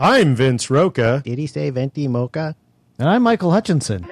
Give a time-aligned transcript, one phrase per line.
[0.00, 1.22] I'm Vince Roca.
[1.24, 2.54] Did he say venti mocha?
[2.98, 4.06] And I'm Michael Hutchinson.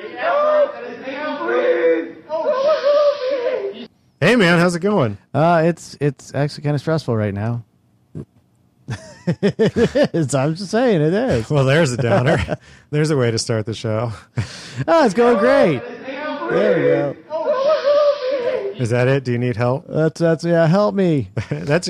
[4.20, 5.18] Hey man, how's it going?
[5.34, 7.64] Uh, it's it's actually kind of stressful right now.
[9.42, 11.50] It's- I'm just saying it is.
[11.50, 12.56] Well, there's a downer.
[12.90, 14.12] there's a way to start the show.
[14.86, 15.82] Oh, it's going great.
[16.06, 17.16] There we go.
[18.78, 19.24] Is that it?
[19.24, 19.86] Do you need help?
[19.88, 20.66] That's that's yeah.
[20.66, 21.28] Help me.
[21.50, 21.86] that's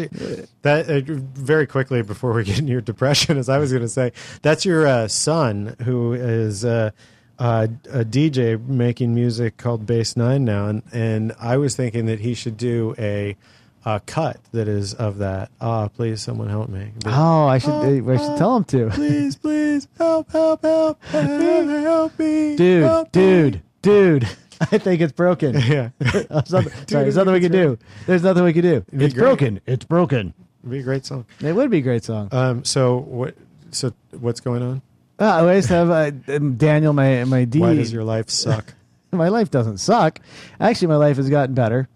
[0.62, 3.38] that uh, very quickly before we get into your depression.
[3.38, 4.12] As I was going to say,
[4.42, 6.90] that's your uh, son who is uh,
[7.38, 12.20] uh, a DJ making music called Bass Nine now, and and I was thinking that
[12.20, 13.36] he should do a.
[13.84, 15.48] a cut that is of that.
[15.60, 16.90] Ah, please, someone help me.
[17.04, 18.90] Oh, I should I should tell him to.
[18.90, 23.10] please, please, help, help, help, help, help me, Dude, help me.
[23.10, 24.28] dude, dude.
[24.72, 25.54] I think it's broken.
[25.66, 27.78] Yeah, There's nothing, sorry, there's nothing we can do.
[28.06, 28.80] There's nothing we can do.
[28.94, 29.22] be It's great.
[29.24, 29.60] broken.
[29.66, 30.34] It's broken.
[30.60, 31.26] it'd be a great song.
[31.40, 32.28] It would be a great song.
[32.32, 33.34] Um, so what?
[33.70, 34.82] So what's going on?
[35.18, 37.58] Uh, I always have uh, Daniel, my my D.
[37.60, 38.74] Why does your life suck?
[39.12, 40.20] my life doesn't suck.
[40.60, 41.88] Actually, my life has gotten better.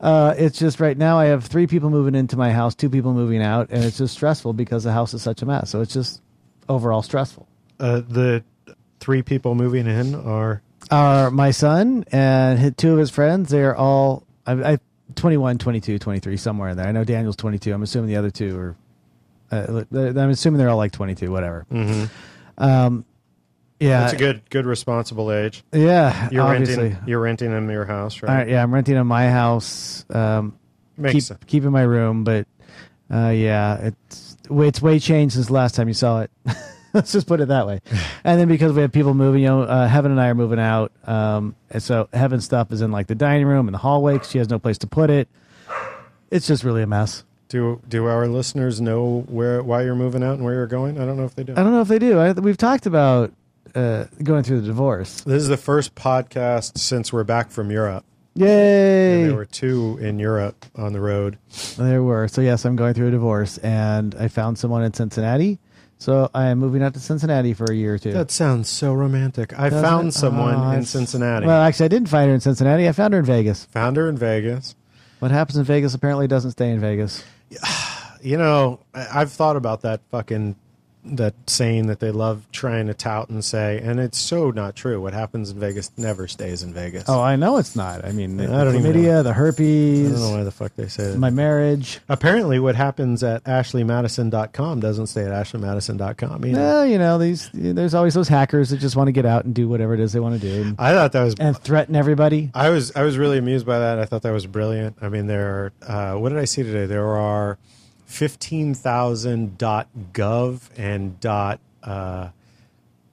[0.00, 3.12] Uh, it's just right now I have three people moving into my house, two people
[3.14, 5.70] moving out, and it's just stressful because the house is such a mess.
[5.70, 6.20] So it's just
[6.68, 7.46] overall stressful.
[7.78, 8.42] Uh, the
[9.00, 13.74] three people moving in are Our my son and his, two of his friends, they're
[13.74, 14.78] all I, I
[15.16, 16.86] 21, 22, 23, somewhere in there.
[16.86, 17.72] I know Daniel's 22.
[17.72, 18.76] I'm assuming the other two are.
[19.50, 21.66] Uh, I'm assuming they're all like 22, whatever.
[22.56, 23.04] Um,
[23.78, 25.64] yeah, That's a good, good, responsible age.
[25.72, 26.28] yeah.
[26.30, 26.84] You're obviously.
[26.90, 27.02] renting.
[27.08, 28.48] You're renting them your house, right?
[28.48, 30.06] Yeah, I'm renting in my house.
[30.08, 30.56] Um,
[30.96, 31.40] Makes keep sense.
[31.46, 32.46] keep in my room, but
[33.12, 36.30] uh, yeah, it's it's way changed since last time you saw it.
[36.94, 37.80] Let's just put it that way.
[38.24, 40.58] and then because we have people moving, you know, uh, Heaven and I are moving
[40.60, 44.18] out, um, and so Heaven's stuff is in like the dining room and the hallway.
[44.18, 45.28] 'cause she has no place to put it.
[46.30, 47.24] It's just really a mess.
[47.48, 50.98] Do Do our listeners know where why you're moving out and where you're going?
[50.98, 51.52] I don't know if they do.
[51.52, 52.18] I don't know if they do.
[52.18, 53.32] I, we've talked about
[53.74, 55.20] uh, going through the divorce.
[55.22, 58.04] This is the first podcast since we're back from Europe.
[58.34, 59.24] And Yay!
[59.26, 61.36] there were two in Europe on the road.
[61.76, 62.28] There were.
[62.28, 65.58] So yes, I'm going through a divorce, and I found someone in Cincinnati.
[66.02, 68.12] So I am moving out to Cincinnati for a year or two.
[68.12, 69.56] That sounds so romantic.
[69.56, 70.14] I Doesn't found it?
[70.14, 71.46] someone Oh, in it's- Cincinnati.
[71.46, 72.88] Well, actually, I didn't find her in Cincinnati.
[72.88, 73.66] I found her in Vegas.
[73.66, 74.74] found her in Vegas.
[75.20, 77.22] What happens in Vegas apparently doesn't stay in Vegas.
[78.24, 80.54] You know, I- I've thought about that fucking
[81.04, 85.00] that saying that they love trying to tout and say, and it's so not true.
[85.00, 87.04] What happens in Vegas never stays in Vegas.
[87.08, 88.04] Oh, I know it's not.
[88.04, 90.74] I mean, the, I don't the chlamydia, the I herpes, don't know why the fuck
[90.76, 91.18] they say that.
[91.18, 92.00] my marriage.
[92.08, 96.58] Apparently, what happens at ashleymadison.com doesn't stay at ashleymadison.com either.
[96.58, 99.54] Well, you know, these there's always those hackers that just want to get out and
[99.54, 101.96] do whatever it is they want to do and, I thought that was and threaten
[101.96, 102.50] everybody.
[102.54, 103.98] I was I was really amused by that.
[103.98, 104.96] I thought that was brilliant.
[105.02, 106.86] I mean, there are uh, what did I see today?
[106.86, 107.58] There are
[108.12, 112.28] fifteen thousand dot gov and dot uh,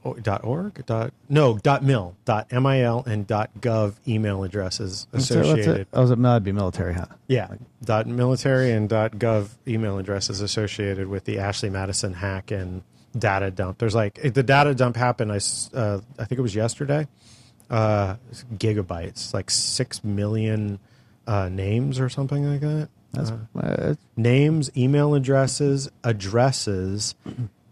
[0.04, 5.78] oh, dot org dot no dot mil dot mil and dot gov email addresses associated.
[5.78, 5.88] it?
[5.94, 7.06] Oh, is it, no, it'd be military, huh?
[7.28, 12.84] Yeah, dot military and dot gov email addresses associated with the Ashley Madison hack and
[13.18, 13.78] data dump.
[13.78, 15.32] There's like the data dump happened.
[15.32, 15.40] I
[15.74, 17.08] uh, I think it was yesterday.
[17.70, 18.16] Uh,
[18.56, 20.80] gigabytes, like six million
[21.26, 22.90] uh, names or something like that.
[23.14, 27.16] That's Uh, uh, names, email addresses, addresses,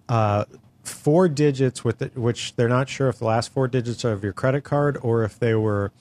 [0.10, 0.46] uh,
[0.84, 4.34] four digits with which they're not sure if the last four digits are of your
[4.34, 5.92] credit card or if they were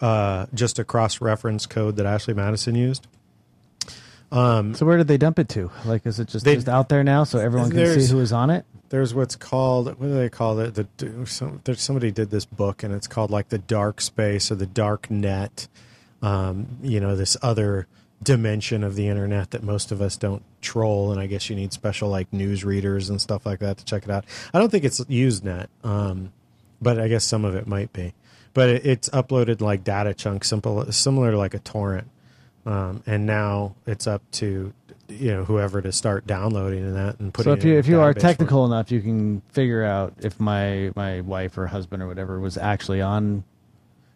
[0.00, 3.06] uh, just a cross reference code that Ashley Madison used.
[4.32, 4.72] so.
[4.86, 5.70] Where did they dump it to?
[5.84, 8.32] Like, is it just, They- just out there now so everyone can see who is
[8.32, 8.64] on it?
[8.88, 10.74] There's what's called what do they call it?
[10.74, 10.86] The
[11.26, 14.66] some, there's somebody did this book and it's called like the dark space or the
[14.66, 15.66] dark net.
[16.22, 17.88] Um, you know, this other
[18.22, 21.72] dimension of the internet that most of us don't troll, and I guess you need
[21.72, 24.24] special like news readers and stuff like that to check it out.
[24.52, 26.32] I don't think it's Usenet, um,
[26.80, 28.14] but I guess some of it might be.
[28.54, 32.08] But it, it's uploaded like data chunks, simple, similar to like a torrent,
[32.64, 34.72] um, and now it's up to
[35.08, 37.50] you know whoever to start downloading that and putting.
[37.50, 38.22] So if it you if you are database for it.
[38.22, 42.56] technical enough, you can figure out if my my wife or husband or whatever was
[42.56, 43.44] actually on.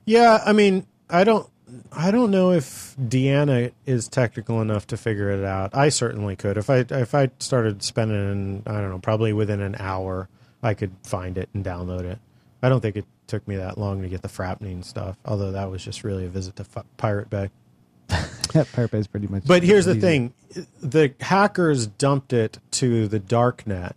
[0.07, 1.49] Yeah, I mean, I don't
[1.93, 5.75] I don't know if Deanna is technical enough to figure it out.
[5.75, 6.57] I certainly could.
[6.57, 10.29] If I if I started spending I don't know, probably within an hour,
[10.63, 12.19] I could find it and download it.
[12.63, 15.71] I don't think it took me that long to get the Fappening stuff, although that
[15.71, 17.51] was just really a visit to F- Pirate Bay.
[18.09, 19.45] Pirate Bay is pretty much.
[19.47, 20.35] But here's the thing:
[20.81, 23.93] the hackers dumped it to the darknet,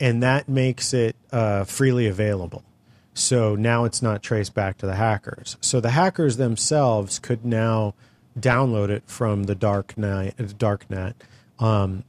[0.00, 2.64] and that makes it uh, freely available.
[3.14, 5.56] So now it's not traced back to the hackers.
[5.60, 7.94] So the hackers themselves could now
[8.38, 11.14] download it from the dark net, darknet,
[11.58, 12.04] um,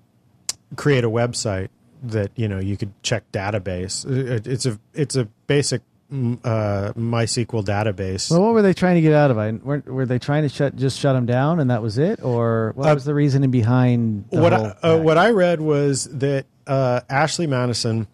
[0.78, 1.68] create a website
[2.02, 4.06] that you know you could check database.
[4.10, 8.32] It- It's a it's a basic mm, uh, MySQL database.
[8.32, 9.64] Well, what were they trying to get out of it?
[9.66, 12.72] Weren't, were they trying to shut just shut them down, and that was it, or
[12.76, 17.02] what Uh, was the reasoning behind what I, uh, what I read was that uh,
[17.10, 18.08] Ashley Madison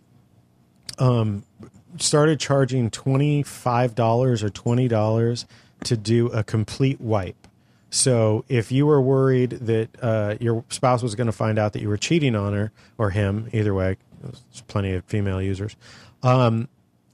[0.97, 1.43] um,
[2.01, 5.45] started charging twenty five dollars or twenty dollars
[5.85, 7.47] to do a complete wipe.
[7.89, 11.81] So if you were worried that uh, your spouse was going to find out that
[11.81, 15.75] you were cheating on her or him, either way, there's plenty of female users.
[16.21, 16.67] Um,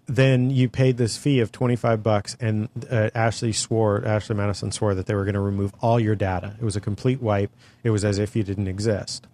[0.07, 4.93] then you paid this fee of 25 bucks and uh, Ashley swore Ashley Madison swore
[4.93, 6.55] that they were going to remove all your data.
[6.59, 7.51] It was a complete wipe.
[7.83, 9.27] It was as if you didn't exist.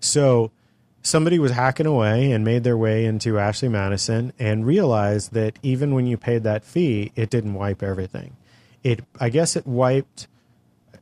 [0.00, 0.50] So
[1.06, 5.94] somebody was hacking away and made their way into Ashley Madison and realized that even
[5.94, 8.36] when you paid that fee, it didn't wipe everything.
[8.82, 10.26] It I guess it wiped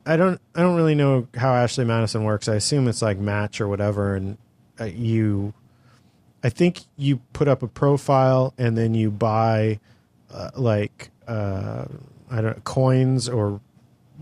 [0.04, 2.48] I don't I don't really know how Ashley Madison works.
[2.48, 4.36] I assume it's like Match or whatever and
[4.78, 5.54] uh, you
[6.42, 9.80] I think you put up a profile and then you buy
[10.30, 11.86] uh, like uh,
[12.30, 13.60] I don't coins or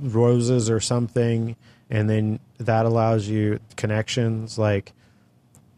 [0.01, 1.57] roses or something,
[1.91, 4.59] and then that allows you connections.
[4.59, 4.93] Like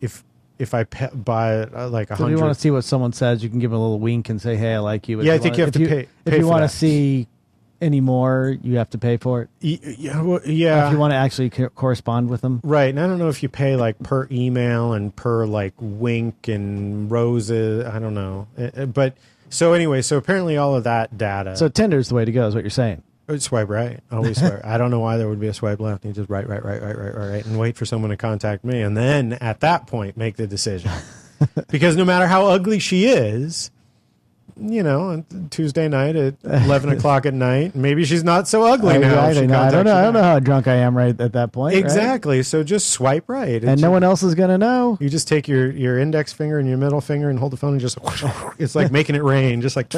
[0.04, 0.22] if
[0.58, 3.12] if I pe- buy uh, like a So if you want to see what someone
[3.12, 5.26] says, you can give them a little wink and say, "Hey, I like you." But
[5.26, 6.68] Yeah, if I think wanna- you have if to pay- If you for want to
[6.68, 7.26] see
[7.80, 9.48] any more, you have to pay for it.
[9.98, 13.06] Yeah, well, yeah, if you want to actually co- correspond with them, Right, and I
[13.08, 17.84] don't know if you pay like per email and per like wink and roses.
[17.84, 19.14] I don't know, Uh, uh, but
[19.50, 21.56] so anyway, so apparently all of that data.
[21.56, 23.02] so Tinder's the way to go, is what you're saying.
[23.38, 24.60] Swipe right, always swipe.
[24.64, 26.04] I don't know why there would be a swipe left.
[26.04, 28.64] You just right, right, right, right, right, right, right, and wait for someone to contact
[28.64, 30.90] me, and then at that point make the decision.
[31.70, 33.70] because no matter how ugly she is,
[34.56, 38.98] you know, on Tuesday night at eleven o'clock at night, maybe she's not so ugly
[38.98, 39.20] now.
[39.20, 39.58] I, she don't know.
[39.60, 39.96] I don't know.
[39.96, 41.74] I don't know how drunk I am right at that point.
[41.74, 41.82] right?
[41.82, 42.42] Exactly.
[42.44, 44.96] So just swipe right, And no one else is gonna know.
[45.00, 47.72] You just take your, your index finger and your middle finger and hold the phone
[47.72, 47.98] and just
[48.58, 49.88] it's like making it rain, just like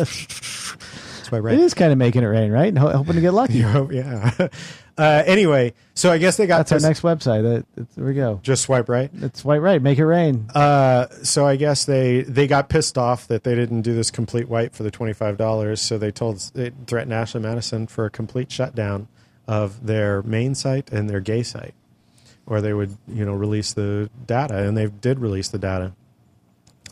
[1.27, 1.59] swipe It right.
[1.59, 2.69] is kind of making it rain, right?
[2.69, 3.61] And ho- hoping to get lucky.
[3.63, 4.49] Hope- yeah.
[4.99, 7.43] Uh, anyway, so I guess they got That's our next website.
[7.43, 8.41] That, that's- there we go.
[8.43, 9.11] just swipe right.
[9.21, 9.83] It's white right.
[9.83, 10.49] Make it rain.
[10.55, 14.49] Uh, so I guess they they got pissed off that they didn't do this complete
[14.49, 15.83] wipe for the twenty five dollars.
[15.83, 19.09] So they told they threatened Ashley Madison for a complete shutdown
[19.47, 21.75] of their main site and their gay site,
[22.47, 25.93] or they would you know release the data, and they did release the data.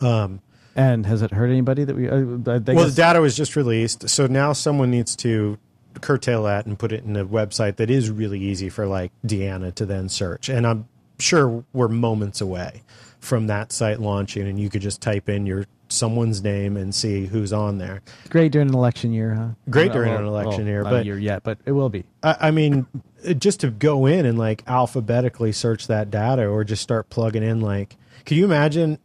[0.02, 0.42] Um,
[0.76, 2.08] And has it hurt anybody that we?
[2.08, 5.58] Uh, well, the data was just released, so now someone needs to
[6.00, 9.72] curtail that and put it in a website that is really easy for like Deanna
[9.76, 10.48] to then search.
[10.48, 10.88] And I'm
[11.18, 12.82] sure we're moments away
[13.20, 17.26] from that site launching, and you could just type in your someone's name and see
[17.26, 18.02] who's on there.
[18.30, 19.48] great during an election year, huh?
[19.70, 22.04] Great during an election year, not but- a year yet, but it will be.
[22.22, 22.86] I, I mean,
[23.38, 27.60] just to go in and like alphabetically search that data, or just start plugging in
[27.60, 27.96] like.
[28.24, 28.98] Can you imagine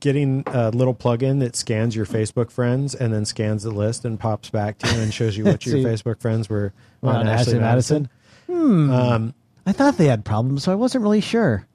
[0.00, 4.20] getting a little plugin that scans your Facebook friends and then scans the list and
[4.20, 7.58] pops back to you and shows you what your Facebook friends were On, on, Ashley
[7.58, 8.10] Madison.
[8.46, 8.90] Hmm.
[8.90, 9.34] Um,
[9.64, 11.66] I thought they had problems, so I wasn't really sure.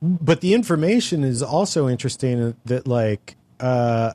[0.00, 4.12] but the information is also interesting that like uh,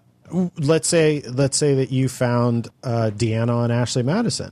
[0.58, 4.52] let's say let's say that you found uh, Deanna on Ashley Madison,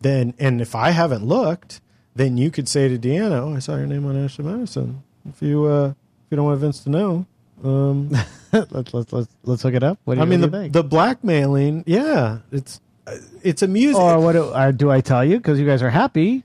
[0.00, 1.80] then and if I haven't looked,
[2.16, 5.40] then you could say to Deanna, "Oh, I saw your name on Ashley Madison." If
[5.42, 5.92] you uh,
[6.30, 7.26] you don't want Vince to know,
[7.64, 8.10] um,
[8.52, 9.98] let's, let's let's let's look it up.
[10.04, 10.72] What do you, I mean the do you think?
[10.72, 14.00] the blackmailing, yeah, it's uh, it's amusing.
[14.00, 16.44] or what do, or do I tell you because you guys are happy?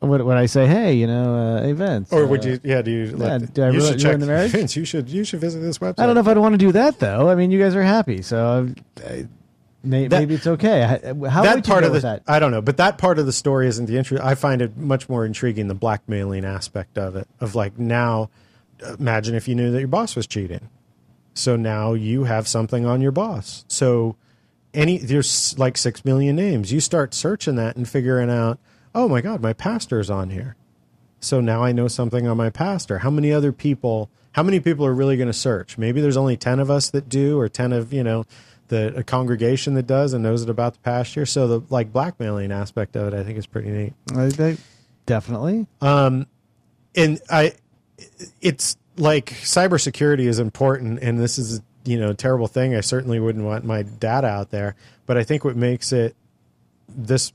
[0.00, 2.12] Would, would I say, hey, you know, uh, hey Vince?
[2.12, 2.60] or would uh, you?
[2.62, 3.16] Yeah, do you?
[3.16, 4.52] let the- do I you ruin- should check ruin the marriage?
[4.52, 6.00] Vince, you should you should visit this website.
[6.00, 7.28] I don't know if I'd want to do that though.
[7.28, 8.68] I mean, you guys are happy, so
[9.04, 9.26] I,
[9.82, 10.82] may, That- maybe it's okay.
[10.82, 10.96] How
[11.42, 12.22] that would you part of the that?
[12.26, 14.22] I don't know, but that part of the story isn't the interest.
[14.22, 17.26] I find it much more intriguing the blackmailing aspect of it.
[17.40, 18.28] Of like now,
[18.98, 20.68] imagine if you knew that your boss was cheating,
[21.34, 23.64] so now you have something on your boss.
[23.68, 24.16] So
[24.74, 26.72] any there's like six million names.
[26.72, 28.58] You start searching that and figuring out,
[28.94, 30.56] oh my god, my pastor's on here.
[31.20, 32.98] So now I know something on my pastor.
[32.98, 34.10] How many other people?
[34.32, 35.78] How many people are really going to search?
[35.78, 38.26] Maybe there's only ten of us that do, or ten of you know
[38.68, 41.24] the a congregation that does and knows it about the pastor.
[41.24, 43.94] So the like blackmailing aspect of it, I think, is pretty neat.
[44.14, 44.60] I think-
[45.06, 45.66] definitely.
[45.80, 46.26] Um,
[46.94, 47.52] and I,
[48.40, 52.74] it's like cybersecurity is important, and this is you know a terrible thing.
[52.74, 54.74] I certainly wouldn't want my data out there,
[55.06, 56.16] but I think what makes it
[56.88, 57.32] this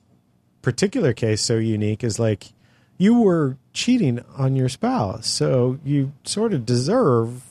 [0.62, 2.53] particular case so unique is like
[2.98, 7.44] you were cheating on your spouse, so you sort of deserve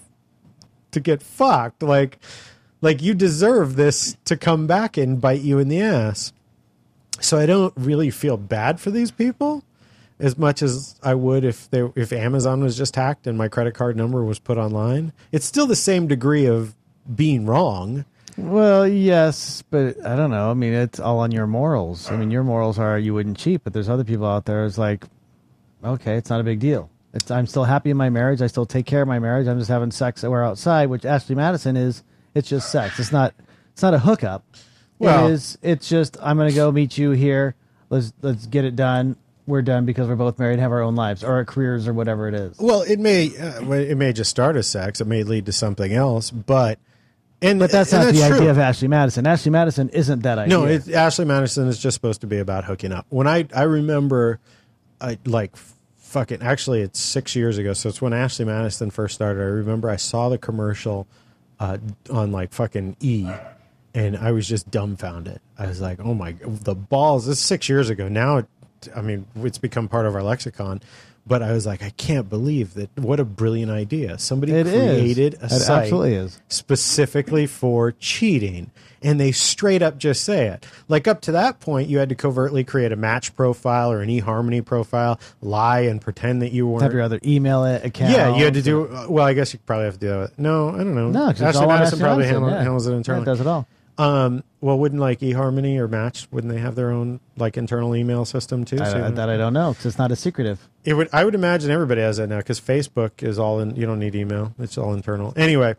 [0.92, 1.82] to get fucked.
[1.82, 2.18] Like,
[2.80, 6.32] like you deserve this to come back and bite you in the ass.
[7.20, 9.64] So I don't really feel bad for these people.
[10.20, 13.74] As much as I would if they if Amazon was just hacked and my credit
[13.74, 15.12] card number was put online.
[15.32, 16.74] It's still the same degree of
[17.14, 18.04] being wrong.
[18.36, 20.50] Well, yes, but I don't know.
[20.50, 22.10] I mean, it's all on your morals.
[22.10, 24.78] I mean, your morals are you wouldn't cheat, but there's other people out there who's
[24.78, 25.04] like,
[25.84, 26.90] okay, it's not a big deal.
[27.12, 28.40] It's, I'm still happy in my marriage.
[28.40, 29.48] I still take care of my marriage.
[29.48, 32.02] I'm just having sex we're outside, which Ashley Madison is.
[32.34, 33.00] It's just sex.
[33.00, 33.34] It's not.
[33.72, 34.44] It's not a hookup.
[34.98, 35.58] Well- it is.
[35.60, 37.56] It's just I'm going to go meet you here.
[37.88, 39.16] Let's let's get it done.
[39.50, 42.28] We're done because we're both married, have our own lives or our careers or whatever
[42.28, 42.56] it is.
[42.58, 45.00] Well, it may uh, it may just start as sex.
[45.00, 46.78] It may lead to something else, but
[47.42, 48.36] and But that's and not the true.
[48.38, 49.26] idea of Ashley Madison.
[49.26, 50.56] Ashley Madison isn't that idea.
[50.56, 53.06] No, it, Ashley Madison is just supposed to be about hooking up.
[53.10, 54.38] When I I remember,
[55.00, 55.56] I like
[55.98, 57.72] fucking actually it's six years ago.
[57.72, 59.40] So it's when Ashley Madison first started.
[59.40, 61.06] I remember I saw the commercial
[61.58, 61.78] uh,
[62.10, 63.28] on like fucking E,
[63.94, 65.40] and I was just dumbfounded.
[65.58, 67.26] I was like, oh my, the balls.
[67.26, 68.08] This is six years ago.
[68.08, 68.46] Now,
[68.94, 70.80] I mean, it's become part of our lexicon.
[71.26, 72.88] But I was like, I can't believe that.
[72.98, 74.18] What a brilliant idea!
[74.18, 74.72] Somebody It is.
[74.72, 76.40] created a It site absolutely is.
[76.48, 78.70] specifically for cheating.
[79.02, 80.66] And they straight up just say it.
[80.88, 84.08] Like up to that point, you had to covertly create a match profile or an
[84.08, 86.82] eHarmony profile, lie and pretend that you weren't.
[86.82, 88.12] have your other email account.
[88.12, 88.86] yeah, you had to do.
[88.88, 90.38] uh, Well, I guess you probably have to do that.
[90.38, 91.10] No, I don't know.
[91.10, 92.62] No, 'cause it's Ashley all on Madison Ashley probably Madison, handle, yeah.
[92.62, 93.22] handles it internally.
[93.22, 93.66] it does it all.
[94.00, 96.26] Um, well, wouldn't like eHarmony or Match?
[96.30, 98.78] Wouldn't they have their own like internal email system too?
[98.80, 100.68] I, So- I- that I don't know because it's not as secretive.
[100.84, 101.08] it would.
[101.12, 103.76] I would imagine everybody has that now because Facebook is all in.
[103.76, 105.32] You don't need email; it's all internal.
[105.36, 105.74] Anyway,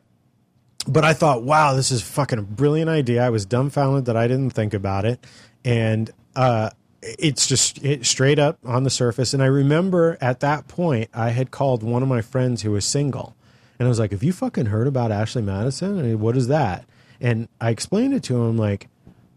[0.87, 3.23] but I thought, wow, this is fucking a brilliant idea.
[3.25, 5.25] I was dumbfounded that I didn't think about it,
[5.65, 6.69] and uh,
[7.01, 9.33] it's just it, straight up on the surface.
[9.33, 12.85] And I remember at that point, I had called one of my friends who was
[12.85, 13.35] single,
[13.79, 15.97] and I was like, "Have you fucking heard about Ashley Madison?
[15.97, 16.85] I mean, what is that?"
[17.21, 18.87] And I explained it to him like.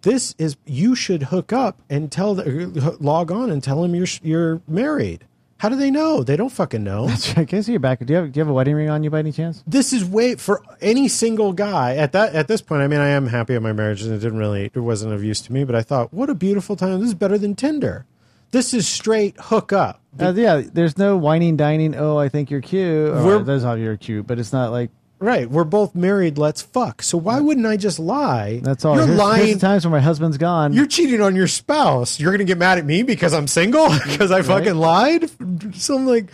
[0.02, 4.06] This is you should hook up and tell the, log on and tell them you're
[4.22, 5.24] you're married.
[5.56, 6.22] How do they know?
[6.22, 7.08] They don't fucking know.
[7.38, 8.04] I guess you're back.
[8.04, 9.64] Do you have do you have a wedding ring on you by any chance?
[9.66, 12.82] this is way for any single guy at that at this point.
[12.82, 15.24] I mean, I am happy at my marriage, and it didn't really it wasn't of
[15.24, 15.64] use to me.
[15.64, 17.00] But I thought, what a beautiful time!
[17.00, 18.04] This is better than Tinder.
[18.50, 20.02] This is straight hook up.
[20.20, 21.94] Uh, yeah, there's no whining, dining.
[21.96, 23.08] Oh, I think you're cute.
[23.08, 25.48] Or, We're- that's how you're cute, but it's not like Right?
[25.48, 26.36] We're both married.
[26.36, 27.02] Let's fuck.
[27.02, 28.60] So why wouldn't I just lie?
[28.62, 28.96] that's all.
[28.96, 29.46] You're here's, lying.
[29.46, 30.72] Here's the times when my husband's gone.
[30.72, 32.20] You're cheating on your spouse.
[32.20, 35.30] You're to get mad at me because I'm single because I fucking lied.
[35.76, 36.30] So I'm like,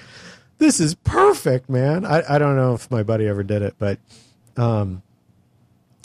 [0.59, 2.05] this is perfect, man.
[2.05, 3.99] I, I don't know if my buddy ever did it, but
[4.57, 5.03] um,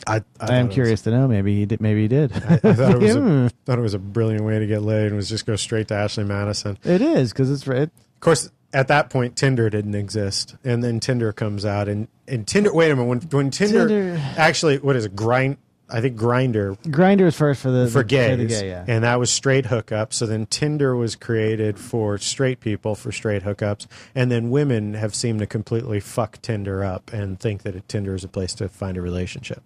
[0.07, 1.27] I I, I am curious to know.
[1.27, 1.81] Maybe he did.
[1.81, 2.31] Maybe he did.
[2.33, 5.15] I thought it was a, thought it was a brilliant way to get laid and
[5.15, 6.77] was just go straight to Ashley Madison.
[6.83, 10.99] it is because it's it, Of course, at that point, Tinder didn't exist, and then
[10.99, 12.73] Tinder comes out, and and Tinder.
[12.73, 15.15] Wait a minute, when when Tinder, Tinder- actually, what is it?
[15.15, 15.57] Grind.
[15.87, 18.85] I think Grindr Grindr is first for the for gays, the gay, yeah.
[18.87, 20.13] and that was straight hookup.
[20.13, 25.13] So then Tinder was created for straight people for straight hookups, and then women have
[25.13, 28.97] seemed to completely fuck Tinder up and think that Tinder is a place to find
[28.97, 29.61] a relationship.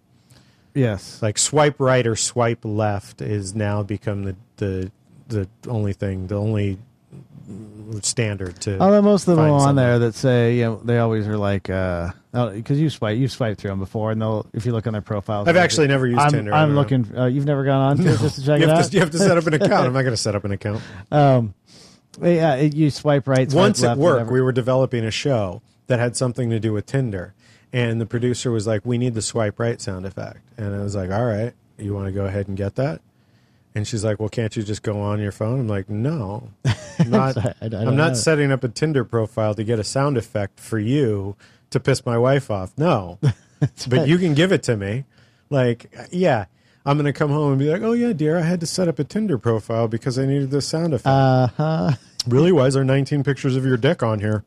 [0.76, 1.22] yes.
[1.22, 4.92] Like swipe right or swipe left is now become the the
[5.30, 6.80] the only thing, the only
[8.02, 8.80] standard to.
[8.80, 11.70] Although most of them are on there that say, you know, they always are like,
[11.70, 14.94] uh, because you swipe, you've swiped through them before, and they'll, if you look on
[14.94, 16.54] their profiles, I've actually never used I'm, Tinder.
[16.54, 17.18] I'm looking.
[17.18, 18.86] Uh, you've never gone on to it just to check You it have, out.
[18.86, 19.88] to, you have to set up an account.
[19.88, 20.82] I'm not going to set up an account.
[21.12, 21.54] Um,
[22.22, 23.50] yeah, it- you swipe right.
[23.50, 26.86] Swipe Once at work, we were developing a show that had something to do with
[26.86, 27.34] Tinder,
[27.74, 30.96] and the producer was like, "We need the swipe right sound effect," and I was
[30.96, 33.02] like, "All right, you want to go ahead and get that?"
[33.76, 36.50] And she's like, "Well, can't you just go on your phone?" I'm like, "No,
[37.00, 37.38] I'm not.
[37.38, 38.14] I- I don't I'm not know.
[38.16, 41.36] setting up a Tinder profile to get a sound effect for you
[41.70, 42.72] to piss my wife off.
[42.78, 43.20] No,
[43.88, 45.06] but you can give it to me.
[45.50, 46.46] Like, yeah."
[46.86, 48.98] I'm gonna come home and be like, "Oh yeah, dear, I had to set up
[49.00, 51.92] a Tinder profile because I needed this sound effect." Uh huh.
[52.28, 52.52] Really?
[52.52, 54.44] Why is there 19 pictures of your dick on here?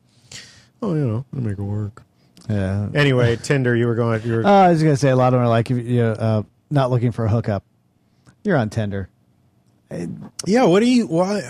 [0.81, 2.03] Oh, you know, make it work.
[2.49, 2.89] Yeah.
[2.93, 5.39] Anyway, Tinder, you were going, you were, Uh, I was gonna say a lot of
[5.39, 7.63] them are like, if you uh, not looking for a hookup,
[8.43, 9.09] you're on Tinder.
[10.45, 11.41] Yeah, what do you, why,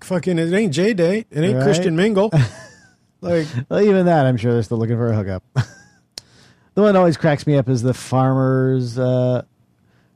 [0.00, 1.26] fucking, it ain't JDate.
[1.30, 1.62] It ain't Right.
[1.62, 2.30] Christian Mingle.
[3.20, 5.42] like, Well, even that, I'm sure they're still looking for a hookup.
[5.54, 8.98] the one that always cracks me up is the farmers.
[8.98, 9.42] Uh,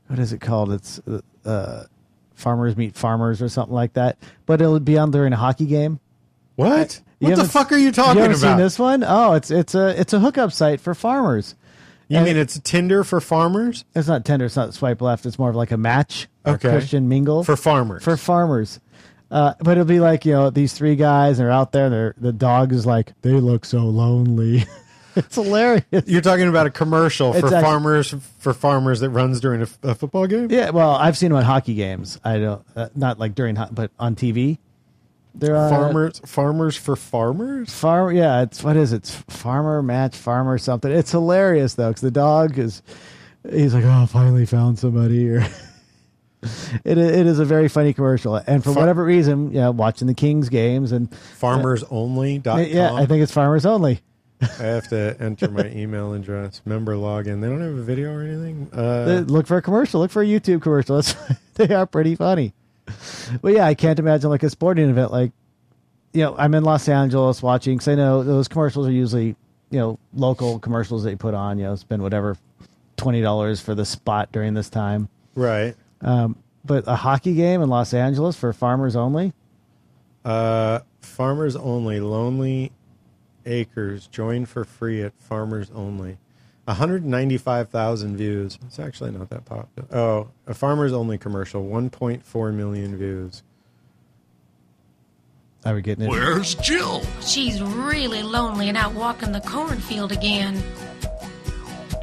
[0.07, 0.71] what is it called?
[0.73, 1.83] It's uh, uh,
[2.35, 4.17] farmers meet farmers or something like that.
[4.45, 5.99] But it'll be on during a hockey game.
[6.55, 7.01] what?
[7.19, 8.57] You What the fuck are you You talking seen about?
[8.57, 9.03] this one?
[9.07, 11.55] Oh, it's it's a it's a hookup site for farmers.
[12.09, 13.85] You And mean it's Tinder for farmers?
[13.95, 14.45] It's not Tinder.
[14.45, 15.25] It's not swipe left.
[15.25, 16.27] It's more of like a match.
[16.45, 16.69] or Okay.
[16.69, 18.03] Christian mingle For farmers.
[18.03, 18.79] for farmers.
[19.31, 21.85] Uh, but it'll be like you know these three guys they're out there.
[21.85, 24.65] And they're, the dog is like they look so lonely.
[25.15, 25.83] it's hilarious.
[26.05, 29.95] You're talking about a commercial for actually- farmers for farmers that runs during a, a
[29.95, 30.47] football game?
[30.51, 32.19] Yeah, well, I've seen them on hockey games.
[32.23, 34.57] I don't, uh, not like during, but on TV.
[35.35, 37.73] They're uh, farmers, farmers for farmers.
[37.73, 38.97] Farm, yeah, it's what is it?
[38.97, 40.91] It's farmer match farmer something.
[40.91, 42.81] It's hilarious though, because the dog is,
[43.49, 45.27] he's like, oh, finally found somebody.
[45.29, 45.37] Or
[46.83, 50.13] it it is a very funny commercial, and for Far- whatever reason, yeah, watching the
[50.13, 52.63] Kings games and Farmersonly.com.
[52.65, 54.01] yeah, I think it's farmers only.
[54.41, 57.41] I have to enter my email address, member login.
[57.41, 58.69] They don't have a video or anything.
[58.73, 60.01] Uh, look for a commercial.
[60.01, 61.01] Look for a YouTube commercial.
[61.55, 62.53] They are pretty funny.
[63.41, 65.11] But yeah, I can't imagine like a sporting event.
[65.11, 65.31] Like,
[66.13, 69.35] you know, I'm in Los Angeles watching because I know those commercials are usually
[69.69, 71.57] you know local commercials that they put on.
[71.57, 72.37] You know, spend whatever
[72.97, 75.09] twenty dollars for the spot during this time.
[75.35, 75.75] right.
[76.01, 76.35] Um,
[76.65, 79.33] but a hockey game in Los Angeles for farmers only.
[80.23, 81.99] Uh, farmers only.
[81.99, 82.71] Lonely
[83.45, 84.07] Acres.
[84.07, 86.17] Join for free at Farmers Only.
[86.65, 88.57] 195,000 views.
[88.65, 89.87] It's actually not that popular.
[89.95, 91.63] Oh, a Farmers Only commercial.
[91.65, 93.43] 1.4 million views.
[95.65, 96.09] Are we getting it?
[96.09, 97.03] Where's Jill?
[97.21, 100.61] She's really lonely and out walking the cornfield again.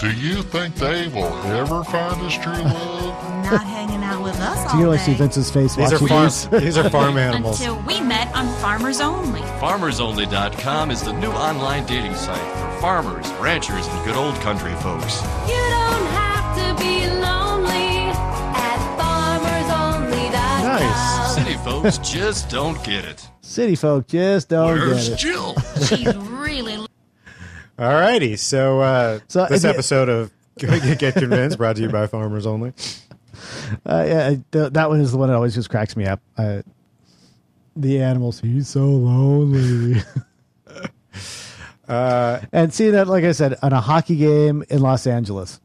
[0.00, 3.45] Do you think they will ever find us true love?
[3.45, 5.19] Not hanging out with us Do you all like see day.
[5.19, 6.25] Vince's face These are watching farm.
[6.25, 6.49] these?
[6.49, 7.61] these are farm animals.
[7.61, 9.40] Until we met on Farmers Only.
[9.61, 15.21] FarmersOnly.com is the new online dating site for farmers, ranchers, and good old country folks.
[15.47, 18.09] You don't have to be lonely
[18.57, 20.64] at farmersonly.com.
[20.64, 21.35] Nice.
[21.35, 23.28] City folks just don't get it.
[23.42, 25.19] City folk just don't Where's get it.
[25.19, 25.54] Jill?
[25.87, 26.87] She's really
[27.80, 28.37] All righty.
[28.37, 32.46] So, uh, So, this if you- episode of Get Convinced brought to you by Farmers
[32.46, 32.75] Only.
[33.87, 36.20] Uh, yeah, th- that one is the one that always just cracks me up.
[36.37, 36.60] Uh,
[37.75, 40.02] the animals, he's so lonely.
[41.88, 45.60] Uh, and see that, like I said, on a hockey game in Los Angeles.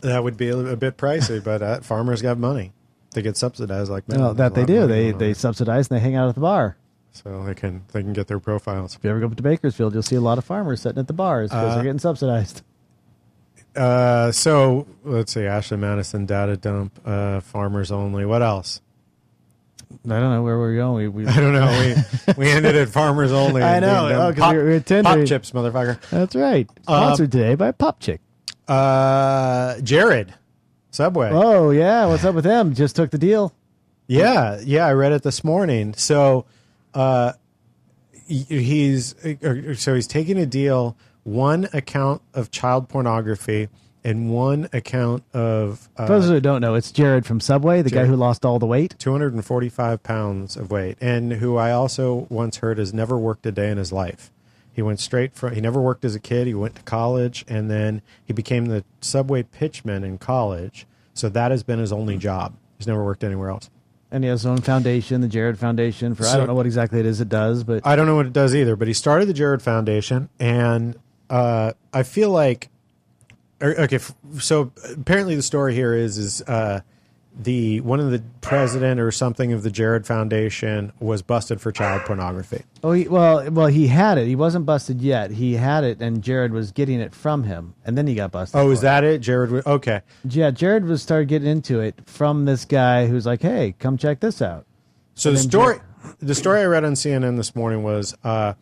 [0.00, 2.72] that would be a, a bit pricey, but uh, farmers got money.
[3.12, 4.18] They get subsidized like men.
[4.18, 4.92] Well, that they There's a lot do.
[4.92, 6.76] They they subsidize and they hang out at the bar.
[7.12, 8.96] So they can they can get their profiles.
[8.96, 11.06] If you ever go up to Bakersfield, you'll see a lot of farmers sitting at
[11.06, 12.62] the bars because Uh, they're getting subsidized.
[13.74, 18.26] Uh, so let's see, Ashley Madison data dump, uh, farmers only.
[18.26, 18.80] What else?
[20.04, 21.12] I don't know where we're going.
[21.12, 21.94] We, we, I don't know.
[22.26, 23.62] We we ended at farmers only.
[23.62, 24.08] I know.
[24.08, 25.98] Oh, pop, we were- we were pop chips, motherfucker.
[26.10, 26.68] that's right.
[26.86, 28.20] Um, Sponsored today by Pop Chick.
[28.68, 30.34] Uh, Jared,
[30.90, 31.30] Subway.
[31.32, 32.74] Oh yeah, what's up with them?
[32.74, 33.54] Just took the deal.
[34.06, 35.94] Yeah, yeah, I read it this morning.
[35.94, 36.44] So,
[36.94, 37.32] uh,
[38.26, 43.68] he's uh, so he's taking a deal, one account of child pornography
[44.04, 47.90] and one account of For those uh, who don't know, it's Jared from Subway, the
[47.90, 48.96] guy who lost all the weight.
[48.98, 53.70] 245 pounds of weight, and who I also once heard has never worked a day
[53.70, 54.32] in his life.
[54.72, 56.46] He went straight from he never worked as a kid.
[56.46, 60.86] He went to college, and then he became the Subway pitchman in college.
[61.14, 62.54] So that has been his only job.
[62.78, 63.70] He's never worked anywhere else.
[64.12, 66.14] And he has his own foundation, the Jared Foundation.
[66.14, 68.14] For I So- don't know what exactly it is it does, but I don't know
[68.14, 70.94] what it does either, but he started the Jared Foundation, and
[71.30, 72.68] uh, I feel like,
[73.60, 76.80] or- okay, f- so apparently the story here is is uh,
[77.34, 82.02] the one of the president or something of the Jared Foundation was busted for child
[82.02, 82.62] pornography.
[82.84, 84.26] oh, he, well, well, he had it.
[84.26, 85.30] He wasn't busted yet.
[85.30, 88.60] He had it, and Jared was getting it from him, and then he got busted.
[88.60, 89.20] Oh, is that it?
[89.20, 93.40] Jared, wa- okay, Yeah, Jared was started getting into it from this guy who's like,
[93.40, 94.66] "Hey, come check this out."
[95.14, 95.78] So the then story,
[96.20, 98.54] the story I read on CNN this morning was uh,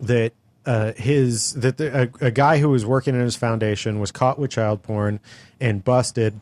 [0.00, 0.32] that
[0.64, 4.38] uh, his that the, a, a guy who was working in his foundation was caught
[4.38, 5.20] with child porn
[5.60, 6.40] and busted.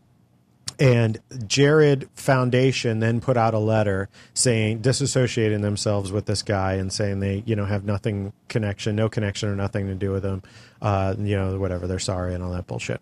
[0.82, 6.92] And Jared Foundation then put out a letter saying disassociating themselves with this guy and
[6.92, 10.42] saying they you know have nothing connection, no connection or nothing to do with him,
[10.80, 13.00] uh, you know whatever they're sorry and all that bullshit.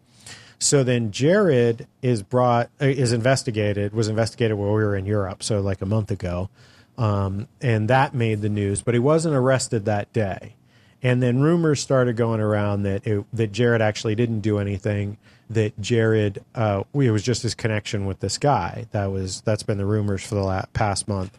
[0.58, 5.42] So then Jared is brought uh, is investigated was investigated while we were in Europe,
[5.42, 6.50] so like a month ago,
[6.98, 8.82] um, and that made the news.
[8.82, 10.54] But he wasn't arrested that day,
[11.02, 15.16] and then rumors started going around that it, that Jared actually didn't do anything.
[15.50, 18.86] That Jared uh, it was just his connection with this guy.
[18.92, 21.36] That was that's been the rumors for the last, past month.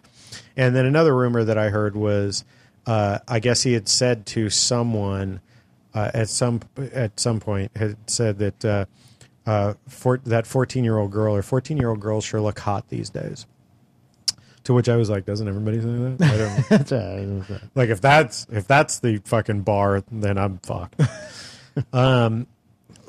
[0.58, 2.43] And then another rumor that I heard was
[2.86, 5.41] uh, I guess he had said to someone
[5.93, 6.62] uh, at some
[6.93, 8.86] at some point had said that uh,
[9.45, 12.89] uh, for, that fourteen year old girl or fourteen year old girls sure look hot
[12.89, 13.45] these days.
[14.65, 16.69] To which I was like, doesn't everybody say that?
[16.69, 21.02] I don't, like if that's if that's the fucking bar, then I'm fucked.
[21.93, 22.47] um,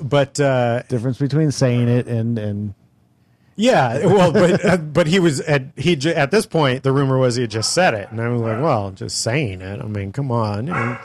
[0.03, 2.73] but uh, Difference between saying it and and
[3.55, 7.17] yeah, well, but uh, but he was at he j- at this point the rumor
[7.17, 9.79] was he had just said it, and I was like, well, just saying it.
[9.79, 10.69] I mean, come on.
[10.69, 10.97] And,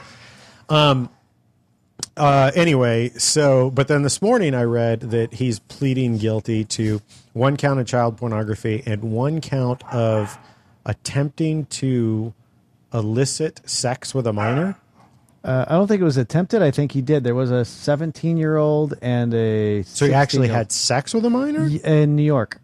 [0.68, 1.11] um.
[2.16, 2.50] Uh.
[2.54, 7.00] Anyway, so but then this morning I read that he's pleading guilty to
[7.32, 10.38] one count of child pornography and one count of
[10.84, 12.34] attempting to
[12.92, 14.76] elicit sex with a minor?
[15.44, 16.62] Uh, I don't think it was attempted.
[16.62, 17.24] I think he did.
[17.24, 19.83] There was a 17 year old and a.
[19.85, 21.68] So he actually had sex with a minor?
[21.85, 22.61] In New York.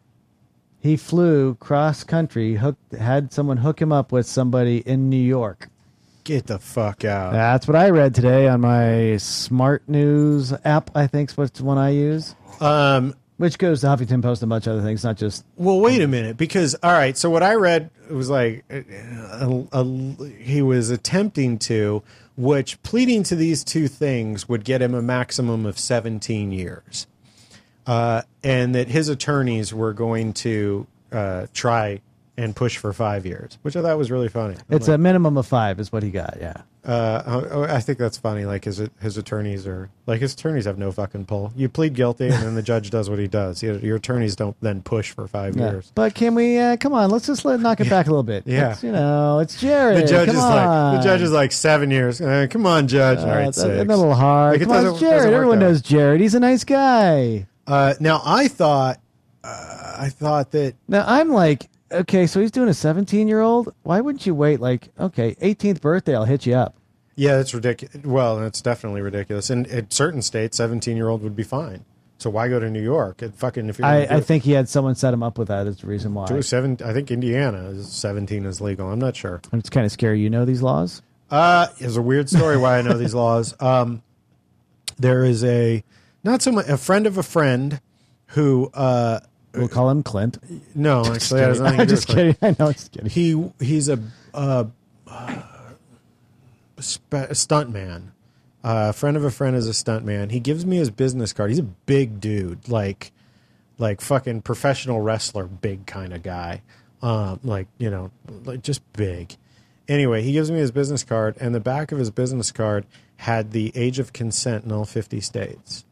[0.81, 5.69] He flew cross country, hooked, had someone hook him up with somebody in New York.
[6.25, 7.33] Get the fuck out.
[7.33, 10.91] That's what I read today on my Smart News app.
[10.95, 14.55] I think's what's the one I use, Um, which goes to Huffington Post and a
[14.55, 17.16] bunch of other things, not just well, wait a minute, because all right.
[17.16, 22.03] So what I read was like a, a- he was attempting to,
[22.37, 27.07] which pleading to these two things would get him a maximum of seventeen years,
[27.87, 32.01] uh, and that his attorneys were going to uh, try
[32.37, 34.55] and push for five years, which I thought was really funny.
[34.57, 36.38] I'm It's like, a minimum of five, is what he got.
[36.40, 38.44] Yeah, Uh, I think that's funny.
[38.44, 41.53] Like his his attorneys are like his attorneys have no fucking pull.
[41.57, 43.62] You plead guilty, and then the judge does what he does.
[43.62, 45.70] Your, your attorneys don't then push for five yeah.
[45.70, 45.90] years.
[45.94, 46.59] But can we?
[46.59, 48.47] Uh, come on, let's just let knock it back a little bit.
[48.47, 48.77] Yeah.
[48.83, 50.03] You know, it's Jared.
[50.05, 50.92] The judge come is on.
[50.92, 52.20] like the judge is like seven years.
[52.20, 53.18] Uh, come on, judge.
[53.18, 53.81] All Uh, right, it's a, six.
[53.81, 54.61] a little hard.
[54.61, 55.33] Like, Come on, Jared.
[55.33, 56.20] Everyone knows Jared.
[56.20, 57.47] He's a nice guy.
[57.66, 59.01] Uh, now I thought
[59.42, 61.68] uh, I thought that Now I'm like,
[62.01, 63.75] okay, so he's doing a 17 year old.
[63.83, 64.61] Why wouldn't you wait?
[64.61, 66.75] Like, okay, 18th birthday, I'll hit you up.
[67.17, 68.05] yeah, it's ridiculous.
[68.05, 69.51] Well, it's definitely ridiculous.
[69.51, 71.85] And in certain states, seventeen year old would be fine.
[72.19, 73.23] So why go to New York?
[73.23, 75.67] It fucking if you're I, I think he had someone set him up with that.
[75.67, 76.41] Is the reason why.
[76.41, 76.79] seven.
[76.85, 78.89] I think Indiana is seventeen is legal.
[78.91, 79.41] I'm not sure.
[79.53, 80.21] It's kind of scary.
[80.21, 81.03] You know these laws.
[81.31, 83.55] Uh, it's a weird story why I know these laws.
[83.61, 84.03] Um,
[84.99, 85.83] there is a
[86.23, 87.81] not so much a friend of a friend
[88.29, 89.21] who uh
[89.55, 90.38] We'll call him Clint.
[90.75, 92.40] no actually that has nothing to I'm do just with Clint.
[92.40, 92.57] kidding.
[92.61, 93.11] I know, just kidding.
[93.11, 93.99] He he's a
[94.33, 94.64] uh,
[96.81, 98.12] sp- stunt man.
[98.62, 100.31] Uh, a friend of a friend is a stunt man.
[100.31, 101.51] He gives me his business card.
[101.51, 103.12] He's a big dude, like
[103.79, 106.62] like fucking professional wrestler, big kind of guy.
[107.03, 108.11] Um, like you know,
[108.45, 109.37] like just big.
[109.87, 112.87] Anyway, he gives me his business card, and the back of his business card
[113.19, 115.85] had the age of consent in all fifty states.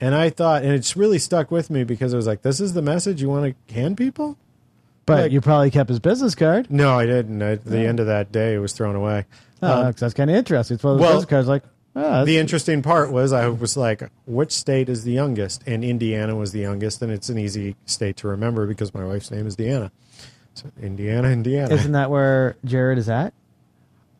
[0.00, 2.74] And I thought, and it's really stuck with me because I was like, "This is
[2.74, 4.36] the message you want to hand people."
[5.06, 6.70] But like- you probably kept his business card.
[6.70, 7.40] No, I didn't.
[7.40, 9.24] At the end of that day, it was thrown away.
[9.62, 10.74] Oh, Um, 'cause that's kind of interesting.
[10.74, 11.48] It's one of those well, business cards.
[11.48, 11.62] Like,
[11.94, 15.62] oh, that's- the interesting part was I was like, which state is the youngest?
[15.66, 19.30] And Indiana was the youngest, and it's an easy state to remember because my wife's
[19.30, 19.90] name is Deanna.
[20.54, 21.72] So Indiana, Indiana.
[21.74, 23.32] isn't that where Jared is at?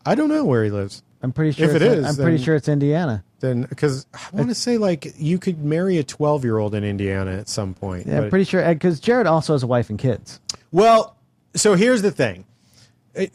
[0.07, 1.03] I don't know where he lives.
[1.27, 1.75] I'm pretty sure.
[1.75, 3.25] If it's, I'm pretty then- sure it's Indiana.
[3.41, 6.85] Then because I want to say like you could marry a twelve year old in
[6.85, 8.07] Indiana at some point.
[8.07, 10.41] Yeah, I'm but- pretty sure because Jared also has a wife and kids.
[10.71, 11.17] Well,
[11.57, 12.45] so here's the thing.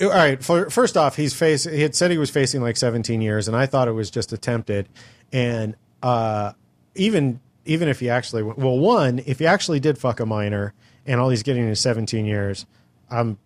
[0.01, 0.41] All right.
[0.41, 1.65] For, first off, he's face.
[1.65, 4.31] He had said he was facing like 17 years, and I thought it was just
[4.31, 4.87] attempted.
[5.33, 6.53] And uh,
[6.95, 10.73] even even if he actually, well, one, if he actually did fuck a minor,
[11.05, 12.65] and all he's getting is 17 years,
[13.09, 13.37] I'm.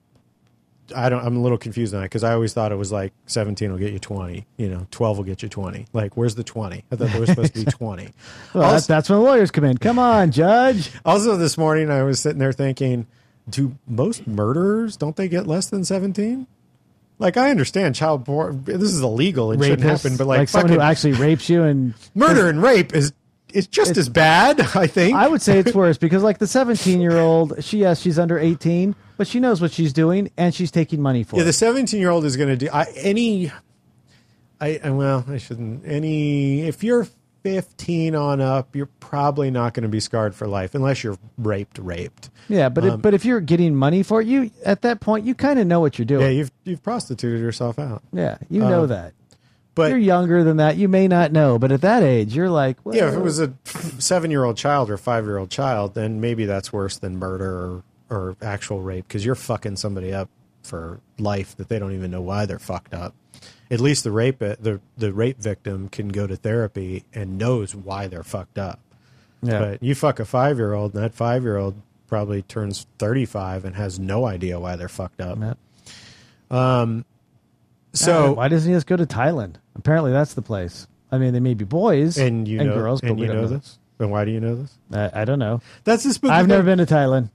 [0.96, 1.26] I don't.
[1.26, 3.80] I'm a little confused on that because I always thought it was like 17 will
[3.80, 4.46] get you 20.
[4.58, 5.86] You know, 12 will get you 20.
[5.94, 6.84] Like, where's the 20?
[6.92, 8.10] I thought there was supposed to be 20.
[8.54, 9.78] Well, Also- that's, that's when the lawyers come in.
[9.78, 10.92] Come on, Judge.
[11.06, 13.08] also, this morning I was sitting there thinking,
[13.50, 16.48] do most murderers don't they get less than seventeen?
[17.18, 18.64] Like I understand child porn.
[18.66, 19.52] This is illegal.
[19.54, 20.18] It shouldn't happen.
[20.18, 23.14] But like, someone who actually rapes you and murder and rape is
[23.54, 24.60] it's just as bad.
[24.76, 25.16] I think.
[25.16, 28.38] I would say it's worse because like the 17 year old, she yes, she's under
[28.38, 31.40] 18, but she knows what she's doing and she's taking money for it.
[31.40, 33.52] yeah, the seventeen-year-old is going to do I, any.
[34.60, 35.86] I I- well, I shouldn't.
[35.86, 37.08] Any if you're
[37.44, 41.78] fifteen on up, you're probably not going to be scarred for life unless you're raped.
[41.78, 42.30] Raped.
[42.50, 45.26] Yeah, but Um, if, but if you're getting money for it, you at that point
[45.26, 46.22] you kind of know what you're doing.
[46.22, 48.02] Yeah, you've you've prostituted yourself out.
[48.14, 49.14] Yeah, you know Um, that.
[49.76, 52.78] But you're younger than that, you may not know, but at that age, you're like,
[52.86, 53.52] well, Yeah, if it was a
[54.00, 59.08] seven-year-old child or five-year-old child, then maybe that's worse than murder or, or actual rape
[59.08, 60.30] because you're fucking somebody up
[60.64, 63.14] for life that they don't even know why they're fucked up.
[63.70, 68.08] At least the rape the the rape victim can go to therapy and knows why
[68.08, 68.80] they're fucked up.
[69.42, 69.60] yeah.
[69.60, 71.76] But you fuck a five-year-old, and that five-year-old
[72.08, 75.40] probably turns thirty-five and has no idea why they're fucked up.
[75.40, 75.54] Yeah.
[76.52, 77.06] Um.
[77.94, 79.56] So why doesn't he just go to Thailand?
[79.76, 80.88] Apparently, that's the place.
[81.12, 83.42] I mean, they may be boys and you know girls, but and we you don't
[83.42, 83.80] know this.
[84.00, 84.78] And why do you know this?
[84.92, 85.62] I, I don't know.
[85.86, 86.50] That's the spooky I've thing.
[86.50, 87.30] never been to Thailand.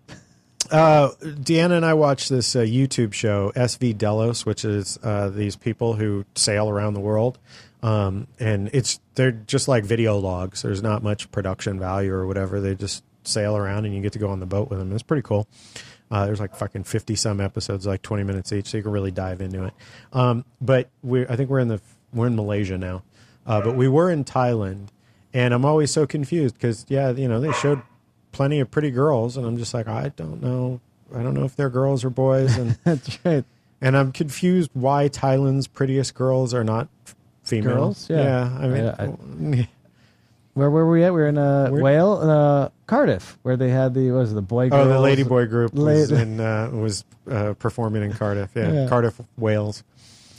[0.71, 5.57] Uh, Deanna and I watched this uh, YouTube show, SV Delos, which is uh, these
[5.57, 7.39] people who sail around the world,
[7.83, 10.63] um, and it's they're just like video logs.
[10.63, 12.61] There's not much production value or whatever.
[12.61, 14.93] They just sail around, and you get to go on the boat with them.
[14.93, 15.49] It's pretty cool.
[16.11, 19.11] Uh, there's like fucking fifty some episodes, like twenty minutes each, so you can really
[19.11, 19.75] dive into it.
[20.13, 21.81] Um, but we, I think we're in the
[22.13, 23.03] we're in Malaysia now,
[23.45, 24.89] uh, but we were in Thailand,
[25.33, 27.83] and I'm always so confused because yeah, you know they showed
[28.33, 30.81] plenty of pretty girls, and I'm just like I don't know,
[31.15, 33.45] I don't know if they're girls or boys, and That's right.
[33.83, 37.75] And I'm confused why Thailand's prettiest girls are not f- female.
[37.77, 38.11] Girls?
[38.11, 38.57] Yeah.
[38.61, 39.69] I mean,
[40.55, 41.15] Where where were we at?
[41.15, 44.35] We were in uh, Where- Whale, uh, Cardiff, where they had the what was it,
[44.35, 44.69] the boy.
[44.73, 44.99] oh, the?
[45.01, 48.51] Lady Boy group was, La- in, uh, was uh, performing in Cardiff.
[48.57, 48.89] Yeah, Yeah.
[48.89, 49.85] Cardiff, Wales.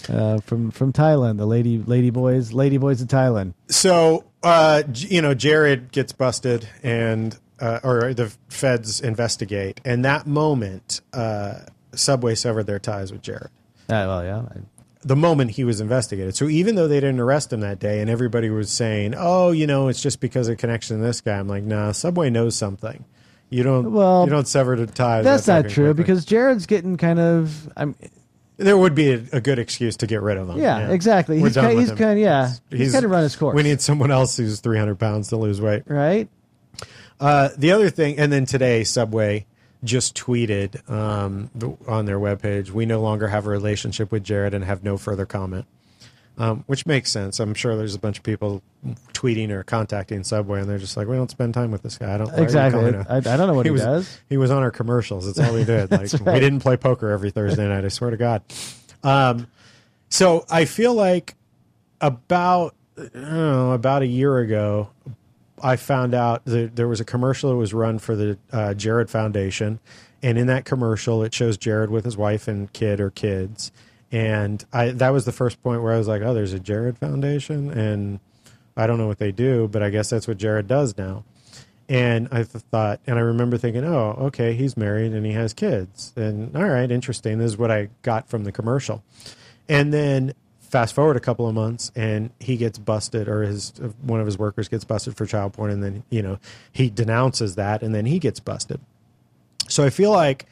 [0.10, 1.38] uh, from from Thailand.
[1.38, 3.54] The lady lady boys, lady boys of Thailand.
[3.69, 9.80] So, uh, you know, Jared gets busted and, uh, or the feds investigate.
[9.86, 11.60] And that moment, uh,
[11.93, 13.50] Subway severed their ties with Jared.
[13.89, 14.43] Uh, well, yeah,
[15.04, 16.36] The moment he was investigated.
[16.36, 19.67] So even though they didn't arrest him that day and everybody was saying, oh, you
[19.67, 23.06] know, it's just because of connection to this guy, I'm like, nah, Subway knows something.
[23.50, 25.26] You don't, Well, you don't sever the ties.
[25.26, 26.04] that's that not true quickly.
[26.04, 27.69] because Jared's getting kind of.
[27.76, 27.95] I'm
[28.58, 30.58] there would be a, a good excuse to get rid of him.
[30.58, 31.39] yeah, exactly.
[31.41, 33.56] We're he's kind, he's kind yeah he's, kind of run his course.
[33.56, 35.84] We need someone else who's 300 pounds to lose weight.
[35.88, 36.30] right.
[37.21, 39.45] Uh, the other thing, and then today, Subway
[39.84, 41.51] just tweeted um,
[41.88, 45.27] on their webpage, we no longer have a relationship with Jared and have no further
[45.27, 45.65] comment,
[46.39, 47.39] um, which makes sense.
[47.39, 48.63] I'm sure there's a bunch of people
[49.13, 52.15] tweeting or contacting Subway, and they're just like, we don't spend time with this guy.
[52.15, 52.95] I don't Exactly.
[52.95, 54.19] I, I don't know what he, was, does.
[54.27, 55.27] He was on our commercials.
[55.27, 55.91] That's all we did.
[55.91, 57.86] Like That's we didn't play poker every Thursday night.
[57.86, 58.41] I swear to God.
[59.03, 59.47] Um,
[60.10, 61.36] so I feel like
[61.99, 64.89] about I don't know, about a year ago,
[65.63, 69.10] I found out that there was a commercial that was run for the uh, Jared
[69.10, 69.80] Foundation,
[70.24, 73.71] and in that commercial, it shows Jared with his wife and kid or kids,
[74.12, 76.97] and I that was the first point where I was like, oh, there's a Jared
[76.97, 78.19] Foundation, and
[78.76, 81.24] I don't know what they do, but I guess that's what Jared does now.
[81.89, 85.54] And I th- thought, and I remember thinking, oh, okay, he's married and he has
[85.54, 87.38] kids, and all right, interesting.
[87.38, 89.04] This is what I got from the commercial,
[89.67, 90.34] and then
[90.71, 94.38] fast forward a couple of months and he gets busted or his one of his
[94.38, 96.39] workers gets busted for child porn and then you know
[96.71, 98.79] he denounces that and then he gets busted.
[99.67, 100.45] So i feel like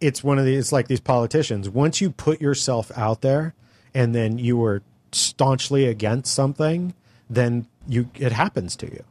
[0.00, 1.68] it's one of these it's like these politicians.
[1.68, 3.52] Once you put yourself out there
[3.92, 6.94] and then you were staunchly against something
[7.28, 9.02] then you it happens to you.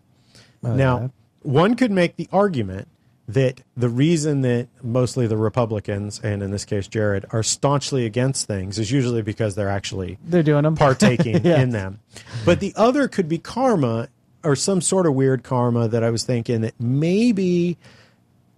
[0.63, 1.07] Oh, now yeah.
[1.41, 2.87] one could make the argument
[3.27, 8.47] that the reason that mostly the republicans and in this case jared are staunchly against
[8.47, 10.75] things is usually because they're actually They're doing them.
[10.75, 11.61] partaking Yeah.
[11.61, 11.99] in them.
[12.45, 14.09] But the other could be karma
[14.43, 17.77] or some sort of weird karma that I was thinking that maybe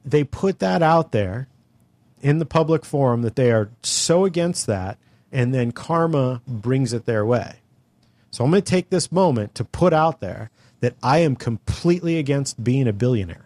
[0.03, 1.47] they put that out there
[2.21, 4.97] in the public forum that they are so against that
[5.31, 7.57] and then karma brings it their way.
[8.31, 10.49] So I'm going to take this moment to put out there
[10.79, 13.45] that I am completely against being a billionaire.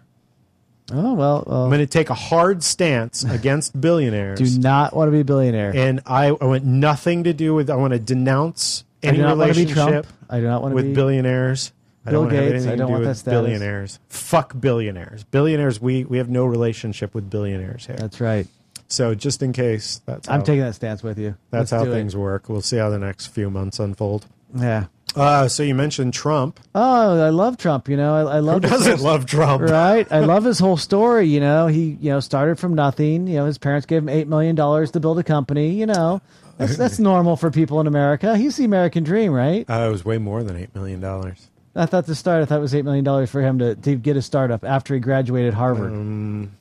[0.92, 4.40] Oh well, well I'm going to take a hard stance against billionaires.
[4.40, 5.72] do not want to be a billionaire.
[5.76, 7.70] and I, I want nothing to do with.
[7.70, 10.08] I want to denounce I any do not want to be relationship.
[10.30, 11.72] I do not want to with be billionaires.
[12.06, 14.00] I Bill don't have Gates, anything I don't to do want with billionaires.
[14.10, 15.24] Fuck billionaires.
[15.26, 15.82] Billionaires.
[15.82, 17.98] We we have no relationship with billionaires here.
[17.98, 18.48] That's right.
[18.88, 21.36] so just in case, that's how, I'm taking that stance with you.
[21.52, 21.94] that's Let's how do it.
[21.94, 22.50] things work.
[22.50, 24.26] We'll see how the next few months unfold.
[24.56, 24.86] Yeah.
[25.16, 26.60] Uh, so you mentioned Trump.
[26.76, 27.90] Oh, I love Trump.
[27.90, 29.64] You know, I, I love Who doesn't whole- love Trump?
[29.64, 30.08] right?
[30.12, 31.26] I love his whole story.
[31.28, 33.28] You know, he you know started from nothing.
[33.28, 35.72] You know, his parents gave him eight million dollars to build a company.
[35.72, 36.22] You know,
[36.58, 38.38] that's that's normal for people in America.
[38.38, 39.68] He's the American dream, right?
[39.70, 41.48] Uh, it was way more than eight million dollars.
[41.76, 43.96] I thought to start, I thought it was eight million dollars for him to to
[43.96, 45.92] get a startup after he graduated Harvard.
[45.92, 46.52] Um,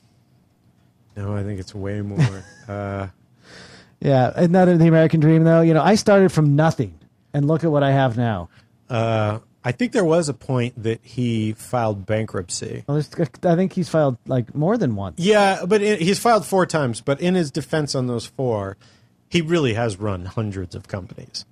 [1.15, 2.43] no, I think it's way more.
[2.67, 3.07] uh,
[3.99, 5.61] yeah, isn't that the American dream though?
[5.61, 6.93] You know, I started from nothing,
[7.33, 8.49] and look at what I have now.
[8.89, 12.85] uh, I think there was a point that he filed bankruptcy.
[12.87, 13.03] Well,
[13.43, 15.19] I think he's filed like more than once.
[15.19, 17.01] Yeah, but in, he's filed four times.
[17.01, 18.77] But in his defense on those four,
[19.27, 21.45] he really has run hundreds of companies.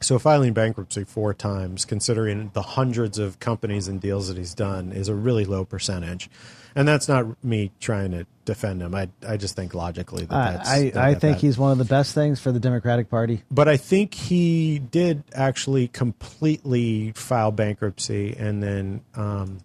[0.00, 4.92] So filing bankruptcy four times, considering the hundreds of companies and deals that he's done,
[4.92, 6.28] is a really low percentage.
[6.76, 8.94] And that's not me trying to defend him.
[8.96, 10.68] I I just think logically that that's.
[10.68, 13.08] I, that- I that- think that- he's one of the best things for the Democratic
[13.08, 13.42] Party.
[13.50, 19.58] But I think he did actually completely file bankruptcy and then um,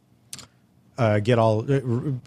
[1.00, 1.80] uh, get all uh,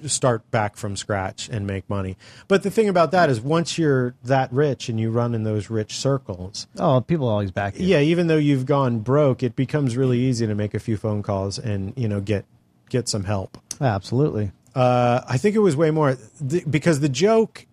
[0.09, 2.17] start back from scratch and make money.
[2.49, 5.71] But the thing about that is, once you're that rich and you run in those
[5.71, 7.87] rich circles, Oh, people always back you.
[7.87, 11.23] yeah, even though you've gone broke, it becomes really easy to make a few phone
[11.23, 12.45] calls and you know get
[12.89, 13.59] get some help.
[13.81, 14.51] absolutely.
[14.75, 17.67] Uh, I think it was way more the, because the joke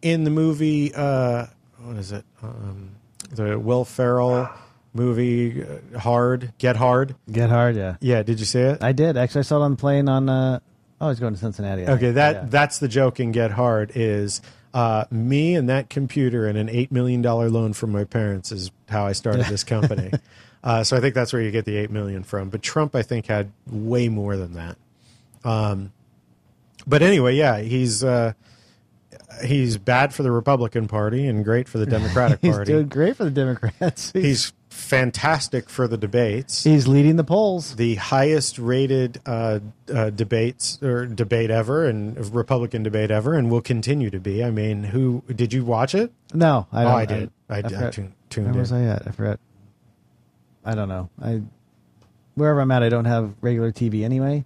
[0.00, 1.46] in the movie, uh,
[1.82, 2.24] what is it?
[2.42, 2.92] Um,
[3.30, 4.48] the Will Ferrell
[4.96, 7.14] movie, uh, Hard, Get Hard.
[7.30, 7.96] Get hard, yeah.
[8.00, 8.82] Yeah, did you see it?
[8.82, 9.40] I did actually.
[9.40, 10.28] I saw it on the plane on.
[10.28, 10.58] Uh,
[11.00, 11.86] oh, he's going to Cincinnati.
[11.86, 12.14] I okay, think.
[12.16, 12.44] that Yeah.
[12.48, 14.40] that's the joke in Get Hard is
[14.74, 18.70] uh, me and that computer and an eight million dollar loan from my parents is
[18.88, 20.10] how I started this company.
[20.64, 22.48] uh, so I think that's where you get the eight million from.
[22.50, 24.76] But Trump, I think, had way more than that.
[25.44, 25.92] Um,
[26.86, 28.02] but anyway, yeah, he's.
[28.02, 28.32] Uh,
[29.44, 32.72] he's bad for the Republican Party and great for the Democratic He's Party.
[32.72, 34.10] doing great for the Democrats.
[34.12, 36.62] He's fantastic for the debates.
[36.64, 37.76] he's leading the polls.
[37.76, 39.60] the highest rated uh,
[39.92, 44.44] uh, debates or debate ever and Republican debate ever, and will continue to be.
[44.44, 46.12] I mean, who did you watch it?
[46.32, 46.88] No, I oh.
[46.88, 47.30] I did.
[47.48, 49.06] I, I, forgot- tuned, tuned Where was I at?
[49.06, 49.40] I forgot.
[50.64, 51.08] I don't know.
[51.20, 51.42] I
[52.34, 54.44] wherever I'm at, I don't have regular TV anyway.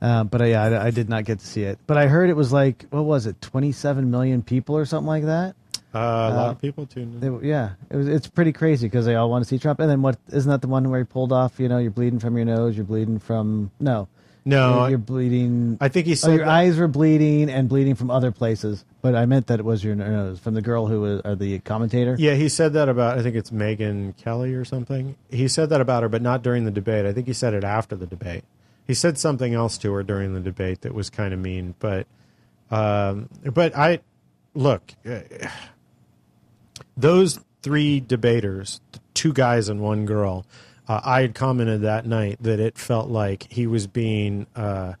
[0.00, 1.78] Uh, but I, yeah, I, I did not get to see it.
[1.86, 5.24] But I heard it was like what was it, 27 million people or something like
[5.24, 5.54] that.
[5.98, 7.40] Uh, a lot of people tuned in.
[7.40, 8.08] They, yeah, it was.
[8.08, 9.80] It's pretty crazy because they all want to see Trump.
[9.80, 10.18] And then what?
[10.32, 11.58] Isn't that the one where he pulled off?
[11.58, 12.76] You know, you're bleeding from your nose.
[12.76, 14.08] You're bleeding from no.
[14.44, 15.76] No, you're, you're bleeding.
[15.78, 18.82] I think he Oh, said your that- eyes were bleeding and bleeding from other places.
[19.02, 21.58] But I meant that it was your nose from the girl who was or the
[21.58, 22.16] commentator.
[22.18, 25.16] Yeah, he said that about I think it's Megyn Kelly or something.
[25.30, 27.04] He said that about her, but not during the debate.
[27.04, 28.44] I think he said it after the debate.
[28.86, 32.06] He said something else to her during the debate that was kind of mean, but
[32.70, 33.98] um, but I
[34.54, 35.20] look uh,
[36.98, 38.80] those three debaters,
[39.14, 40.44] two guys and one girl.
[40.86, 44.94] Uh, I had commented that night that it felt like he was being uh,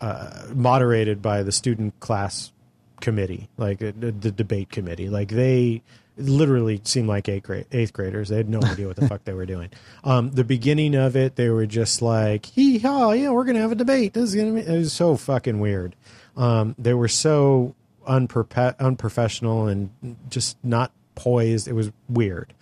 [0.00, 2.52] uh, moderated by the student class
[3.00, 5.08] committee, like uh, the, debate committee.
[5.08, 5.82] Like they
[6.16, 8.28] literally seemed like eighth, grade, eighth graders.
[8.28, 9.70] They had no idea what the fuck they were doing.
[10.04, 13.72] Um, the beginning of it, they were just like, hee haw, yeah, we're gonna have
[13.72, 14.14] a debate.
[14.14, 14.60] This is gonna be.
[14.60, 15.94] It was so fucking weird.
[16.36, 17.74] Um, they were so
[18.08, 19.90] unperpe- unprofessional and
[20.28, 21.68] just not poised.
[21.68, 22.54] It was weird.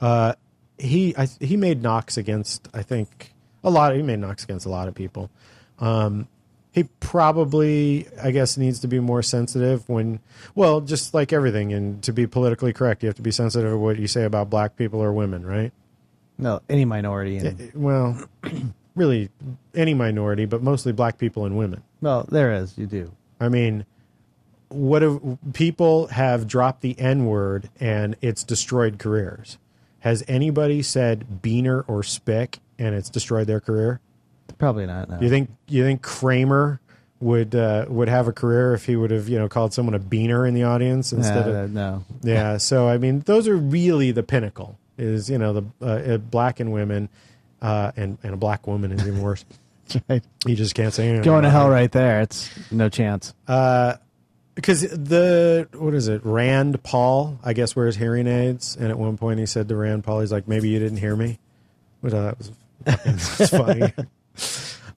[0.00, 0.34] Uh,
[0.78, 3.92] he I, he made knocks against I think a lot.
[3.92, 5.30] Of, He made knocks against a lot of people.
[5.78, 6.26] Um,
[6.72, 10.20] he probably I guess needs to be more sensitive when
[10.54, 13.76] well just like everything and to be politically correct you have to be sensitive to
[13.76, 15.72] what you say about black people or women right
[16.38, 17.38] No, any minority.
[17.38, 18.22] And, well
[18.94, 19.30] really
[19.74, 22.76] any minority but mostly black people and women well, there is.
[22.78, 23.12] You do.
[23.38, 23.84] I mean,
[24.70, 25.18] what if
[25.52, 29.58] people have dropped the N word and it's destroyed careers?
[30.00, 34.00] Has anybody said beaner or spick and it's destroyed their career?
[34.58, 35.08] Probably not.
[35.10, 35.20] No.
[35.20, 36.80] You think you think Kramer
[37.20, 39.98] would uh, would have a career if he would have you know called someone a
[40.00, 42.04] beaner in the audience instead Nah, of no.
[42.22, 42.56] yeah?
[42.56, 44.78] So I mean, those are really the pinnacle.
[44.96, 47.08] Is you know the uh, uh, black and women,
[47.62, 49.44] uh, and and a black woman is even worse.
[50.08, 50.22] Right.
[50.46, 51.24] You just can't say anything.
[51.24, 52.20] Going to hell right there.
[52.20, 53.34] It's no chance.
[54.60, 59.16] Because the what is it rand paul i guess wears hearing aids and at one
[59.16, 61.38] point he said to rand paul he's like maybe you didn't hear me
[62.00, 62.52] which i thought was
[62.84, 63.16] fucking
[63.58, 63.92] funny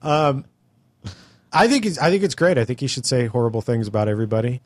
[0.02, 0.46] um
[1.52, 4.08] i think it's i think it's great i think he should say horrible things about
[4.08, 4.62] everybody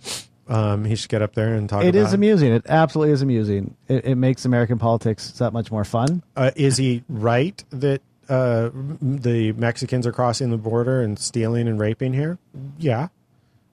[0.47, 2.53] um he should get up there and talk It is amusing.
[2.53, 3.75] It absolutely is amusing.
[3.89, 6.23] It, it makes American politics that much more fun.
[6.37, 8.69] uh, is he right that uh,
[9.01, 12.37] the Mexicans are crossing the border and stealing and raping here?
[12.77, 13.09] Yeah.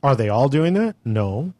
[0.04, 0.94] Are they all doing that?
[1.04, 1.52] No.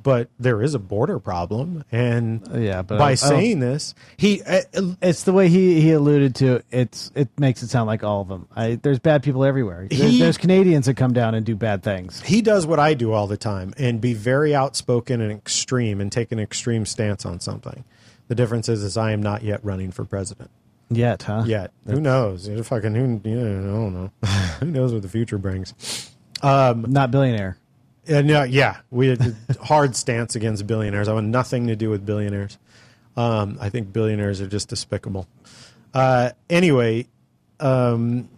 [0.00, 4.60] But there is a border problem, and yeah, but by I saying this, he uh,
[5.02, 6.62] It's the way he, he alluded to.
[6.70, 8.46] It's it makes it sound like all of them.
[8.54, 9.88] I, there's bad people everywhere.
[9.90, 12.22] There's, He- there's Canadians that come down and do bad things.
[12.22, 16.12] he does what I do all the time and be very outspoken and extreme and
[16.12, 17.84] take an extreme stance on something.
[18.28, 20.50] The difference is, is I am not yet running for president
[20.90, 21.42] Yet, huh?
[21.44, 21.72] yet.
[21.86, 22.46] Who knows?
[22.48, 23.20] You know, Fucking who?
[23.28, 24.10] You know, I don't know.
[24.60, 26.14] who knows what the future brings?
[26.40, 27.58] Um, Not billionaire.
[28.08, 31.08] Yeah, no, yeah, we had a hard stance against billionaires.
[31.08, 32.58] I want nothing to do with billionaires.
[33.16, 35.26] Um, I think billionaires are just despicable.
[35.92, 37.06] Uh, anyway,
[37.60, 38.28] um,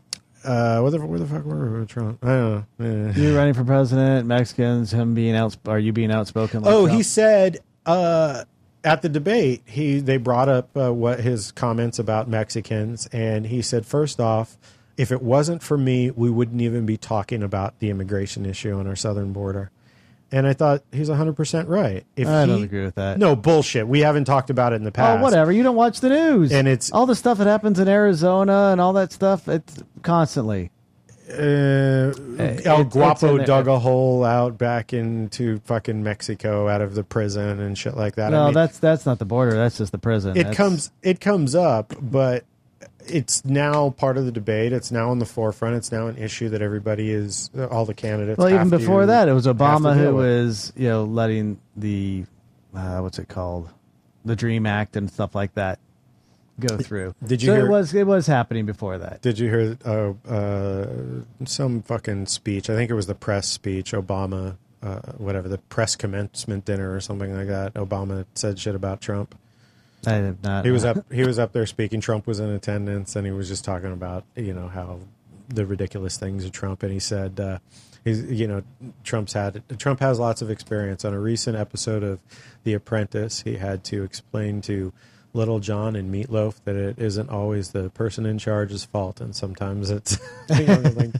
[0.44, 1.86] uh, where the where the fuck were we?
[1.86, 2.24] Trump?
[2.24, 2.86] I don't know.
[3.08, 3.12] Eh.
[3.16, 5.56] You running for president, Mexicans, him being out.
[5.66, 6.62] Are you being outspoken?
[6.62, 6.96] Like Oh, Trump?
[6.96, 8.44] he said uh,
[8.82, 13.60] at the debate, he they brought up uh, what his comments about Mexicans, and he
[13.62, 14.56] said, first off,
[15.00, 18.86] if it wasn't for me, we wouldn't even be talking about the immigration issue on
[18.86, 19.70] our southern border.
[20.30, 22.04] And I thought he's 100% right.
[22.16, 23.18] If I don't agree with that.
[23.18, 23.88] No, bullshit.
[23.88, 25.18] We haven't talked about it in the past.
[25.18, 25.50] Oh, whatever.
[25.50, 28.80] You don't watch the news, And it's- all the stuff that happens in Arizona and
[28.80, 29.48] all that stuff.
[29.48, 30.70] It's constantly.
[31.32, 32.12] Uh,
[32.64, 33.46] El it's Guapo in there.
[33.46, 38.16] dug a hole out back into fucking Mexico out of the prison and shit like
[38.16, 38.28] that.
[38.28, 39.52] I No, mean, that's that's not the border.
[39.52, 40.32] That's just the prison.
[40.32, 42.44] it That's- comes it comes up, but
[43.06, 44.72] it's now part of the debate.
[44.72, 45.76] It's now on the forefront.
[45.76, 48.38] It's now an issue that everybody is all the candidates.
[48.38, 52.24] Well, even have to- before that, it was Obama who was you know letting the
[52.74, 53.68] uh, what's it called,
[54.24, 55.78] the Dream Act and stuff like that
[56.60, 57.14] go through.
[57.24, 59.22] Did you So hear- it was it was happening before that.
[59.22, 60.86] Did you hear uh, uh,
[61.46, 62.68] some fucking speech?
[62.68, 63.92] I think it was the press speech.
[63.92, 67.74] Obama, uh, whatever the press commencement dinner or something like that.
[67.74, 69.34] Obama said shit about Trump.
[70.06, 70.64] I not.
[70.64, 71.12] He was up.
[71.12, 72.00] He was up there speaking.
[72.00, 75.00] Trump was in attendance, and he was just talking about you know how
[75.48, 77.58] the ridiculous things of Trump, and he said, uh,
[78.04, 78.62] he's you know
[79.04, 81.04] Trump's had Trump has lots of experience.
[81.04, 82.20] On a recent episode of
[82.64, 84.92] The Apprentice, he had to explain to
[85.32, 89.90] Lil Jon and Meatloaf that it isn't always the person in charge's fault, and sometimes
[89.90, 90.18] it's
[90.48, 91.14] younger thing.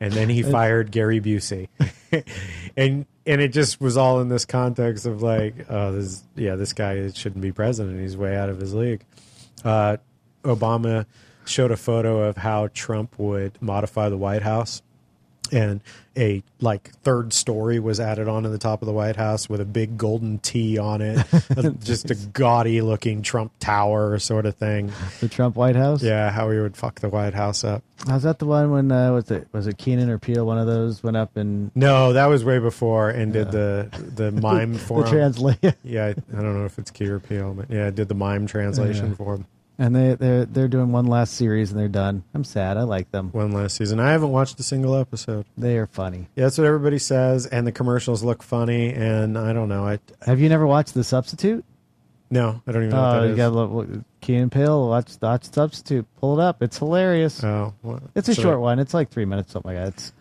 [0.00, 1.68] And then he fired Gary Busey,
[2.76, 6.72] and and it just was all in this context of like, oh, this yeah, this
[6.72, 8.00] guy shouldn't be president.
[8.00, 9.04] He's way out of his league.
[9.64, 9.96] Uh,
[10.44, 11.06] Obama
[11.44, 14.82] showed a photo of how Trump would modify the White House
[15.52, 15.80] and
[16.16, 19.60] a like third story was added on to the top of the White House with
[19.60, 21.24] a big golden T on it,
[21.84, 24.90] just a gaudy looking Trump tower sort of thing.
[25.20, 26.02] The Trump White House.
[26.02, 27.82] Yeah, how he would fuck the White House up.
[28.08, 30.44] Was that the one when uh, was it was it Keenan or Peele?
[30.44, 34.32] One of those went up and No, that was way before and did the the
[34.40, 35.14] mime for the him.
[35.14, 35.58] translate.
[35.84, 38.46] Yeah, I, I don't know if it's Key or Peele, but yeah, did the mime
[38.46, 39.14] translation Yeah.
[39.14, 39.46] for him.
[39.80, 42.24] And they they're they're doing one last series and they're done.
[42.34, 42.76] I'm sad.
[42.76, 43.28] I like them.
[43.30, 44.00] One last season.
[44.00, 45.46] I haven't watched a single episode.
[45.56, 46.26] They are funny.
[46.34, 48.92] Yeah, that's what everybody says, and the commercials look funny.
[48.92, 49.86] And I don't know.
[49.86, 51.64] I Have you never watched The Substitute?
[52.30, 53.88] no, I don't even know Oh, that you got to look.
[54.20, 54.88] Key and Peele.
[54.88, 56.04] Watch watch Substitute.
[56.20, 56.60] Pull it up.
[56.60, 57.42] It's hilarious.
[57.44, 58.80] Oh, what- It's a should short one.
[58.80, 59.88] It's like three minutes, something like that.
[59.94, 60.12] It's,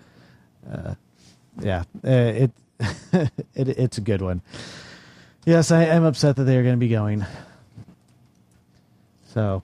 [0.71, 0.93] uh,
[1.61, 2.51] yeah, uh, it,
[3.55, 4.41] it it's a good one.
[5.45, 7.25] Yes, I am upset that they are going to be going.
[9.37, 9.61] So,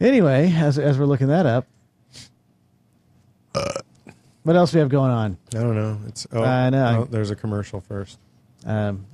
[0.00, 1.66] anyway, as as we're looking that up,
[4.44, 5.36] what else do we have going on?
[5.56, 5.98] I don't know.
[6.06, 7.00] It's oh, I know.
[7.00, 8.16] oh, there's a commercial first.
[8.64, 9.06] Um,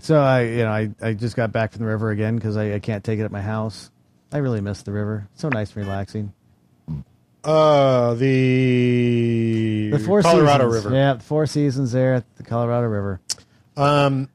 [0.00, 2.74] so I, you know, I, I just got back from the river again because I,
[2.74, 3.90] I can't take it at my house.
[4.30, 5.26] I really miss the river.
[5.32, 6.34] It's so nice and relaxing.
[7.42, 10.84] Uh the The four Colorado seasons.
[10.84, 10.94] River.
[10.96, 13.20] Yeah, the four seasons there at the Colorado River.
[13.74, 14.28] Um,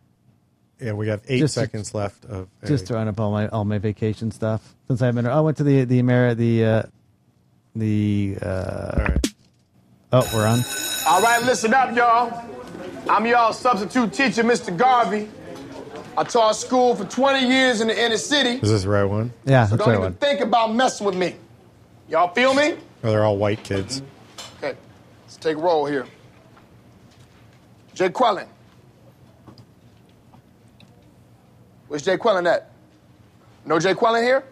[0.83, 3.47] yeah, we have eight Just to- seconds left of a- Just throwing up all my
[3.49, 5.25] all my vacation stuff since I've been.
[5.25, 6.83] I went to the the Ameri- the uh,
[7.75, 8.37] the.
[8.41, 8.45] Uh,
[8.97, 9.27] All right.
[10.15, 10.59] Oh, we're on.
[11.07, 12.43] All right, listen up, y'all.
[13.09, 14.75] I'm y'all substitute teacher, Mr.
[14.75, 15.27] Garvey.
[16.15, 19.33] I taught school for 20 years in the inner city, Is this the right one?
[19.45, 20.13] Yeah, so that's don't the even right one.
[20.13, 21.35] think about messing with me.
[22.07, 22.75] Y'all feel me?
[23.03, 24.03] Oh, they're all white kids.
[24.59, 24.77] Okay,
[25.23, 26.05] let's take a roll here.
[27.95, 28.45] Jay Quellen.
[31.93, 32.71] Where's Jay Quellen at?
[33.67, 34.43] No Jay Quellen here?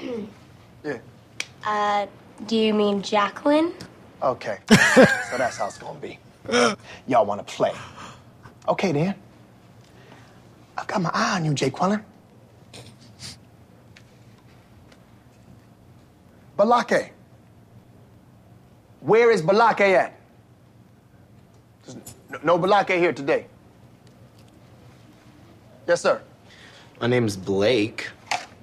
[0.82, 0.96] yeah.
[1.66, 2.06] Uh,
[2.46, 3.74] do you mean Jacqueline?
[4.22, 4.60] Okay.
[4.70, 5.04] so
[5.36, 6.18] that's how it's gonna be.
[7.06, 7.72] Y'all wanna play.
[8.66, 9.14] Okay then.
[10.78, 12.02] I've got my eye on you, Jay Quellen.
[16.56, 17.10] Balake.
[19.00, 20.18] Where is Balake at?
[21.84, 21.98] There's
[22.30, 23.48] no- no Balake here today.
[25.86, 26.20] Yes, sir.
[27.00, 28.08] My name's Blake.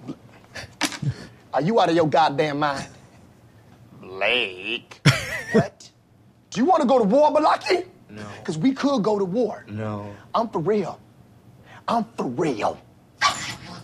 [1.53, 2.87] Are you out of your goddamn mind?
[3.99, 5.01] Blake.
[5.51, 5.89] what?
[6.49, 7.85] Do you want to go to war, Balaki?
[8.09, 8.25] No.
[8.39, 9.65] Because we could go to war.
[9.69, 10.13] No.
[10.33, 10.99] I'm for real.
[11.87, 12.79] I'm for real.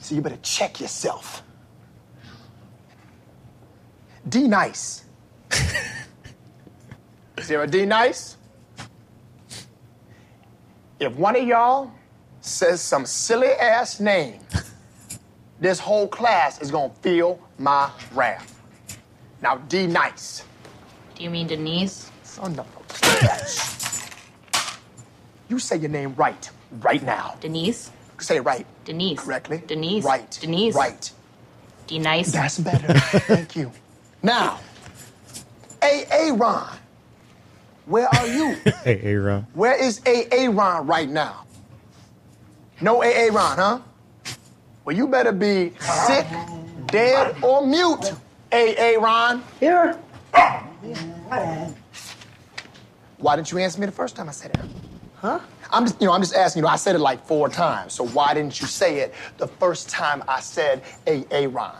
[0.02, 1.44] So you better check yourself.
[4.28, 5.06] D nice.
[7.40, 8.38] Sarah D nice.
[11.00, 11.92] If one of y'all
[12.48, 14.40] says some silly ass name,
[15.60, 18.54] this whole class is gonna feel my wrath.
[19.42, 20.44] Now D nice.
[21.16, 22.12] Do you mean Denise?
[22.24, 24.12] Son of a bitch.
[25.50, 26.50] You say your name right,
[26.82, 27.36] right now.
[27.40, 27.92] Denise?
[28.20, 28.66] Say it right.
[28.86, 29.20] Denise.
[29.20, 29.64] Correctly.
[29.66, 30.04] Denise.
[30.04, 30.30] Right.
[30.42, 30.76] Denise.
[30.76, 31.12] Right.
[31.88, 32.32] D nice.
[32.32, 32.94] That's better.
[33.22, 33.72] Thank you.
[34.24, 34.60] Now,
[35.84, 36.34] A.A.
[36.34, 36.76] Ron,
[37.86, 38.58] where are you?
[38.84, 39.46] Hey, Aaron.
[39.54, 40.50] Where is A.A.
[40.50, 41.46] Ron right now?
[42.80, 43.32] No A.A.
[43.32, 43.80] Ron, huh?
[44.86, 46.28] Well, you better be sick,
[46.88, 48.14] dead, or mute,
[48.52, 49.00] A.A.
[49.00, 49.44] Ron.
[49.60, 49.98] Here.
[53.18, 54.60] Why didn't you answer me the first time I said it?
[55.16, 55.40] Huh?
[55.72, 56.68] I'm just, you know, I'm just asking you.
[56.68, 57.94] Know, I said it like four times.
[57.94, 61.48] So why didn't you say it the first time I said A.A.
[61.48, 61.76] Ron?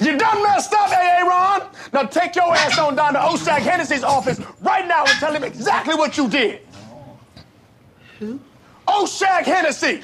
[0.00, 1.24] You done messed up, A.A.
[1.24, 1.62] Ron.
[1.92, 5.42] Now take your ass on down to Oshag Hennessy's office right now and tell him
[5.42, 6.60] exactly what you did.
[8.18, 8.38] Who?
[8.86, 10.02] Oshag Hennessy.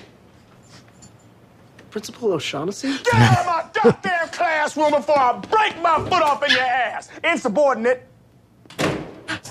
[1.90, 2.88] Principal O'Shaughnessy?
[3.05, 7.09] Get out of my goddamn classroom before I break my foot off in your ass.
[7.22, 8.03] Insubordinate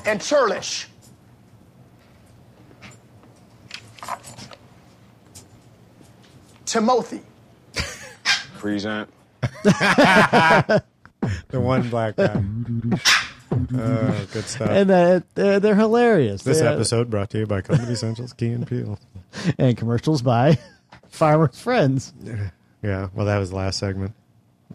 [0.06, 0.88] and churlish.
[6.66, 7.22] Timothy.
[8.58, 9.10] Present.
[11.48, 12.44] The one black guy.
[13.52, 14.70] Oh, good stuff.
[14.70, 16.44] And uh, they're, they're hilarious.
[16.44, 19.00] this They- episode brought to you by Comedy Central's Key and Peele.
[19.58, 20.58] and commercials by
[21.10, 22.14] Farmers Friends.
[22.82, 24.14] Yeah, well, that was the last segment.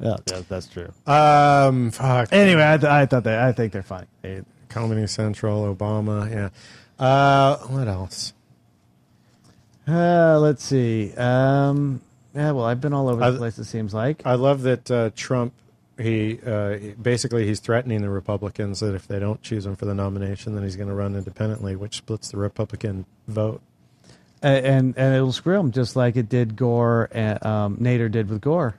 [0.00, 0.90] Yeah, yeah that's true.
[1.06, 2.28] Um, fuck.
[2.32, 4.06] Anyway, I, th- I thought they, I think they're funny.
[4.22, 6.30] They- Comedy Central, Obama.
[6.30, 6.48] Yeah.
[7.04, 8.32] Uh, what else?
[9.86, 11.12] Uh, let's see.
[11.14, 12.00] Um,
[12.38, 13.58] yeah, well, I've been all over the I- place.
[13.58, 14.22] It seems like.
[14.24, 15.52] I love that uh, Trump.
[15.98, 19.94] He uh, basically he's threatening the Republicans that if they don't choose him for the
[19.94, 23.60] nomination, then he's going to run independently, which splits the Republican vote.
[24.40, 28.40] And and it'll screw him just like it did Gore and um, Nader did with
[28.40, 28.76] Gore.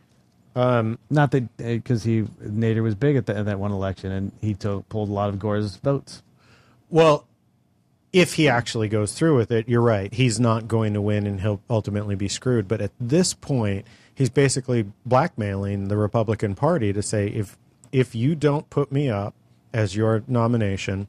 [0.56, 4.32] Um, Not that because he Nader was big at, the, at that one election and
[4.42, 6.24] he took, pulled a lot of Gore's votes.
[6.90, 7.26] Well,
[8.12, 10.14] if he actually goes through with it, you're right.
[10.14, 12.68] He's not going to win, and he'll ultimately be screwed.
[12.68, 17.58] But at this point, he's basically blackmailing the Republican Party to say if
[17.92, 19.34] if you don't put me up
[19.74, 21.08] as your nomination,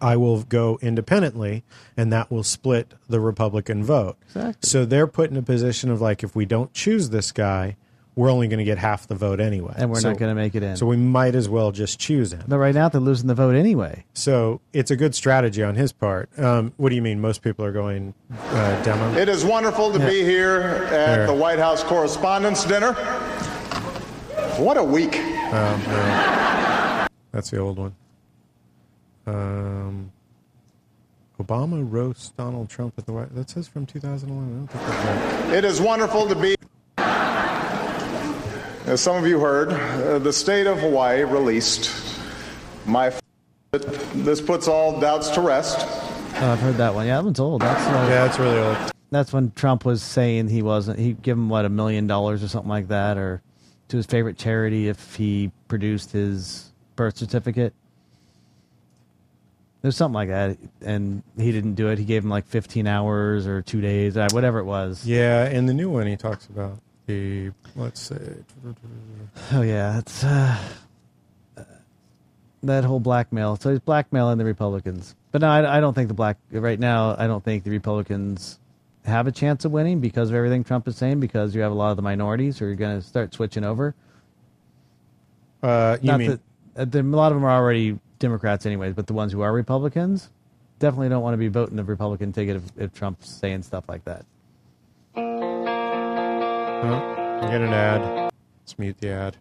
[0.00, 1.64] I will go independently,
[1.96, 4.16] and that will split the Republican vote.
[4.26, 4.68] Exactly.
[4.68, 7.76] So they're put in a position of like, if we don't choose this guy,
[8.18, 10.34] we're only going to get half the vote anyway, And we're So- not going to
[10.34, 10.76] make it in.
[10.76, 12.42] So we might as well just choose him.
[12.48, 14.04] but right now they're losing the vote anyway.
[14.12, 16.28] So it's a good strategy on his part.
[16.36, 17.20] Um, what do you mean?
[17.20, 18.14] Most people are going
[18.50, 19.16] uh, demo.
[19.16, 21.26] It is wonderful to be here at There.
[21.28, 22.94] the White House Correspondents' Dinner.
[24.58, 25.14] What a week.
[25.14, 27.06] Um, yeah.
[27.30, 27.94] That's the old one.
[29.28, 30.10] Um,
[31.40, 33.32] Obama roasts Donald Trump at the White.
[33.36, 34.52] That says from 2011.
[34.52, 35.54] I don't think that's right.
[35.54, 36.56] It is wonderful to be.
[38.88, 41.90] As some of you heard, uh, the state of Hawaii released
[42.86, 43.12] my.
[43.70, 45.86] This puts all doubts to rest.
[46.36, 47.06] Oh, I've heard that one.
[47.06, 47.60] Yeah, that one's old.
[47.60, 48.78] That's uh, Yeah, it's really old.
[49.10, 50.98] That's when Trump was saying he wasn't.
[50.98, 53.42] He give him what a million dollars or something like that, or
[53.88, 57.74] to his favorite charity if he produced his birth certificate.
[59.82, 61.98] There's something like that, and he didn't do it.
[61.98, 65.06] He gave him like 15 hours or two days, uh, whatever it was.
[65.06, 66.78] Yeah, and the new one he talks about
[67.08, 68.34] the let's say
[69.52, 70.56] Oh yeah, it's uh,
[72.62, 73.56] that whole blackmail.
[73.56, 75.16] So he's blackmailing the Republicans.
[75.32, 77.16] But no, I, I don't think the black right now.
[77.18, 78.60] I don't think the Republicans
[79.04, 81.18] have a chance of winning because of everything Trump is saying.
[81.18, 83.94] Because you have a lot of the minorities who are going to start switching over.
[85.62, 86.40] Uh, you Not mean that
[86.76, 88.94] uh, the, a lot of them are already Democrats, anyways.
[88.94, 90.28] But the ones who are Republicans
[90.78, 94.04] definitely don't want to be voting the Republican ticket if, if Trump's saying stuff like
[94.04, 94.26] that.
[96.80, 97.40] Huh?
[97.42, 98.30] You get an ad.
[98.62, 99.36] Let's mute the ad.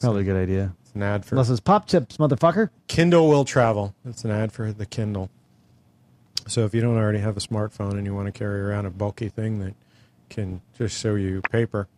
[0.00, 0.74] Probably a good idea.
[0.82, 2.70] It's an ad for Unless it's pop chips, motherfucker.
[2.88, 3.94] Kindle will travel.
[4.06, 5.28] It's an ad for the Kindle.
[6.46, 8.90] So if you don't already have a smartphone and you want to carry around a
[8.90, 9.74] bulky thing that
[10.30, 11.88] can just show you paper,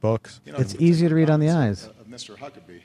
[0.00, 1.84] books, It's easier to read on the eyes.
[1.86, 2.36] Of Mr.
[2.36, 2.80] Huckabee.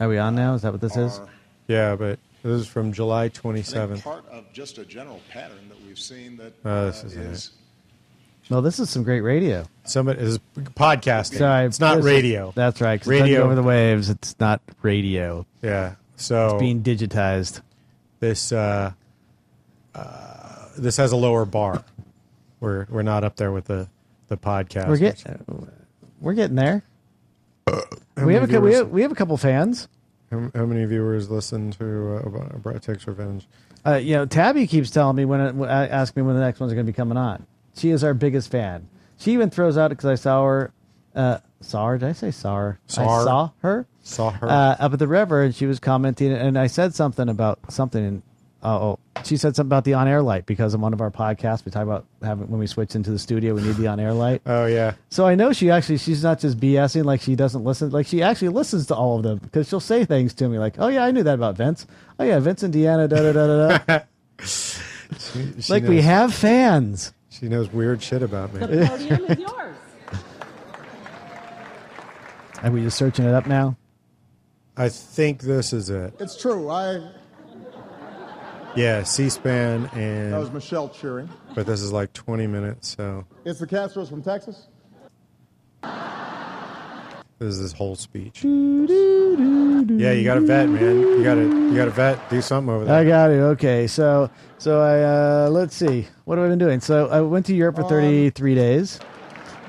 [0.00, 0.54] Are we on now?
[0.54, 1.20] Is that what this is?
[1.66, 4.02] Yeah, but this is from July I think 27th.
[4.02, 7.50] part of just a general pattern that we've seen that Oh, this uh, isn't is
[8.50, 9.64] Well, this is some great radio.
[9.84, 11.38] Somebody is podcasting.
[11.38, 12.52] Sorry, it's not this is- radio.
[12.54, 12.98] that's right.
[13.00, 14.08] 'cause it's Radio over the waves.
[14.10, 15.44] It's not radio.
[15.62, 15.94] Yeah.
[16.16, 17.60] So It's being digitized.
[18.20, 18.92] this uh,
[19.94, 21.84] uh, this has a lower bar.
[22.60, 23.88] We're we're not up there with the
[24.28, 24.88] the podcast.
[24.88, 25.24] We're get,
[26.20, 26.82] we're getting there.
[27.68, 29.88] How we have a we have, we have a couple fans.
[30.30, 31.84] How, how many viewers listen to
[32.24, 33.46] uh, about Brett Takes Revenge?
[33.86, 36.60] Uh, you know, Tabby keeps telling me when it, uh, ask me when the next
[36.60, 37.46] ones are going to be coming on.
[37.78, 38.88] She is our biggest fan.
[39.18, 40.72] She even throws out because I saw her.
[41.14, 41.98] Uh, saw her?
[41.98, 42.80] Did I say saw her?
[42.86, 43.24] Saw I her?
[43.24, 43.86] saw her.
[44.02, 44.48] Saw her.
[44.48, 48.04] uh, up at the river, and she was commenting, and I said something about something.
[48.04, 48.22] And
[48.62, 51.70] oh, she said something about the on-air light because in one of our podcasts we
[51.72, 54.42] talk about having when we switch into the studio, we need the on-air light.
[54.46, 54.94] Oh yeah.
[55.10, 58.22] So I know she actually she's not just BSing like she doesn't listen like she
[58.22, 61.04] actually listens to all of them because she'll say things to me like oh yeah
[61.04, 61.86] I knew that about Vince
[62.18, 64.04] oh yeah Vince and Deanna da da da da da
[64.44, 68.60] She- she like we have fans She knows weird shit about me.
[68.60, 69.76] The podium is yours.
[72.62, 73.76] are we just searching it up now
[74.76, 76.14] I think this is it.
[76.20, 76.68] It's true.
[76.70, 77.10] I
[78.76, 80.32] Yeah, C-SPAN and.
[80.32, 81.28] that was Michelle cheering.
[81.56, 84.68] but this is like 20 minutes, so It's the Castros from Texas.
[87.38, 88.44] This is his whole speech.
[88.44, 91.00] Yeah, you got to vet, man.
[91.00, 92.30] You got to you got to vet.
[92.30, 92.94] Do something over there.
[92.94, 95.02] I got it okay so so I
[95.46, 98.54] uh, let's see what have I been doing so I went to Europe for 33
[98.54, 99.00] days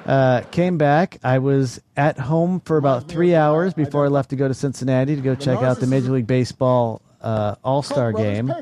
[0.06, 4.36] uh, came back I was at home for about three hours before I left to
[4.36, 8.54] go to Cincinnati to go check out the Major League Baseball uh, All Star game.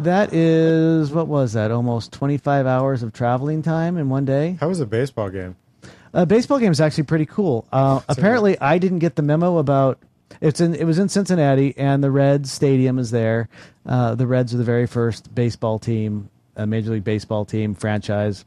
[0.00, 1.70] That is what was that?
[1.70, 4.56] Almost twenty five hours of traveling time in one day.
[4.60, 5.56] How was the baseball game?
[6.14, 7.66] Uh, baseball game is actually pretty cool.
[7.72, 9.98] Uh, apparently, I didn't get the memo about
[10.40, 10.74] it's in.
[10.74, 13.48] It was in Cincinnati, and the Reds stadium is there.
[13.84, 18.44] Uh, the Reds are the very first baseball team a Major League Baseball team franchise.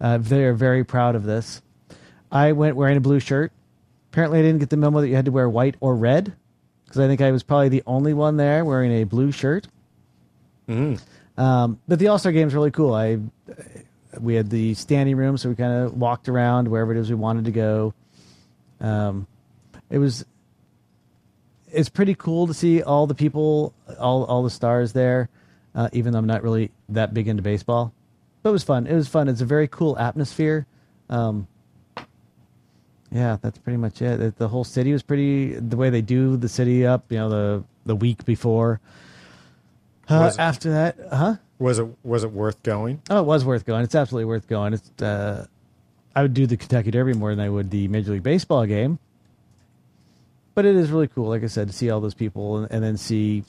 [0.00, 1.62] Uh, they are very proud of this.
[2.30, 3.52] I went wearing a blue shirt.
[4.12, 6.34] Apparently, I didn't get the memo that you had to wear white or red
[6.84, 9.66] because I think I was probably the only one there wearing a blue shirt.
[10.68, 11.00] Mm.
[11.36, 12.94] Um, but the All Star game is really cool.
[12.94, 13.18] I
[14.20, 17.14] we had the standing room, so we kind of walked around wherever it is we
[17.16, 17.94] wanted to go.
[18.80, 19.26] Um,
[19.90, 20.24] it was
[21.70, 25.28] it's pretty cool to see all the people, all all the stars there.
[25.74, 27.92] Uh, even though I'm not really that big into baseball,
[28.42, 28.86] but it was fun.
[28.86, 29.28] It was fun.
[29.28, 30.66] It's a very cool atmosphere.
[31.10, 31.46] Um,
[33.12, 34.20] yeah, that's pretty much it.
[34.20, 35.54] It- The whole city was pretty.
[35.54, 38.80] The way they do the city up, you know, the the week before.
[40.08, 41.36] Uh, after that, huh?
[41.58, 43.02] Was it was it worth going?
[43.10, 43.82] Oh, it was worth going.
[43.82, 44.74] It's absolutely worth going.
[44.74, 45.46] It's uh,
[46.14, 48.98] I would do the Kentucky Derby more than I would the Major League Baseball game.
[50.54, 52.82] But it is really cool, like I said, to see all those people and, and
[52.82, 53.44] then see,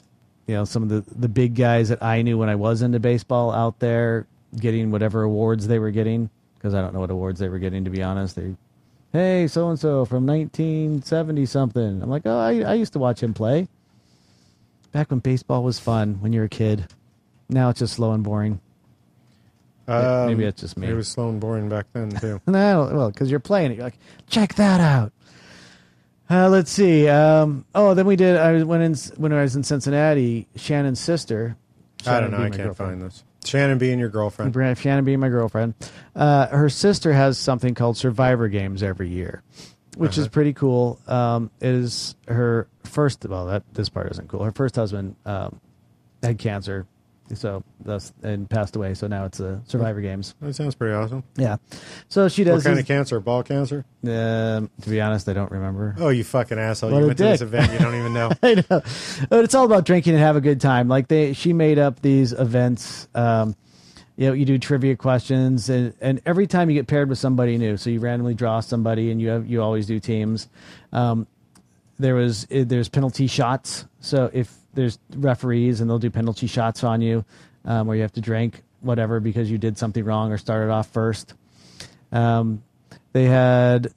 [0.46, 2.98] you know, some of the the big guys that I knew when I was into
[2.98, 4.26] baseball out there
[4.58, 7.84] getting whatever awards they were getting because I don't know what awards they were getting
[7.84, 8.36] to be honest.
[8.36, 8.56] They,
[9.12, 12.02] hey, so and so from 1970 something.
[12.02, 13.68] I'm like, oh, I I used to watch him play.
[14.92, 16.86] Back when baseball was fun when you were a kid.
[17.50, 18.60] Now it's just slow and boring.
[19.88, 20.86] Um, Maybe it's just me.
[20.88, 22.40] It was slow and boring back then too.
[22.46, 23.98] No, well, because you're playing it, you're like,
[24.28, 25.12] check that out.
[26.30, 27.08] Uh, let's see.
[27.08, 28.36] Um, oh, then we did.
[28.36, 30.46] I was when in when I was in Cincinnati.
[30.54, 31.56] Shannon's sister.
[32.06, 32.54] I don't Shannon know.
[32.54, 33.24] I can't find this.
[33.44, 34.54] Shannon being your girlfriend.
[34.78, 35.74] Shannon being my girlfriend.
[36.14, 39.42] Uh, her sister has something called Survivor Games every year,
[39.96, 40.30] which is Uh-huh.
[40.30, 41.00] pretty cool.
[41.08, 43.26] Um, it is her first.
[43.26, 44.44] Well, that this part isn't cool.
[44.44, 45.58] Her first husband um,
[46.22, 46.86] had cancer,
[47.34, 48.94] so thus and passed away.
[48.94, 50.34] So now it's a Survivor Games.
[50.40, 51.24] That sounds pretty awesome.
[51.36, 51.56] Yeah.
[52.08, 52.64] So she does.
[52.64, 53.20] What kind of cancer?
[53.20, 53.84] Ball cancer?
[54.04, 55.94] Um, to be honest, I don't remember.
[55.98, 56.90] Oh, you fucking asshole!
[56.90, 57.72] What you went to this event.
[57.72, 58.30] You don't even know.
[58.42, 58.82] I know,
[59.28, 60.88] but it's all about drinking and have a good time.
[60.88, 63.08] Like they, she made up these events.
[63.14, 63.56] Um,
[64.16, 67.56] you know, you do trivia questions, and, and every time you get paired with somebody
[67.56, 70.48] new, so you randomly draw somebody, and you have you always do teams.
[70.92, 71.26] Um,
[71.98, 73.86] there was eh, there's penalty shots.
[74.00, 77.24] So if there's referees, and they'll do penalty shots on you,
[77.64, 80.88] um, where you have to drink whatever because you did something wrong or started off
[80.88, 81.34] first.
[82.12, 82.62] Um,
[83.12, 83.92] they had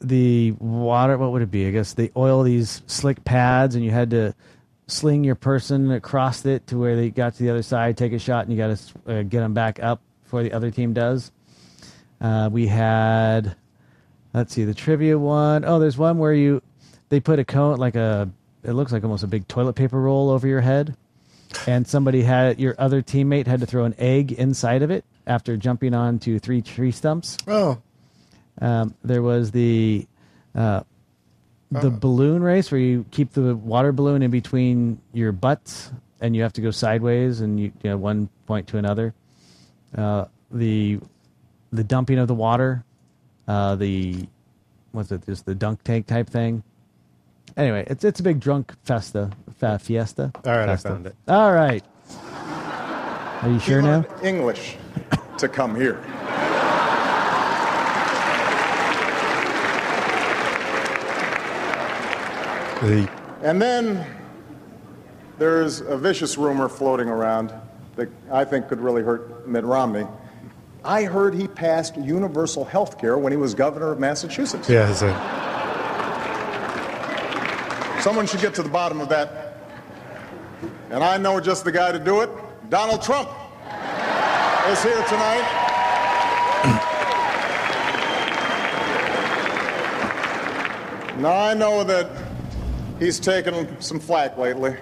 [0.00, 1.16] the water.
[1.16, 1.66] What would it be?
[1.66, 4.34] I guess they oil these slick pads, and you had to
[4.88, 8.18] sling your person across it to where they got to the other side, take a
[8.18, 11.32] shot, and you got to uh, get them back up before the other team does.
[12.20, 13.56] Uh, we had,
[14.32, 15.64] let's see, the trivia one.
[15.64, 16.62] Oh, there's one where you
[17.08, 18.28] they put a cone like a
[18.66, 20.96] it looks like almost a big toilet paper roll over your head,
[21.66, 25.56] and somebody had your other teammate had to throw an egg inside of it after
[25.56, 27.38] jumping onto three tree stumps.
[27.46, 27.80] Oh,
[28.60, 30.06] um, there was the
[30.54, 30.82] uh,
[31.70, 35.90] the balloon race where you keep the water balloon in between your butts
[36.20, 39.14] and you have to go sideways and you, you know one point to another.
[39.96, 40.98] Uh, the
[41.72, 42.84] the dumping of the water,
[43.48, 44.26] uh, the
[44.92, 45.24] what's it?
[45.26, 46.62] Just the dunk tank type thing.
[47.56, 50.30] Anyway, it's it's a big drunk festa fa, fiesta.
[50.44, 51.14] All right, I found it.
[51.26, 51.82] All right.
[53.42, 54.04] Are you sure He now?
[54.22, 54.76] English
[55.38, 56.00] to come here.
[62.82, 63.08] The
[63.42, 64.04] And then
[65.38, 67.52] there's a vicious rumor floating around
[67.96, 70.06] that I think could really hurt Mitt Romney.
[70.84, 74.68] I heard he passed universal health care when he was governor of Massachusetts.
[74.68, 75.08] yeah, it's a,
[78.06, 79.56] Someone should get to the bottom of that.
[80.90, 82.30] And I know just the guy to do it.
[82.70, 83.28] Donald Trump
[84.68, 85.42] is here tonight.
[91.18, 92.08] now, I know that
[93.00, 94.76] he's taken some flack lately,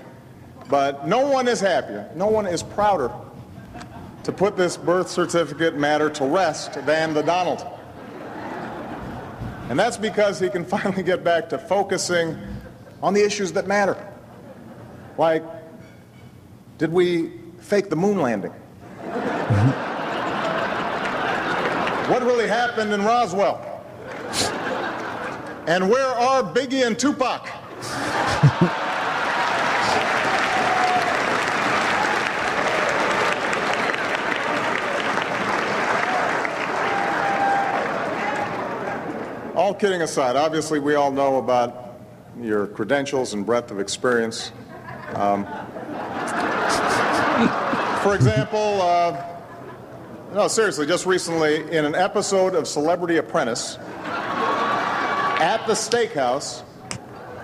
[0.68, 3.10] but no one is happier, no one is prouder
[4.24, 7.66] to put this birth certificate matter to rest than the Donald.
[9.70, 12.36] And that's because he can finally get back to focusing
[13.04, 13.96] on the issues that matter.
[15.18, 15.44] Like,
[16.78, 18.50] did we fake the moon landing?
[22.08, 23.60] what really happened in Roswell?
[25.66, 27.46] And where are Biggie and Tupac?
[39.54, 41.83] All kidding aside, obviously we all know about
[42.40, 44.52] your credentials and breadth of experience.
[45.14, 45.44] Um,
[48.02, 49.24] for example, uh,
[50.32, 53.78] no, seriously, just recently in an episode of Celebrity Apprentice
[55.44, 56.62] at the steakhouse,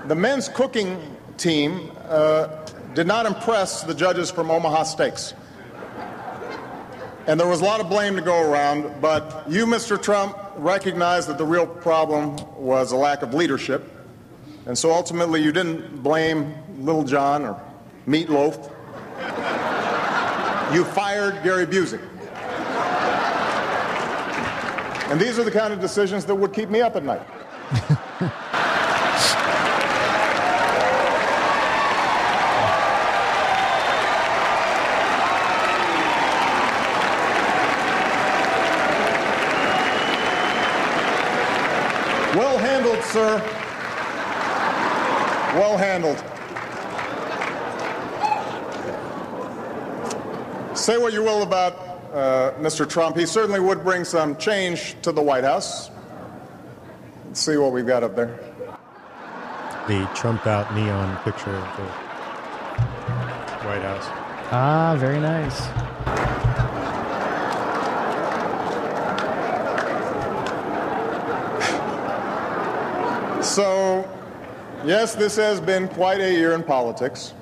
[0.07, 2.47] the men's cooking team uh,
[2.95, 5.35] did not impress the judges from Omaha Steaks.
[7.27, 10.03] And there was a lot of blame to go around, but you, Mr.
[10.03, 14.00] Trump, recognized that the real problem was a lack of leadership.
[14.67, 17.61] And so ultimately, you didn't blame Lil Jon or
[18.07, 18.71] Meatloaf.
[20.75, 22.01] You fired Gary Busey.
[25.11, 27.27] And these are the kind of decisions that would keep me up at night.
[42.33, 43.60] Well handled, sir.
[45.61, 46.17] Well handled.
[50.75, 51.75] Say what you will about
[52.15, 52.89] uh, Mr.
[52.89, 53.15] Trump.
[53.19, 55.91] He certainly would bring some change to the White House.
[57.27, 58.41] Let's see what we've got up there.
[59.87, 61.85] The Trump out neon picture of the
[63.69, 64.07] White House.
[64.51, 65.59] Ah, very nice.
[73.47, 74.09] So,
[74.85, 77.35] yes, this has been quite a year in politics,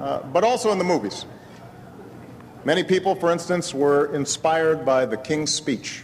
[0.00, 1.26] uh, but also in the movies.
[2.64, 6.02] Many people, for instance, were inspired by The King's Speech.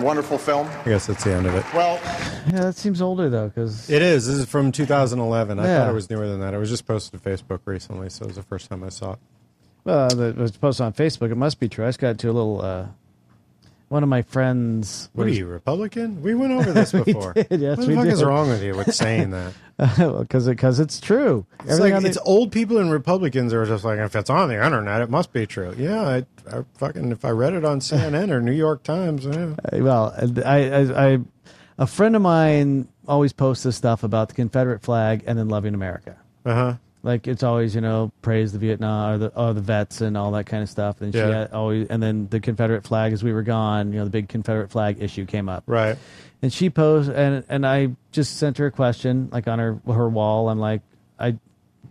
[0.00, 0.68] Wonderful film.
[0.84, 1.64] I guess that's the end of it.
[1.72, 2.00] Well,
[2.48, 4.26] Yeah, that seems older though, because It is.
[4.26, 5.60] This is from 2011.
[5.60, 5.78] I Yeah.
[5.78, 6.52] thought it was newer than that.
[6.52, 9.12] It was just posted to Facebook recently, so it was the first time I saw
[9.12, 9.18] it.
[9.84, 11.30] well, it was posted on Facebook.
[11.30, 11.84] It must be true.
[11.84, 12.60] I just got to a little.
[12.60, 12.86] Uh,
[13.92, 15.10] one of my friends.
[15.12, 16.22] What are you, Republican?
[16.22, 17.34] We went over this before.
[17.34, 18.12] did, yes, what the fuck did.
[18.14, 19.52] is wrong with you with saying that?
[19.78, 21.44] Because because it's true.
[21.60, 24.48] It's Everything like the- it's old people and Republicans are just like, if it's on
[24.48, 25.74] the internet, it must be true.
[25.76, 26.16] Yeah, I,
[26.56, 29.54] I fucking if I read it on CNN or New York Times, yeah.
[29.64, 30.14] Uh, well,
[30.44, 31.18] I, I, I,
[31.78, 35.74] a friend of mine always posts this stuff about the Confederate flag and then loving
[35.74, 36.16] America.
[36.46, 36.74] Uh huh.
[37.02, 40.30] Like it's always, you know, praise the Vietnam or the or the vets and all
[40.32, 41.00] that kind of stuff.
[41.00, 44.04] And she had always, and then the Confederate flag as we were gone, you know,
[44.04, 45.64] the big Confederate flag issue came up.
[45.66, 45.98] Right.
[46.42, 50.08] And she posed, and and I just sent her a question, like on her her
[50.08, 50.48] wall.
[50.48, 50.82] I'm like,
[51.18, 51.38] I,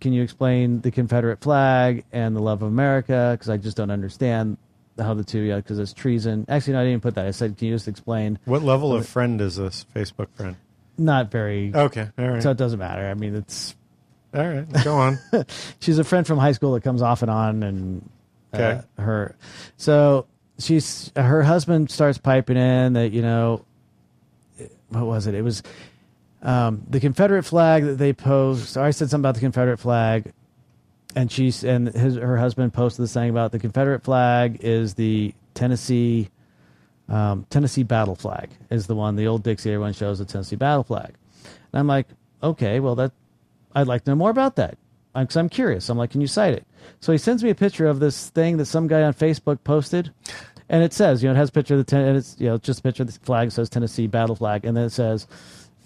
[0.00, 3.30] can you explain the Confederate flag and the love of America?
[3.34, 4.56] Because I just don't understand
[4.98, 6.44] how the two, yeah, because it's treason.
[6.48, 7.26] Actually, no, I didn't even put that.
[7.26, 8.38] I said, can you just explain?
[8.44, 10.56] What level of friend is this Facebook friend?
[10.98, 11.72] Not very.
[11.74, 12.42] Okay, all right.
[12.42, 13.08] So it doesn't matter.
[13.08, 13.74] I mean, it's
[14.34, 15.18] All right, go on.
[15.80, 18.10] she's a friend from high school that comes off and on, and
[18.52, 18.80] uh, Okay.
[18.98, 19.36] her.
[19.76, 20.26] So
[20.58, 23.64] she's her husband starts piping in that you know,
[24.88, 25.34] what was it?
[25.34, 25.62] It was
[26.42, 28.76] um, the Confederate flag that they post.
[28.76, 30.32] I said something about the Confederate flag,
[31.14, 35.34] and she's and his her husband posted this thing about the Confederate flag is the
[35.54, 36.30] Tennessee.
[37.08, 40.84] Um, Tennessee battle flag is the one, the old Dixie everyone shows the Tennessee battle
[40.84, 41.12] flag.
[41.44, 42.06] And I'm like,
[42.42, 43.12] okay, well, that
[43.74, 44.76] I'd like to know more about that
[45.14, 45.88] because I'm curious.
[45.88, 46.66] I'm like, can you cite it?
[47.00, 50.12] So he sends me a picture of this thing that some guy on Facebook posted,
[50.68, 52.46] and it says, you know, it has a picture of the ten, and it's you
[52.48, 55.26] know just a picture of the flag says Tennessee battle flag, and then it says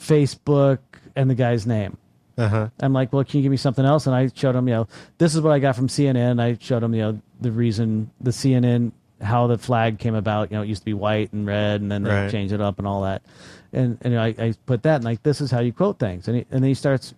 [0.00, 0.78] Facebook
[1.14, 1.96] and the guy's name.
[2.38, 2.68] Uh huh.
[2.80, 4.06] I'm like, well, can you give me something else?
[4.06, 6.40] And I showed him, you know, this is what I got from CNN.
[6.40, 10.50] I showed him, you know, the reason the CNN how the flag came about.
[10.50, 12.30] You know, it used to be white and red, and then they Right.
[12.30, 13.22] changed it up and all that.
[13.72, 16.28] And and I, I put that and like this is how you quote things.
[16.28, 17.14] And he, and then he starts,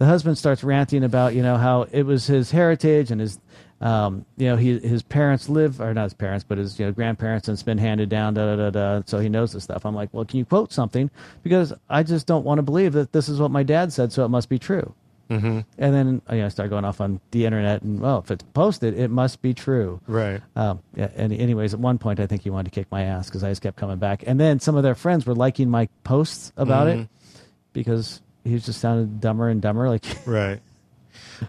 [0.00, 3.38] the husband starts ranting about you know how it was his heritage and his.
[3.82, 6.92] Um, you know, he, his parents live, or not his parents, but his you know
[6.92, 8.34] grandparents, and it's been handed down.
[8.34, 9.02] Da da da da.
[9.06, 9.86] So he knows this stuff.
[9.86, 11.10] I'm like, well, can you quote something?
[11.42, 14.22] Because I just don't want to believe that this is what my dad said, so
[14.24, 14.94] it must be true.
[15.30, 15.60] Mm-hmm.
[15.78, 18.44] And then you know, I start going off on the internet, and well, if it's
[18.52, 19.98] posted, it must be true.
[20.06, 20.42] Right.
[20.56, 21.08] Um, yeah.
[21.16, 23.50] And anyways, at one point, I think he wanted to kick my ass because I
[23.50, 24.24] just kept coming back.
[24.26, 27.02] And then some of their friends were liking my posts about Mhm.
[27.04, 27.08] it
[27.72, 29.88] because he just sounded dumber and dumber.
[29.88, 30.60] Like, Right.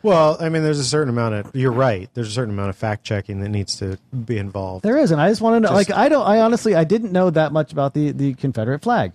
[0.02, 1.56] Well, I mean, there's a certain amount of.
[1.56, 2.10] You're right.
[2.14, 4.84] There's a certain amount of fact checking that needs to be involved.
[4.84, 5.76] There is, and I just want to know.
[5.76, 6.26] Just- like, I don't.
[6.26, 9.12] I honestly, I didn't know that much about the the Confederate flag.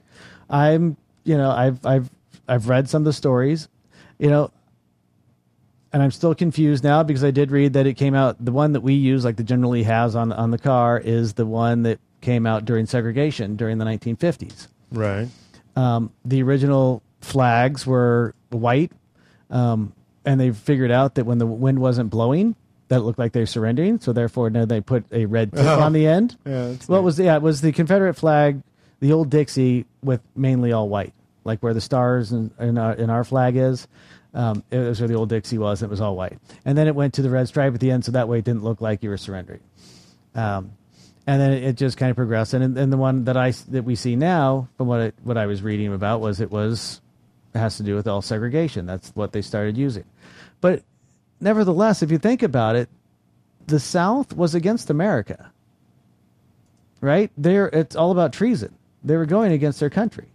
[0.51, 2.11] I'm, you know, I've I've
[2.47, 3.69] I've read some of the stories,
[4.19, 4.51] you know,
[5.93, 8.37] and I'm still confused now because I did read that it came out.
[8.45, 11.33] The one that we use, like the General Lee has on on the car, is
[11.35, 14.69] the one that came out during segregation during the 1950s.
[14.93, 15.29] Right.
[15.75, 18.93] Um, the original flags were white,
[19.51, 19.93] um,
[20.25, 22.55] and they figured out that when the wind wasn't blowing,
[22.89, 24.01] that it looked like they were surrendering.
[24.01, 25.81] So therefore, now they put a red tip Oh.
[25.83, 26.37] on the end.
[26.47, 28.63] Yeah, well, it was yeah, it was the Confederate flag,
[29.01, 31.13] the old Dixie with mainly all white,
[31.45, 33.87] like where the stars in in our, in our flag is.
[34.35, 35.81] Um, it was where the old Dixie was.
[35.83, 37.91] And It was all white, and then it went to the red stripe at the
[37.91, 39.61] end, so that way it didn't look like you were surrendering.
[40.35, 40.73] Um,
[41.27, 42.55] and then it, it just kind of progressed.
[42.55, 45.47] And, and the one that I that we see now, from what it, what I
[45.47, 47.01] was reading about, was it was
[47.57, 48.87] it has to do with all segregation.
[48.87, 50.05] That's what they started using.
[50.61, 50.83] But
[51.41, 52.89] nevertheless, if you think about it,
[53.67, 55.51] the South was against America,
[57.01, 57.31] right?
[57.37, 58.75] There, it's all about treason.
[59.03, 60.27] They were going against their country.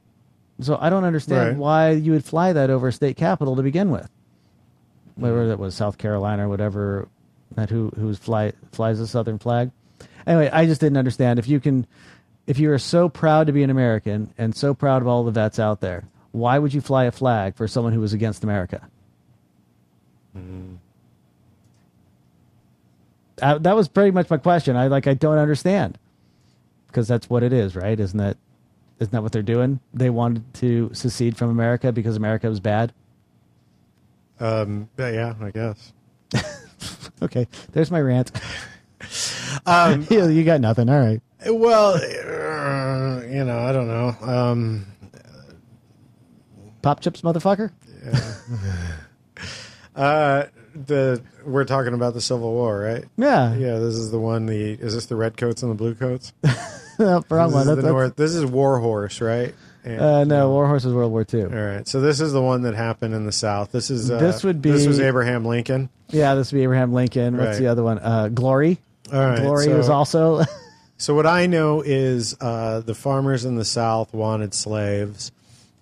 [0.60, 1.58] So I don't understand Right.
[1.58, 4.10] why you would fly that over a state capital to begin with.
[5.16, 7.08] Whether that was South Carolina or whatever,
[7.56, 9.72] that who who's fly flies the Southern flag.
[10.26, 11.86] Anyway, I just didn't understand if you can,
[12.48, 15.32] if you are so proud to be an American and so proud of all the
[15.32, 18.88] vets out there, why would you fly a flag for someone who was against America?
[23.42, 24.76] Uh, that was pretty much my question.
[24.76, 25.98] I like I don't understand
[26.88, 28.00] because that's what it is, right?
[28.00, 28.38] Isn't that
[29.00, 29.80] isn't that what they're doing?
[29.94, 32.94] They wanted to secede from America because America was bad.
[34.40, 35.94] Um, yeah, I guess.
[37.24, 38.32] Okay, there's my rant.
[39.66, 40.88] Um, you, you got nothing.
[40.90, 41.22] All right.
[41.46, 44.16] Well, uh, you know, I don't know.
[44.22, 44.86] Um,
[46.82, 47.72] Pop chips, motherfucker.
[48.04, 49.42] Yeah.
[49.96, 53.06] uh, the we're talking about the Civil War, right?
[53.18, 53.54] Yeah.
[53.56, 54.46] Yeah, this is the one.
[54.46, 56.34] The is this the red coats and the blue coats?
[57.00, 57.62] no, wrong this one.
[57.62, 59.54] Is That- the that's- North, this is War Horse, right?
[59.84, 61.44] And- Uh, no, War Horse is World War II.
[61.46, 63.72] All right, so this is the one that happened in the South.
[63.72, 65.90] This is uh, This would be this was Abraham Lincoln.
[66.10, 67.36] Yeah, this would be Abraham Lincoln.
[67.38, 67.60] What's Right.
[67.60, 67.98] the other one?
[68.00, 68.78] Uh, Glory.
[69.12, 70.44] All right, Glory so- was also.
[70.98, 75.32] So what I know is uh, the farmers in the South wanted slaves,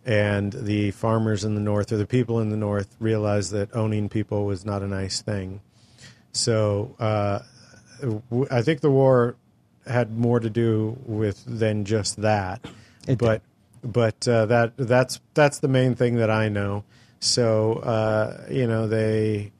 [0.06, 4.10] and the farmers in the North, or the people in the North, realized that owning
[4.10, 5.62] people was not a nice thing.
[6.32, 7.40] So uh,
[8.02, 9.36] w- I think the war
[9.86, 12.66] had more to do with than just that.
[13.18, 13.42] but
[13.84, 16.84] but uh, that that's that's the main thing that I know.
[17.20, 19.52] So uh, you know they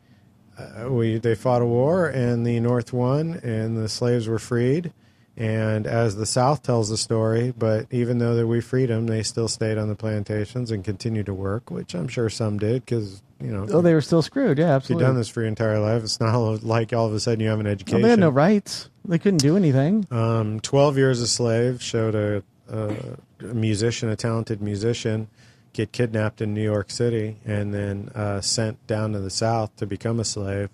[0.58, 4.94] uh, we they fought a war and the North won and the slaves were freed.
[5.40, 9.24] And as the South tells the story, but even though that we freed them, they
[9.24, 13.22] still stayed on the plantations and continued to work, which I'm sure some did because
[13.40, 13.66] you know.
[13.72, 14.58] oh, they were still screwed.
[14.60, 17.22] Yeah, if you've done this for your entire life, it's not like all of a
[17.22, 18.02] sudden you have an Well, education.
[18.02, 18.90] they had no rights.
[19.06, 20.06] They couldn't do anything.
[20.12, 22.96] Um, Twelve Years a Slave showed a, a,
[23.40, 25.30] a musician, a talented musician,
[25.72, 29.86] get kidnapped in New York City and then uh, sent down to the South to
[29.88, 30.70] become a slave.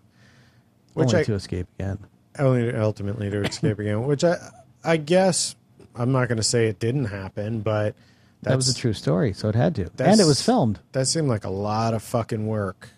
[0.96, 2.00] Only to escape again.
[2.38, 4.04] Only ultimately to escape again.
[4.04, 4.38] Which I,
[4.84, 5.56] I guess,
[5.96, 7.96] I'm not going to say it didn't happen, but
[8.42, 9.90] That was a true story, so it had to.
[10.00, 10.80] And it was filmed.
[10.92, 12.90] That seemed like a lot of fucking work.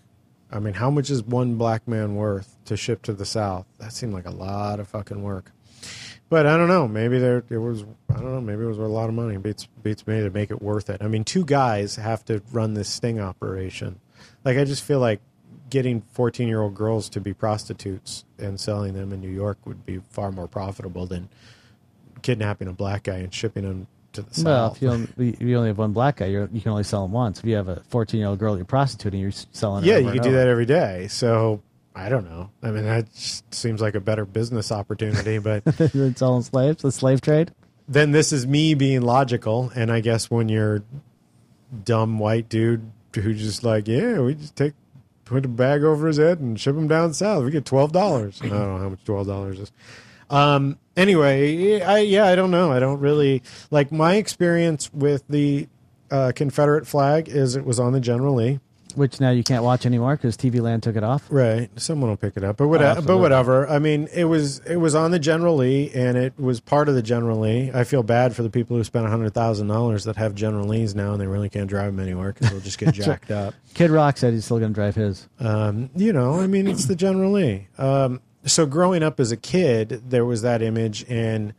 [0.50, 3.66] I mean, how much is one black man worth to ship to the South?
[3.78, 5.52] That seemed like a lot of fucking work.
[6.30, 6.86] But I don't know.
[6.88, 7.84] Maybe there it was.
[8.10, 8.40] I don't know.
[8.40, 9.36] Maybe it was a lot of money.
[9.38, 11.02] Beats beats me to make it worth it.
[11.02, 14.00] I mean, two guys have to run this sting operation.
[14.44, 15.20] Like I just feel like
[15.70, 19.84] getting fourteen year old girls to be prostitutes and selling them in New York would
[19.86, 21.28] be far more profitable than
[22.22, 24.76] kidnapping a black guy and shipping him to the Well, South.
[24.76, 27.04] if you only, if you only have one black guy, you're, you can only sell
[27.04, 27.38] him once.
[27.38, 29.84] If you have a 14 year old girl you're prostituting, you're selling.
[29.84, 31.06] yeah, you could do that every day.
[31.08, 31.62] So
[31.94, 32.50] I don't know.
[32.62, 35.38] I mean, that seems like a better business opportunity.
[35.42, 35.62] But
[35.94, 37.52] you're selling slaves, the slave trade.
[37.86, 40.82] then this is me being logical, and I guess when you're
[41.84, 44.74] dumb white dude who just like, yeah, we just take
[45.28, 47.44] put a bag over his head and ship him down south.
[47.44, 48.40] We get twelve dollars.
[48.42, 49.72] I don't know how much twelve dollars is.
[50.30, 50.78] Um.
[50.96, 52.72] Anyway, I yeah, I don't know.
[52.72, 55.68] I don't really like my experience with the
[56.10, 58.60] uh, Confederate flag is it was on the General Lee.
[58.98, 61.24] Which now you can't watch anymore because TV Land took it off.
[61.30, 61.70] Right.
[61.80, 62.56] Someone will pick it up.
[62.56, 63.68] But whatever, but whatever.
[63.68, 66.96] I mean, it was it was on the General Lee and it was part of
[66.96, 67.70] the General Lee.
[67.72, 71.20] I feel bad for the people who spent $100,000 that have General Lees now and
[71.20, 73.54] they really can't drive them anywhere cuz they'll just get jacked up.
[73.74, 75.28] Kid Rock said he's still going to drive his.
[75.38, 77.68] Um, you know, I mean, it's the General Lee.
[77.78, 81.54] Um, so growing up as a kid, there was that image, and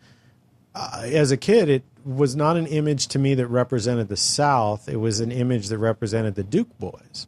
[0.76, 4.90] uh, as a kid, it was not an image to me that represented the South.
[4.90, 7.28] It was an image that represented the Duke boys.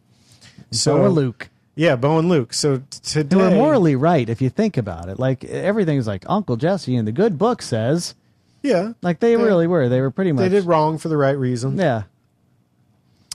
[0.85, 1.49] Bo and Luke.
[1.75, 2.53] Yeah, Bo and Luke.
[2.53, 5.19] So today, They were morally right if you think about it.
[5.19, 8.15] Like everything's like Uncle Jesse in the good book says.
[8.63, 9.89] Yeah, like they, really were.
[9.89, 10.43] They were pretty much.
[10.43, 11.77] they did wrong for the right reason.
[11.77, 12.03] Yeah.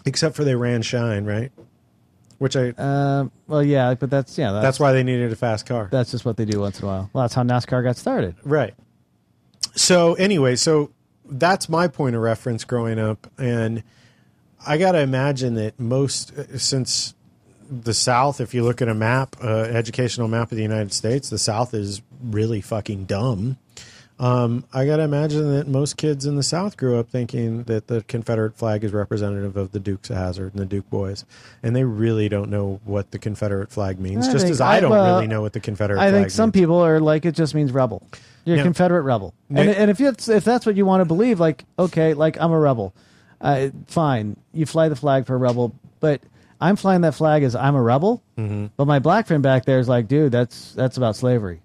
[0.05, 1.51] Except for they ran shine, right?
[2.39, 2.69] Which I.
[2.79, 4.53] Um, well, yeah, but that's yeah.
[4.53, 5.89] That's, That's why they needed a fast car.
[5.91, 7.11] That's just what they do once in a while.
[7.13, 8.37] Well, that's how NASCAR got started.
[8.45, 8.75] Right.
[9.75, 10.93] So anyway, so
[11.29, 13.83] that's my point of reference growing up, and
[14.67, 17.15] I got to imagine that most uh, since
[17.71, 21.29] the South, if you look at a map, uh, educational map of the United States,
[21.29, 23.59] the South is really fucking dumb.
[24.19, 27.89] Um, I got to imagine that most kids in the South grew up thinking that
[27.89, 31.27] the Confederate flag is representative of the Dukes of Hazzard and the Duke boys,
[31.63, 34.29] and they really don't know what the Confederate flag means.
[34.29, 36.49] I just as I don't well, really know what the Confederate I flag think some
[36.49, 36.55] means.
[36.55, 38.03] people are like it just means rebel.
[38.47, 41.41] You're a Confederate rebel, and and if it's if that's what you want to believe,
[41.41, 42.95] like okay, like I'm a rebel,
[43.41, 44.37] uh, fine.
[44.53, 46.23] You fly the flag for a rebel, but
[46.61, 48.23] I'm flying that flag as I'm a rebel.
[48.39, 48.71] Mhm.
[48.77, 51.61] But my black friend back there is like, dude, that's that's about slavery.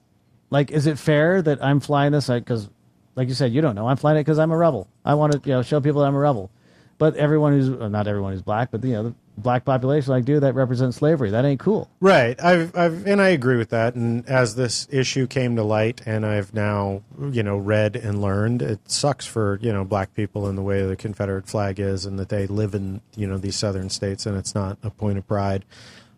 [0.50, 2.28] Like, is it fair that I'm flying this?
[2.28, 2.68] Because,
[3.16, 3.88] like you said, you don't know.
[3.88, 4.88] I'm flying it because I'm a rebel.
[5.06, 6.50] I want to, you know, show people that I'm a rebel.
[6.98, 10.26] But everyone who's well, not everyone who's black, but you know, the black population, like,
[10.26, 11.32] dude, that represents slavery.
[11.32, 11.90] That ain't cool.
[12.00, 12.42] Right.
[12.44, 13.96] I've, I've, and I agree with that.
[13.96, 17.02] And as this issue came to light, and I've now,
[17.32, 20.86] you know, read and learned, it sucks for you know black people in the way
[20.86, 24.38] the Confederate flag is, and that they live in you know these southern states, and
[24.38, 25.66] it's not a point of pride.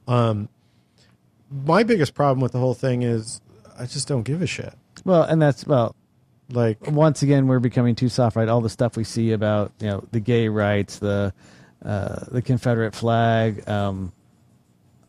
[0.07, 0.49] Um,
[1.49, 3.41] my biggest problem with the whole thing is
[3.77, 4.73] I just don't give a shit.
[5.05, 5.95] Well, and that's well,
[6.51, 8.47] like once again, we're becoming too soft, right?
[8.47, 11.33] All the stuff we see about you know the gay rights, the
[11.83, 14.11] uh, the Confederate flag, um,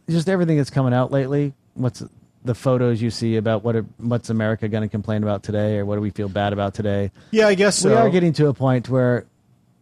[0.08, 1.54] just everything that's coming out lately.
[1.74, 2.02] What's
[2.44, 5.86] the photos you see about what are, what's America going to complain about today, or
[5.86, 7.10] what do we feel bad about today?
[7.30, 9.26] Yeah, I guess we are getting to a point where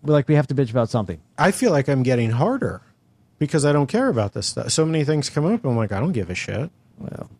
[0.02, 1.20] like we have to bitch about something.
[1.38, 2.82] I feel like I'm getting harder
[3.38, 4.70] because I don't care about this stuff.
[4.70, 6.70] So many things come up, I'm like, I don't give a shit.
[6.98, 7.30] Well,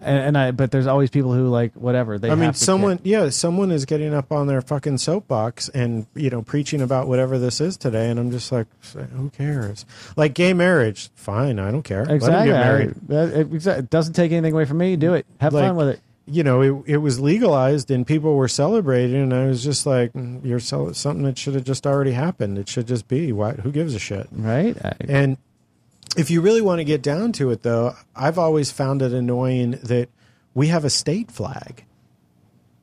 [0.00, 2.30] and, and I, but there's always people who like whatever they.
[2.30, 3.24] I mean, someone, care.
[3.24, 7.38] yeah, someone is getting up on their fucking soapbox and you know preaching about whatever
[7.38, 8.66] this is today, and I'm just like,
[9.14, 9.84] who cares?
[10.16, 12.02] Like gay marriage, fine, I don't care.
[12.02, 12.46] Exactly.
[12.52, 12.94] get I- married.
[13.08, 14.96] that- it, it doesn't take anything away from me.
[14.96, 15.26] Do it.
[15.40, 16.00] Have Like, fun with it.
[16.24, 20.12] You know, it, it was legalized and people were celebrating, and I was just like,
[20.12, 22.58] mm, you're cel- something that should have just already happened.
[22.58, 23.32] It should just be.
[23.32, 23.54] Why?
[23.54, 24.28] Who gives a shit?
[24.30, 24.76] Right.
[24.84, 25.36] I- And
[26.16, 29.72] if you really want to get down to it, though, I've always found it annoying
[29.82, 30.08] that
[30.54, 31.84] we have a state flag.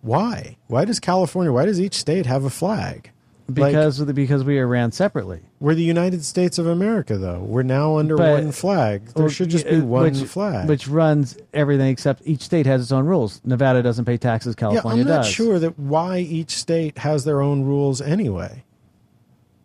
[0.01, 0.57] Why?
[0.67, 1.51] Why does California?
[1.51, 3.11] Why does each state have a flag?
[3.51, 5.39] Because the, because we are ran separately.
[5.59, 7.39] we're the United States of America, though.
[7.39, 9.07] We're now under But- one flag.
[9.07, 10.69] There Well, should just uh, be one which, flag.
[10.69, 13.41] which runs everything except each state has its own rules.
[13.43, 14.53] Nevada doesn't pay taxes.
[14.53, 15.07] California does.
[15.07, 15.34] yeah, I'm not does.
[15.34, 18.63] sure that why each state has their own rules anyway.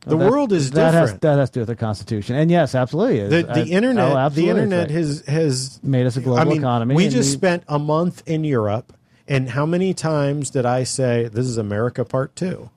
[0.07, 1.11] The that- world is that different.
[1.11, 3.21] Has, that has to do with the Constitution, and yes, absolutely.
[3.21, 3.31] is.
[3.31, 6.59] the, the I- internet oh, the internet has has made us a global I mean,
[6.59, 6.95] economy.
[6.95, 8.93] We just spent a month in Europe,
[9.27, 12.71] and how many times did I say this is America Part Two?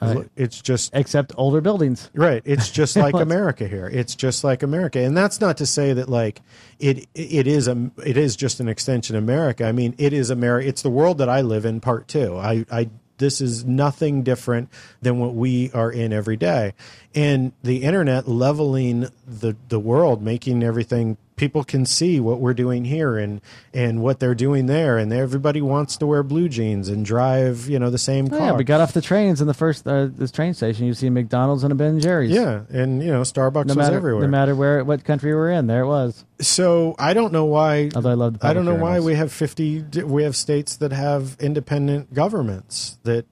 [0.00, 2.42] Uh, it's just except older buildings, right?
[2.46, 3.86] It's just like America here.
[3.86, 6.40] It's just like America, and that's not to say that like
[6.78, 9.66] it it is a it is just an extension of America.
[9.66, 10.68] I mean, it is America.
[10.68, 11.80] It's the world that I live in.
[11.80, 12.36] Part two.
[12.36, 12.88] I I
[13.20, 14.68] this is nothing different
[15.00, 16.74] than what we are in every day,
[17.14, 22.84] and the internet leveling the the world, making everything people can see what we're doing
[22.84, 23.40] here and
[23.72, 27.78] and what they're doing there, and everybody wants to wear blue jeans and drive you
[27.78, 28.38] know the same Oh, car.
[28.48, 30.86] yeah, we got off the trains in the first uh, this train station.
[30.86, 32.30] You see a McDonald's and a Ben and Jerry's.
[32.30, 34.22] Yeah, and you know Starbucks no was matter everywhere.
[34.22, 36.24] no matter where what country we're in, there it was.
[36.40, 37.90] So I don't know why.
[37.96, 39.80] Although I love the I don't know public why we have fifty.
[40.04, 42.98] We have states that have independent governments.
[43.04, 43.24] That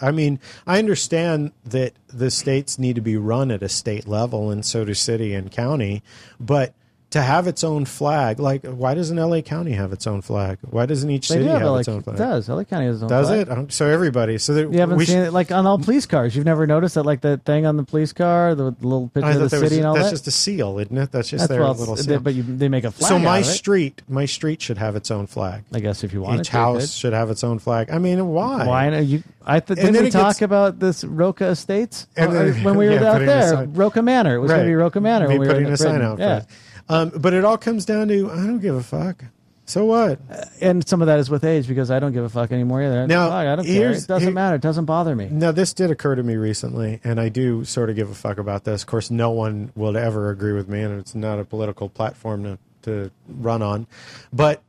[0.00, 0.38] I mean,
[0.68, 4.84] I understand that the states need to be run at a state level, and so
[4.84, 6.04] do city and county.
[6.38, 6.72] But
[7.10, 10.58] to have its own flag, like why doesn't LA County have its own flag?
[10.68, 12.16] Why doesn't each They city do have, have LA its own flag?
[12.16, 12.48] does.
[12.48, 13.20] LA County has its own flag.
[13.22, 13.40] Does flag.
[13.40, 13.50] it?
[13.50, 14.38] Um, So everybody.
[14.38, 16.34] So that You haven't seen should- it like on all police cars.
[16.34, 19.38] You've never noticed that, like the thing on the police car, the little picture of
[19.38, 20.10] the city was, and all that's that.
[20.14, 21.12] just a seal, isn't it?
[21.12, 22.18] That's just That's their well, little seal.
[22.18, 23.08] but you, they make a flag.
[23.08, 23.44] so my it.
[23.44, 25.62] street, my street should have its own flag.
[25.72, 27.88] I guess if you want, Each to, house should have its own flag.
[27.90, 28.66] I mean, why?
[28.66, 28.98] Why?
[28.98, 32.86] You, I th- didn't we talk gets- about this Roca Estates Uh, then- when we
[32.88, 33.66] were yeah, out there?
[33.68, 34.34] Roca Manor.
[34.34, 35.28] It was going to be Roca Manor.
[35.28, 36.06] Me when we were putting in a sign Britain.
[36.10, 36.42] out Yeah.
[36.88, 39.24] Um, but it all comes down to I don't give a fuck.
[39.68, 40.20] So what?
[40.60, 43.04] And some of that is with age because I don't give a fuck anymore either.
[43.08, 43.90] Now, Fuck, I don't care.
[43.90, 44.54] It doesn't here- matter.
[44.54, 45.28] It doesn't bother me.
[45.28, 48.38] Now this did occur to me recently, and I do sort of give a fuck
[48.38, 48.82] about this.
[48.82, 52.44] Of course, no one will ever agree with me, and it's not a political platform
[52.44, 53.88] to to run on.
[54.32, 54.62] But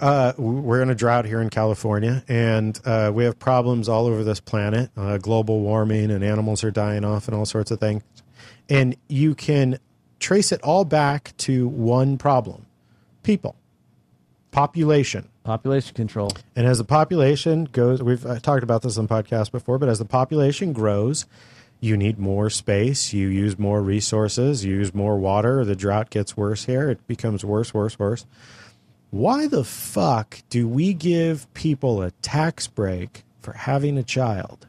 [0.00, 4.24] uh, we're in a drought here in California, and uh, we have problems all over
[4.24, 4.90] this planet.
[4.96, 8.02] Uh, global warming, and animals are dying off, and all sorts of things.
[8.70, 9.78] And you can
[10.20, 12.66] trace it all back to one problem:
[13.22, 13.56] people,
[14.50, 15.28] population.
[15.42, 16.30] Population control.
[16.54, 19.98] And as the population goes, we've uh, talked about this on podcasts before, but as
[19.98, 21.24] the population grows,
[21.80, 25.64] you need more space, you use more resources, you use more water.
[25.64, 26.90] The drought gets worse here.
[26.90, 28.26] It becomes worse, worse, worse.
[29.10, 34.68] Why the fuck do we give people a tax break for having a child?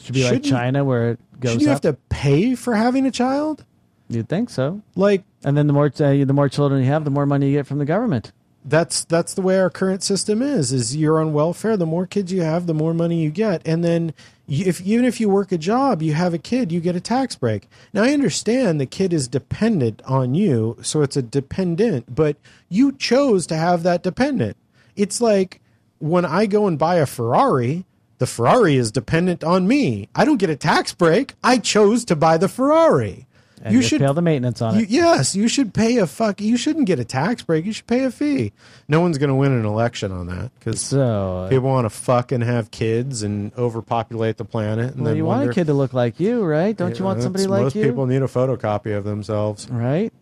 [0.00, 3.04] Should be like Shouldn't- China where it goes Should you have to pay for having
[3.06, 3.64] a child?
[4.08, 4.82] You'd think so.
[4.94, 7.58] Like, and then the more uh, the more children you have, the more money you
[7.58, 8.32] get from the government.
[8.64, 11.76] that's that's the way our current system is is you're on welfare.
[11.76, 13.62] The more kids you have the more money you get.
[13.66, 14.12] And then
[14.48, 17.36] if even if you work a job you have a kid you get a tax
[17.36, 17.68] break.
[17.92, 22.36] Now i understand the kid is dependent on you so it's a dependent but
[22.68, 24.56] you chose to have that dependent.
[24.94, 25.60] It's like
[25.98, 27.84] when i go and buy a ferrari
[28.18, 30.08] the ferrari is dependent on me.
[30.14, 31.34] I don't get a tax break.
[31.44, 33.25] I chose to buy the ferrari
[33.62, 34.90] And you should pay the maintenance on you, it.
[34.90, 36.40] Yes, you should pay a fuck.
[36.40, 37.64] You shouldn't get a tax break.
[37.64, 38.52] You should pay a fee.
[38.86, 41.90] No one's going to win an election on that because So, uh, people want to
[41.90, 44.92] fuck and have kids and overpopulate the planet.
[44.92, 46.76] And well, then you want wonder, a kid to look like you, right?
[46.76, 47.82] Don't you want somebody like most you?
[47.82, 49.68] Most people need a photocopy of themselves.
[49.70, 50.12] right?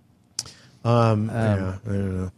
[0.84, 2.32] Um, yeah, I don't know.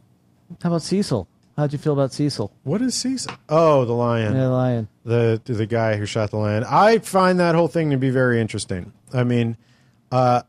[0.63, 1.29] How about Cecil?
[1.57, 2.53] How'd you feel about Cecil?
[2.65, 3.33] What is Cecil?
[3.49, 4.35] Oh, the lion.
[4.35, 4.89] Yeah, the lion.
[5.05, 6.65] the the guy who shot the lion.
[6.69, 8.93] I find that whole thing to be very interesting.
[9.13, 9.57] I mean,
[10.13, 10.43] uh,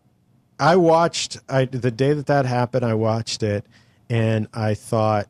[0.60, 2.84] I watched I the day that that happened.
[2.84, 3.66] I watched it,
[4.10, 5.28] and I thought,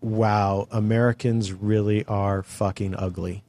[0.00, 3.42] "Wow, Americans really are fucking ugly."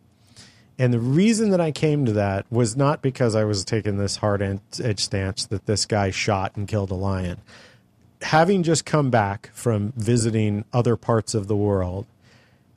[0.80, 4.18] And the reason that I came to that was not because I was taking this
[4.18, 7.38] hard edge stance that this guy shot and killed a lion.
[8.22, 12.06] Having just come back from visiting other parts of the world,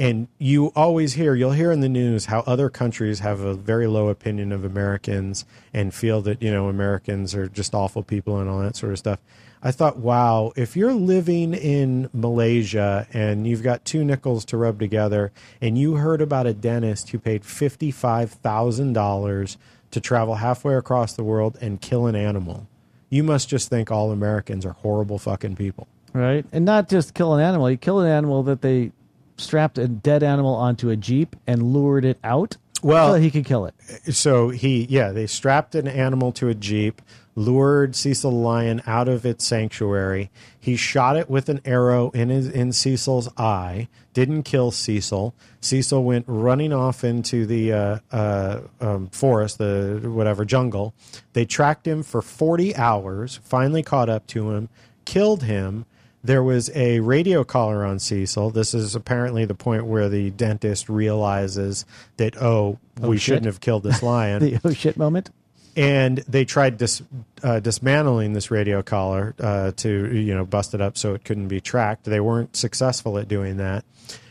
[0.01, 3.86] and you always hear you'll hear in the news how other countries have a very
[3.86, 5.44] low opinion of Americans
[5.74, 8.98] and feel that you know Americans are just awful people and all that sort of
[8.98, 9.20] stuff.
[9.62, 14.78] I thought, wow, if you're living in Malaysia and you've got two nickels to rub
[14.78, 19.59] together, and you heard about a dentist who paid fifty five thousand dollars
[19.90, 22.66] to travel halfway across the world and kill an animal,
[23.11, 25.86] you must just think all Americans are horrible fucking people.
[26.14, 26.46] Right?
[26.53, 27.70] And not just kill an animal.
[27.70, 28.92] You kill an animal that they
[29.41, 32.57] strapped a dead animal onto a jeep and lured it out.
[32.82, 33.74] Well- so he could kill it.
[34.14, 37.03] so he yeah they strapped an animal to a jeep
[37.36, 42.28] lured cecil the lion out of its sanctuary he shot it with an arrow in
[42.30, 48.61] his in cecil's eye didn't kill cecil cecil went running off into the uh, uh,
[48.80, 50.95] um, forest the whatever jungle
[51.34, 54.68] they tracked him for 40 hours finally caught up to him
[55.05, 55.84] killed him
[56.23, 58.51] there was a radio collar on Cecil.
[58.51, 61.85] This is apparently the point where the dentist realizes
[62.18, 63.23] that, oh, Oh, we shit.
[63.23, 64.43] shouldn't have killed this lion.
[64.43, 65.31] The oh shit moment.
[65.77, 67.01] and they tried dis,
[67.43, 71.49] uh, dismantling this radio collar uh, to, you know, bust it up so it couldn't
[71.49, 72.05] be tracked.
[72.05, 73.85] They weren't successful at doing that.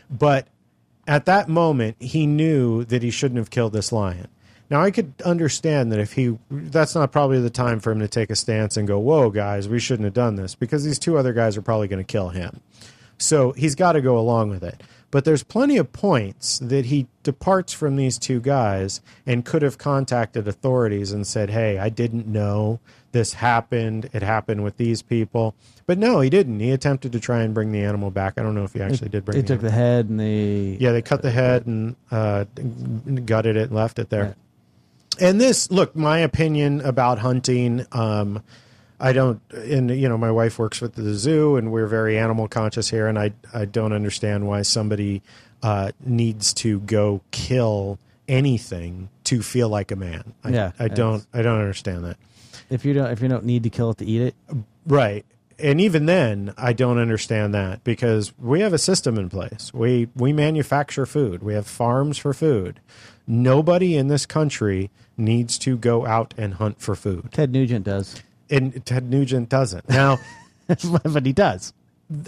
[0.08, 0.46] But
[1.08, 4.28] at that moment, he knew that he shouldn't have killed this lion.
[4.70, 8.08] Now, I could understand that if he, that's not probably the time for him to
[8.08, 11.18] take a stance and go, whoa, guys, we shouldn't have done this because these two
[11.18, 12.60] other guys are probably going to kill him.
[13.18, 14.82] So he's got to go along with it.
[15.10, 19.76] But there's plenty of points that he departs from these two guys and could have
[19.76, 22.78] contacted authorities and said, hey, I didn't know
[23.10, 24.08] this happened.
[24.12, 25.56] It happened with these people.
[25.86, 26.60] But no, he didn't.
[26.60, 28.34] He attempted to try and bring the animal back.
[28.38, 30.20] I don't know if he actually did bring They the took animal the head and
[30.20, 32.44] they yeah, they cut the head and uh,
[33.24, 34.36] gutted it and left it there.
[35.20, 38.42] And this, look, my opinion about hunting, um,
[38.98, 42.48] I don't, and you know, my wife works with the zoo, and we're very animal
[42.48, 45.22] conscious here, and I, I don't understand why somebody
[45.62, 47.98] uh, needs to go kill
[48.28, 50.34] anything to feel like a man.
[50.42, 52.16] I, Yeah, I don't, I don't understand that.
[52.70, 54.34] if you don't if you don't need to kill it to eat it.
[54.86, 55.24] Right.
[55.58, 59.74] And even then, I don't understand that because we have a system in place.
[59.74, 61.42] We we manufacture food.
[61.42, 62.80] We have farms for food.
[63.26, 64.90] Nobody in this country
[65.20, 67.28] needs to go out and hunt for food.
[67.32, 68.22] Ted Nugent does.
[68.48, 69.88] And Ted Nugent doesn't.
[69.88, 70.18] Now,
[70.66, 71.72] but he does.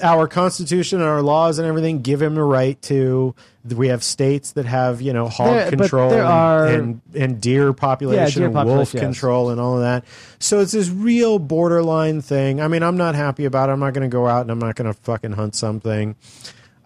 [0.00, 3.34] Our constitution and our laws and everything give him a right to.
[3.68, 8.42] We have states that have you know hog There- control are- and and deer population
[8.42, 9.02] yeah, deer and wolf yes.
[9.02, 10.04] control and all of that.
[10.38, 12.60] So it's this real borderline thing.
[12.60, 13.72] I mean, I'm not happy about it.
[13.72, 16.14] I'm not going to go out and I'm not going to fucking hunt something.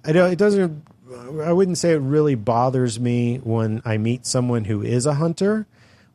[0.03, 0.33] I don't.
[0.33, 0.83] It doesn't.
[1.43, 5.67] I wouldn't say it really bothers me when I meet someone who is a hunter,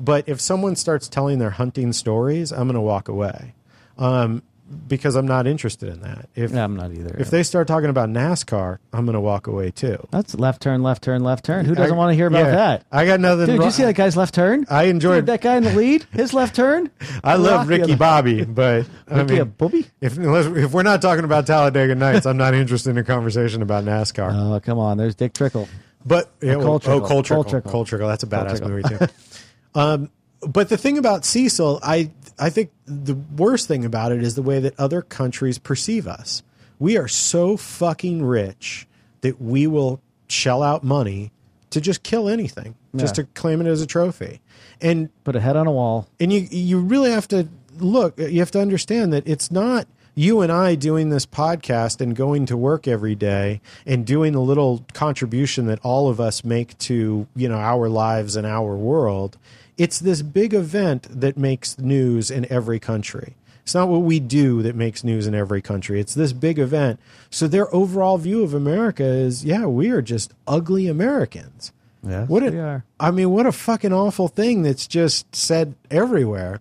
[0.01, 3.53] but if someone starts telling their hunting stories, I'm going to walk away.
[3.97, 4.41] Um,
[4.87, 6.29] because I'm not interested in that.
[6.33, 7.15] If Yeah, I'm not either.
[7.19, 10.07] if they start talking about NASCAR, I'm going to walk away too.
[10.11, 11.65] That's left turn, left turn, left turn.
[11.65, 12.51] Who doesn't I- want to hear about yeah.
[12.51, 12.85] that?
[12.91, 13.47] I got nothing.
[13.47, 14.65] Dude, wrong- you see that guy's left turn?
[14.69, 16.05] I enjoyed Dude, that guy in the lead.
[16.11, 16.89] His left turn.
[17.23, 19.85] I love Rocky Ricky Bobby, but I Ricky a mean, Bobby?
[19.99, 23.61] if unless, if we're not talking about Talladega Nights, I'm not interested in a conversation
[23.61, 24.31] about NASCAR.
[24.33, 24.97] Oh, come on.
[24.97, 25.67] There's Dick Trickle.
[26.05, 27.07] But yeah, Cole oh, Trickle.
[27.07, 27.43] Cole Trickle.
[27.43, 27.71] Cole Trickle.
[27.71, 28.07] Cole Trickle.
[28.07, 28.97] That's a badass movie too.
[29.75, 30.09] um,
[30.41, 34.41] but the thing about Cecil, I I think the worst thing about it is the
[34.41, 36.41] way that other countries perceive us.
[36.79, 38.87] We are so fucking rich
[39.21, 41.31] that we will shell out money
[41.69, 44.41] to just kill anything, just to claim it as a trophy.
[44.81, 46.07] And Put a head on a wall.
[46.19, 50.41] and you you really have to look you have to understand that it's not you
[50.41, 54.83] and I doing this podcast and going to work every day and doing the little
[54.93, 59.37] contribution that all of us make to you know our lives and our world
[59.81, 64.61] it's this big event that makes news in every country it's not what we do
[64.61, 66.99] that makes news in every country it's this big event
[67.29, 71.71] so their overall view of america is yeah we are just ugly americans
[72.03, 72.83] Yes, what we are.
[72.99, 76.59] I mean, what a fucking awful thing that's just said everywhere.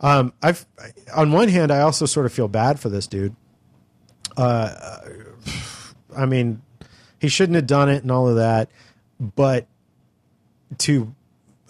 [0.00, 0.66] Um, I've
[1.14, 3.34] on one hand, I also sort of feel bad for this dude.
[4.36, 4.98] Uh,
[6.16, 6.62] I mean,
[7.18, 8.70] he shouldn't have done it and all of that,
[9.18, 9.66] but
[10.78, 11.14] to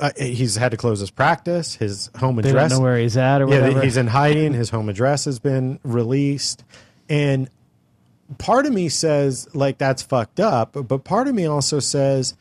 [0.00, 2.52] uh, he's had to close his practice, his home address.
[2.52, 4.52] They don't know where he's at or yeah, he's in hiding.
[4.52, 6.64] His home address has been released,
[7.08, 7.48] and
[8.38, 12.34] part of me says like that's fucked up, but part of me also says,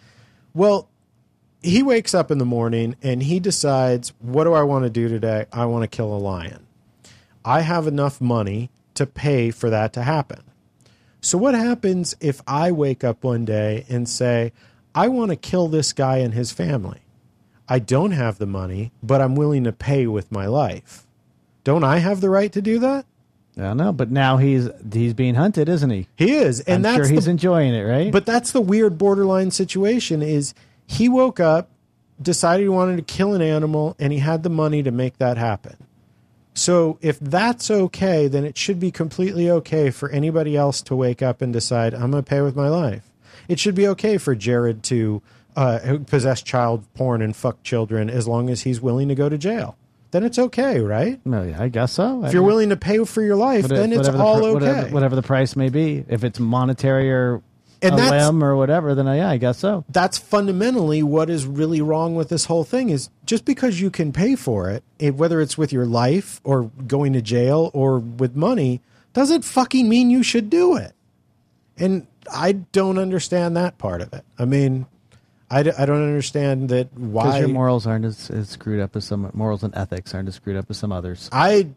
[0.53, 0.87] well,
[1.61, 5.09] he wakes up in the morning and he decides, what do I want to do
[5.09, 5.45] today?
[5.51, 6.65] I want to kill a lion.
[7.43, 10.43] I have enough money to pay for that to happen.
[11.21, 14.53] So what happens if I wake up one day and say,
[14.95, 16.99] I want to kill this guy and his family?
[17.69, 21.05] I don't have the money, but I'm willing to pay with my life.
[21.63, 23.05] Don't I have the right to do that?
[23.57, 26.07] I don't know, but now he's he's being hunted, isn't he?
[26.15, 28.11] He is, and I'm that's sure he's the, enjoying it, right?
[28.11, 30.53] But that's the weird borderline situation is
[30.87, 31.69] he woke up,
[32.21, 35.37] decided he wanted to kill an animal, and he had the money to make that
[35.37, 35.75] happen.
[36.53, 41.21] So if that's okay, then it should be completely okay for anybody else to wake
[41.21, 43.09] up and decide, I'm going to pay with my life.
[43.47, 45.21] It should be okay for Jared to
[45.55, 49.37] uh, possess child porn and fuck children as long as he's willing to go to
[49.37, 49.77] jail.
[50.11, 51.23] Then it's okay, right?
[51.25, 52.25] No, yeah, I guess so.
[52.25, 54.53] If you're willing to pay for your life, then it's the all okay.
[54.53, 57.43] Whatever, whatever the price may be, if it's monetary or
[57.83, 59.85] And a limb or whatever, then uh, yeah, I guess so.
[59.89, 64.11] that's fundamentally what is really wrong with this whole thing is just because you can
[64.11, 68.35] pay for it, it whether it's with your life or going to jail or with
[68.35, 68.81] money
[69.13, 70.93] doesn't fucking mean you should do it
[71.77, 74.85] and i don't understand that part of it i mean
[75.51, 78.95] i, d- I don't understand that Because why your morals aren't as, as screwed up
[78.95, 81.29] as some morals and ethics aren't as screwed up as some others.
[81.31, 81.67] I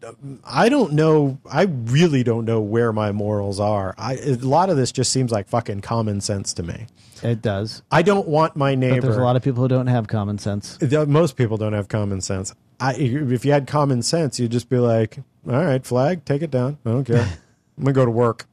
[0.45, 1.39] I don't know.
[1.51, 3.95] I really don't know where my morals are.
[3.97, 6.87] I a lot of this just seems like fucking common sense to me.
[7.23, 7.81] It does.
[7.91, 9.01] I don't want my neighbor.
[9.01, 10.77] But there's a lot of people who don't have common sense.
[11.07, 12.53] Most people don't have common sense.
[12.79, 16.51] I, if you had common sense, you'd just be like, "All right, flag, take it
[16.51, 16.79] down.
[16.85, 17.21] I don't care.
[17.77, 18.45] I'm gonna go to work.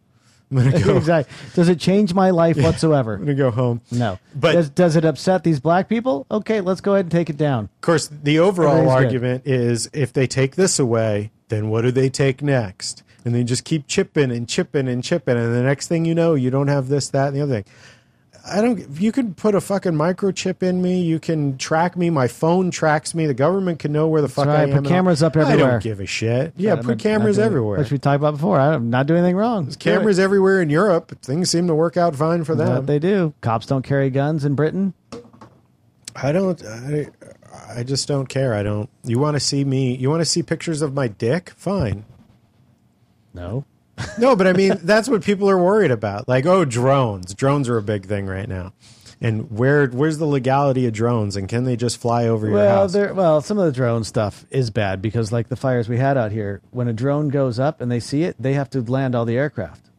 [0.57, 0.97] I'm gonna go.
[0.97, 1.35] exactly.
[1.55, 3.15] Does it change my life whatsoever?
[3.15, 4.19] I'm gonna go home." No.
[4.35, 6.27] But- does, does it upset these black people?
[6.31, 7.65] Okay, let's go ahead and take it down.
[7.65, 9.05] Of course, the overall Everything's good.
[9.05, 13.03] argument is if they take this away, then what do they take next?
[13.25, 16.35] And they just keep chipping and chipping and chipping, and the next thing you know,
[16.35, 17.73] you don't have this, that, and the other thing.
[18.47, 19.01] I don't.
[19.01, 21.03] You can put a fucking microchip in me.
[21.03, 22.09] You can track me.
[22.11, 23.27] My phone tracks me.
[23.27, 24.83] The government can know where the fuck right, I am.
[24.83, 25.67] put cameras up everywhere.
[25.67, 26.55] I don't give a shit.
[26.57, 27.79] Yeah, put cameras doing- everywhere.
[27.79, 28.59] Which we talked about before.
[28.59, 29.65] I'm not doing anything wrong.
[29.65, 31.21] There's cameras everywhere in Europe.
[31.23, 32.87] Things seem to work out fine for them.
[32.87, 33.35] they do.
[33.41, 34.95] Cops don't carry guns in Britain.
[36.17, 36.65] I don't.
[36.65, 37.09] I,
[37.69, 38.55] I just don't care.
[38.55, 38.89] I don't.
[39.05, 39.95] You want to see me?
[39.97, 41.51] You want to see pictures of my dick?
[41.57, 42.05] Fine.
[43.35, 43.65] No.
[44.19, 46.29] No, but I mean that's what people are worried about.
[46.29, 47.35] Like, oh, drones.
[47.35, 48.73] Drones are a big thing right now.
[49.23, 51.37] And where where's the legality of drones?
[51.37, 52.93] And can they just fly over your Well, house?
[52.95, 53.13] there.
[53.13, 56.33] Well, some of the drone stuff is bad because, like the fires we had out
[56.33, 59.27] here, when a drone goes up and they see it, they have to land all
[59.27, 59.90] the aircraft.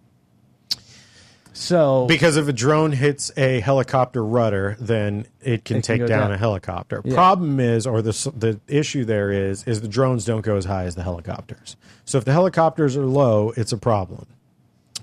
[1.62, 6.08] So Because if a drone hits a helicopter rudder, then it can It take go
[6.08, 6.32] down, down.
[6.32, 7.02] a helicopter.
[7.06, 7.14] Yeah.
[7.14, 10.86] Problem is, or the the issue there is, is the drones don't go as high
[10.86, 11.76] as the helicopters.
[12.04, 14.26] So if the helicopters are low, it's a problem.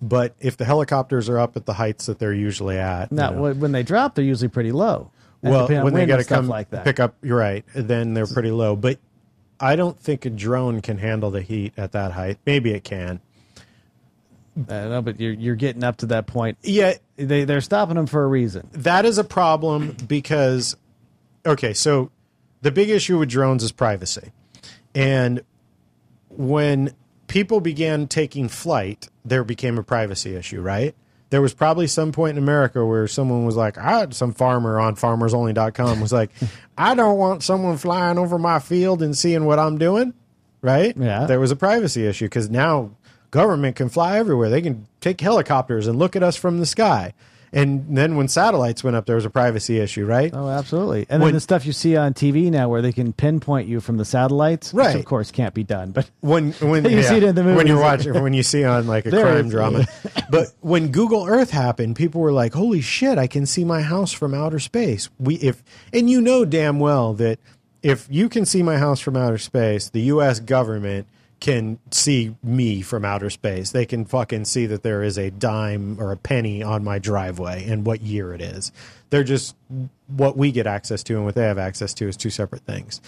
[0.02, 3.30] But if the helicopters are up at the heights that they're usually at, you now,
[3.30, 5.12] know, when they drop, they're usually pretty low.
[5.44, 6.84] And well, when they got to come like that.
[6.84, 7.64] pick up, you're right.
[7.72, 8.74] Then they're pretty low.
[8.74, 8.98] But
[9.60, 12.38] I don't think a drone can handle the heat at that height.
[12.44, 13.20] Maybe it can.
[14.68, 16.58] I don't know, but you're you're getting up to that point.
[16.62, 18.68] Yeah, they they're stopping them for a reason.
[18.72, 20.76] that is a problem because
[21.46, 22.10] okay so
[22.62, 24.32] the big issue with drones is privacy
[24.94, 25.40] and
[26.30, 26.92] when
[27.26, 30.94] people began taking flight there became a privacy issue right
[31.30, 34.96] there was probably some point in america where someone was like i some farmer on
[34.96, 36.30] farmersonly.com was like
[36.78, 40.12] i don't want someone flying over my field and seeing what i'm doing
[40.60, 41.26] right Yeah.
[41.26, 42.90] there was a privacy issue because now
[43.30, 47.12] government can fly everywhere they can take helicopters and look at us from the sky
[47.50, 51.06] and then when satellites went up there was a privacy issue right Oh, absolutely.
[51.08, 53.80] And When- then the stuff you see on TV now, where they can pinpoint you
[53.80, 54.88] from the satellites, Right.
[54.94, 55.92] Which of course can't be done.
[55.92, 58.64] But when when You see it in the movie, when you're watching when you see
[58.64, 59.86] on like a crime drama.
[60.28, 64.12] but when Google Earth happened, people were like, "Holy shit, I can see my house
[64.12, 67.38] from outer space." We if and you know damn well that
[67.82, 71.06] if you can see my house from outer space, the US government
[71.40, 73.70] can see me from outer space.
[73.70, 77.68] They can fucking see that there is a dime or a penny on my driveway
[77.68, 78.72] and what year it is.
[79.10, 79.54] They're just
[80.08, 83.00] what we get access to and what they have access to is two separate things.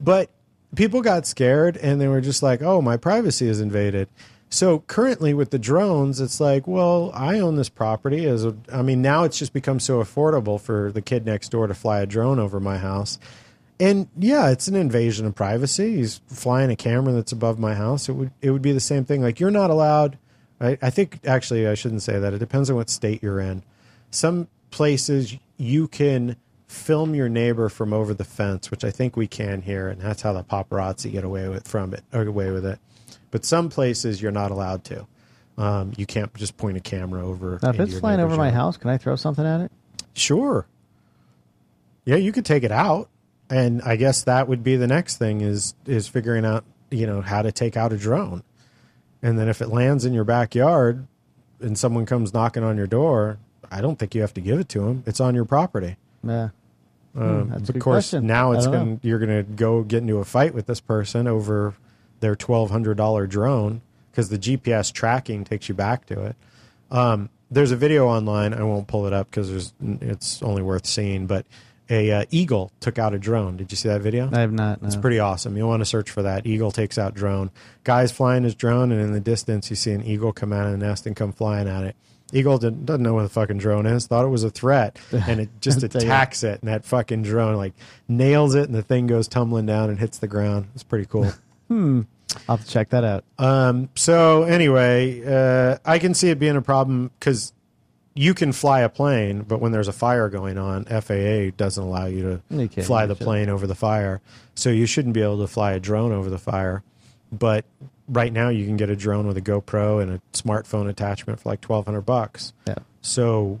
[0.00, 0.30] But
[0.74, 4.08] people got scared and they were just like, oh, my privacy is invaded.
[4.48, 8.26] So currently with the drones, it's like, well, I own this property.
[8.26, 11.74] As I mean, now it's just become so affordable for the kid next door to
[11.74, 13.18] fly a drone over my house.
[13.78, 15.96] And yeah, it's an invasion of privacy.
[15.96, 18.08] He's flying a camera that's above my house.
[18.08, 19.20] It would it would be the same thing.
[19.22, 20.18] Like you're not allowed.
[20.60, 22.32] I, I think actually I shouldn't say that.
[22.32, 23.62] It depends on what state you're in.
[24.10, 26.36] Some places you can
[26.66, 30.22] film your neighbor from over the fence, which I think we can here, and that's
[30.22, 32.78] how the paparazzi get away with from it or away with it.
[33.30, 35.06] But some places you're not allowed to.
[35.58, 37.58] Um, you can't just point a camera over.
[37.62, 39.72] Now, if it's flying over neighbor's my house, can I throw something at it?
[40.14, 40.66] Sure.
[42.04, 43.08] Yeah, you could take it out,
[43.50, 47.20] and I guess that would be the next thing is is figuring out you know
[47.20, 48.42] how to take out a drone,
[49.22, 51.06] and then if it lands in your backyard,
[51.60, 53.38] and someone comes knocking on your door,
[53.70, 55.02] I don't think you have to give it to them.
[55.06, 55.96] It's on your property.
[56.24, 56.48] Yeah.
[57.16, 58.26] Um, Hmm, that's a of course, question.
[58.26, 58.72] now it's know.
[58.72, 61.74] going you're going to go get into a fight with this person over
[62.20, 66.36] their twelve hundred dollar drone because the GPS tracking takes you back to it.
[66.90, 68.52] Um, there's a video online.
[68.52, 71.26] I won't pull it up because there's it's only worth seeing.
[71.26, 71.46] But
[71.88, 73.56] a uh, eagle took out a drone.
[73.56, 74.28] Did you see that video?
[74.32, 74.80] I have not.
[74.82, 75.56] It's pretty awesome.
[75.56, 76.46] You want to search for that.
[76.46, 77.50] Eagle takes out drone.
[77.84, 80.72] Guy's flying his drone, and in the distance, you see an eagle come out of
[80.72, 81.96] the nest and come flying at it.
[82.32, 84.06] Eagle didn't, doesn't know what the fucking drone is.
[84.08, 86.08] Thought it was a threat, and it just I'll tell you.
[86.08, 86.60] attacks it.
[86.60, 87.74] And that fucking drone like
[88.08, 90.68] nails it, and the thing goes tumbling down and hits the ground.
[90.74, 91.32] It's pretty cool.
[91.68, 92.02] Hmm.
[92.48, 93.24] I'll have to check that out.
[93.38, 97.52] Um, so anyway, uh, I can see it being a problem because
[98.16, 102.06] you can fly a plane, but when there's a fire going on, FAA doesn't allow
[102.06, 104.20] you You to can't fly the plane over the fire.
[104.54, 106.82] So you shouldn't be able to fly a drone over the fire.
[107.30, 107.66] But
[108.08, 111.48] right now, you can get a drone with a GoPro and a smartphone attachment for
[111.50, 112.52] like twelve hundred bucks.
[112.66, 112.76] Yeah.
[113.02, 113.60] So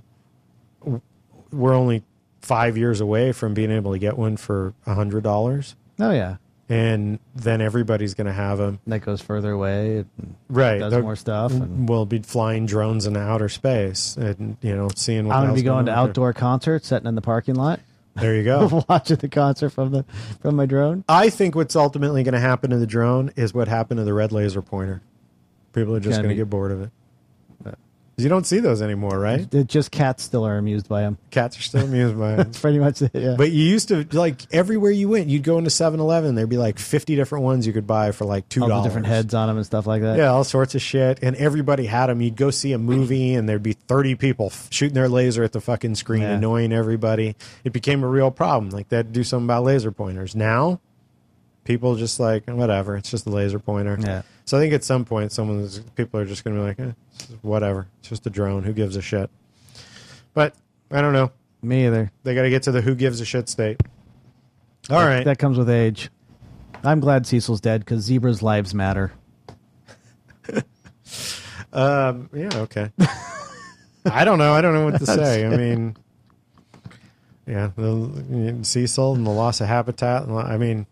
[1.52, 2.02] we're only
[2.40, 5.76] five years away from being able to get one for a hundred dollars.
[6.00, 6.36] Oh yeah.
[6.68, 8.80] And then everybody's going to have them.
[8.88, 9.98] That goes further away.
[9.98, 10.06] It
[10.48, 11.52] right Does They'll- more stuff.
[11.52, 15.54] And we'll be flying drones in outer space and you know seeing what I'm gonna
[15.54, 16.10] be going to on out there.
[16.10, 17.78] outdoor concerts, sitting in the parking lot.
[18.16, 20.04] there you go watching the concert from the
[20.40, 21.04] from my drone.
[21.06, 24.14] i think what's ultimately going to happen to the drone is what happened to the
[24.14, 25.02] red laser pointer
[25.74, 26.88] people are just going to get bored of it
[28.24, 31.18] you don't see those anymore right It, just cats still are amused by them.
[31.30, 33.10] cats are still amused by it That's pretty much it.
[33.14, 33.34] Yeah.
[33.36, 36.78] but you used to like everywhere you went you'd go into 7-eleven there'd be like
[36.78, 39.66] 50 different ones you could buy for like $2 all different heads on them and
[39.66, 40.16] stuff like that.
[40.16, 41.18] Yeah, all sorts of shit.
[41.22, 42.20] And everybody had them.
[42.22, 45.52] You'd go see a movie, and there'd be 30 people f- shooting their laser at
[45.52, 46.32] the fucking screen, Yeah.
[46.36, 47.36] annoying everybody.
[47.64, 48.70] It became a real problem.
[48.70, 50.34] Like, they had to do something about laser pointers.
[50.34, 50.80] Now,
[51.64, 53.98] people just like, whatever, it's just a laser pointer.
[54.00, 54.22] Yeah.
[54.44, 56.92] So I think at some point, someone's people are just going to be like, eh,
[57.42, 57.86] whatever.
[58.00, 58.62] It's just a drone.
[58.62, 59.30] Who gives a shit?
[60.34, 60.54] But
[60.90, 61.30] I don't know.
[61.62, 62.10] Me either.
[62.22, 63.80] They got to get to the who gives a shit state.
[64.90, 65.24] All That- right.
[65.24, 66.10] That comes with age.
[66.84, 69.12] I'm glad Cecil's dead because zebras' lives matter.
[71.72, 72.90] Um, yeah, okay.
[74.06, 74.54] I don't know.
[74.54, 75.44] I don't know what to say.
[75.44, 75.96] I mean,
[77.46, 80.22] yeah, the Cecil and the loss of habitat.
[80.28, 80.86] I mean,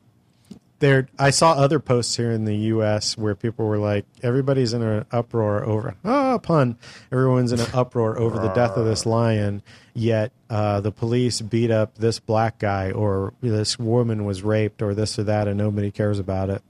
[0.85, 1.09] there.
[1.19, 3.17] I saw other posts here in the U.S.
[3.17, 6.77] where people were like, "Everybody's in an uproar over ah pun.
[7.11, 9.63] Everyone's in an uproar over the death of this lion."
[9.95, 14.95] Yet uh, the police beat up this black guy, or this woman was raped, or
[14.95, 16.63] this or that, and nobody cares about it.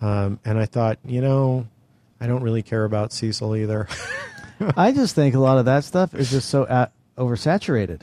[0.00, 1.66] Um, and I thought, you know,
[2.20, 3.86] I don't really care about Cecil either.
[4.76, 6.86] I just think a lot of that stuff is just so uh,
[7.18, 8.00] oversaturated.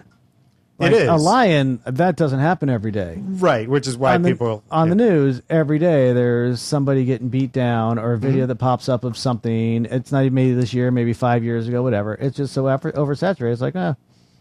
[0.84, 1.10] Like, It is.
[1.10, 3.18] a lion that doesn't happen every day.
[3.19, 7.30] right, which is why on the, people on the news every day there's somebody getting
[7.30, 8.47] beat down or a video Mhm.
[8.49, 9.85] that pops up of something.
[9.85, 12.14] It's not even maybe this year, maybe five years ago, whatever.
[12.15, 13.51] It's just so after, oversaturated.
[13.53, 13.95] It's like, oh,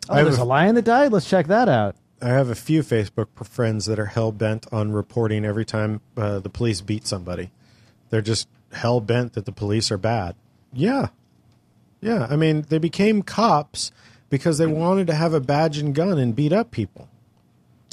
[0.09, 1.13] I oh there's a- a lion that died.
[1.13, 1.97] Let's check that out.
[2.21, 6.39] I have a few Facebook friends that are hell bent on reporting every time uh,
[6.39, 7.51] the police beat somebody.
[8.11, 10.35] They're just hell bent that the police are bad.
[10.73, 11.09] Yeah,
[12.01, 12.27] yeah.
[12.31, 13.91] I mean, they became cops
[14.33, 17.07] because they wanted to have a badge and gun and beat up people.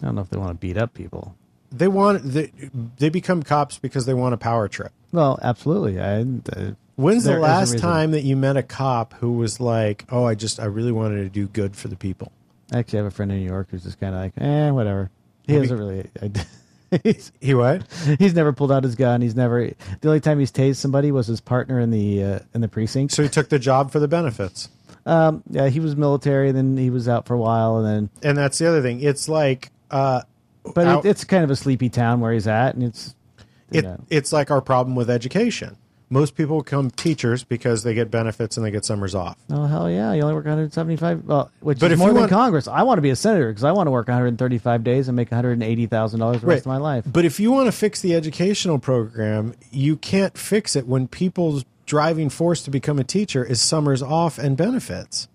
[0.01, 1.35] I don't know if they want to beat up people.
[1.69, 2.53] They want they,
[2.97, 4.93] they become cops because they want a power trip.
[5.11, 5.99] Well, absolutely.
[5.99, 10.23] I, uh, When's the last time that you met a cop who was like, "Oh,
[10.23, 12.31] I just I really wanted to do good for the people"?
[12.71, 15.11] I actually have a friend in New York who's just kind of like, eh, whatever.
[15.45, 16.09] He Maybe- doesn't really.
[16.21, 17.83] I, he's, he what?
[18.17, 19.21] He's never pulled out his gun.
[19.21, 19.71] He's never.
[19.99, 23.13] The only time he's tased somebody was his partner in the uh, in the precinct.
[23.13, 24.69] So he took the job for the benefits.
[25.09, 26.49] Um, yeah, he was military.
[26.49, 28.09] And then he was out for a while, and then.
[28.29, 29.01] And that's the other thing.
[29.01, 30.21] It's like, uh,
[30.75, 33.15] But out- it, it's kind of a sleepy town where he's at, and it's.
[33.71, 33.99] it, know.
[34.09, 35.77] it's like our problem with education.
[36.11, 39.37] Most people become teachers because they get benefits and they get summers off.
[39.51, 40.11] Oh hell yeah!
[40.13, 41.25] You only work 175.
[41.25, 42.67] Well, which But is if more than want- Congress.
[42.67, 45.29] I want to be a senator because I want to work 135 days and make
[45.29, 47.03] 180 thousand dollars the rest of my life.
[47.05, 51.63] But if you want to fix the educational program, you can't fix it when people's
[51.89, 55.27] driving force to become a teacher is summers off and benefits.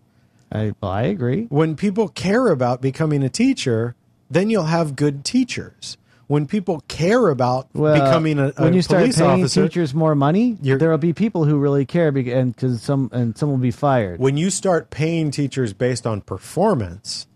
[0.53, 1.47] I well, I agree.
[1.51, 3.97] When people care about becoming a teacher,
[4.31, 5.99] then you'll have good teachers.
[6.29, 9.93] When people care about Well, becoming a, a when you start police paying officer, teachers
[9.93, 13.51] more money, there will be people who really care, be- and because some and some
[13.51, 14.21] will be fired.
[14.21, 17.27] when you start paying teachers based on performance,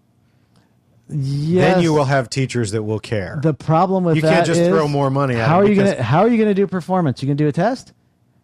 [1.11, 1.75] Yes.
[1.75, 3.39] then you will have teachers that will care.
[3.43, 6.03] The problem with You can't just throw more money at How it are you gonna
[6.03, 7.23] How are you gonna do performance?
[7.23, 7.93] You gonna do a test?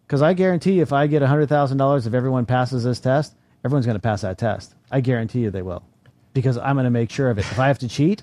[0.06, 3.35] Because I guarantee you, if I get hundred thousand dollars, if everyone passes this test,
[3.64, 4.74] everyone's gonna pass that test.
[4.90, 5.82] I guarantee you they will,
[6.32, 7.43] because I'm gonna make sure of it.
[7.43, 8.22] If I have to cheat,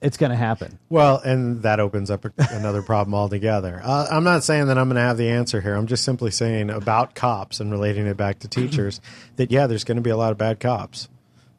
[0.00, 0.78] it's gonna happen.
[0.88, 3.80] Well, and that opens up another problem altogether.
[3.82, 5.74] Uh, I'm not saying that I'm going to have the answer here.
[5.74, 9.00] I'm just simply saying about cops and relating it back to teachers
[9.36, 11.08] that yeah, there's going to be a lot of bad cops.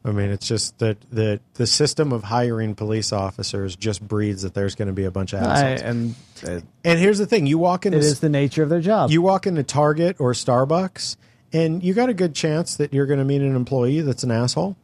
[0.05, 4.53] I mean, it's just that the the system of hiring police officers just breeds that
[4.53, 5.81] there's going to be a bunch of I, assholes.
[5.81, 6.15] and
[6.47, 9.09] uh, and here's the thing: you walk into it is the nature of their job.
[9.09, 11.17] you walk into Target or Starbucks,
[11.51, 14.29] and you got a good chance that you're going to meet an employee that's an
[14.29, 14.77] asshole.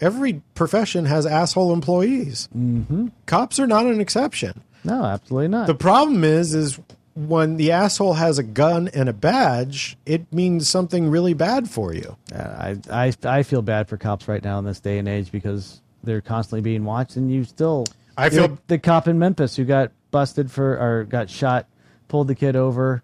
[0.00, 2.48] Every profession has asshole employees.
[2.56, 3.08] Mm-hmm.
[3.26, 4.62] Cops are not an exception.
[4.84, 5.66] No, absolutely not.
[5.66, 6.80] The problem is, is
[7.28, 11.92] when the asshole has a gun and a badge, it means something really bad for
[11.94, 12.16] you.
[12.34, 15.80] I, I I feel bad for cops right now in this day and age because
[16.02, 17.86] they're constantly being watched, and you still.
[18.16, 21.66] I feel- like the cop in Memphis who got busted for or got shot,
[22.08, 23.02] pulled the kid over,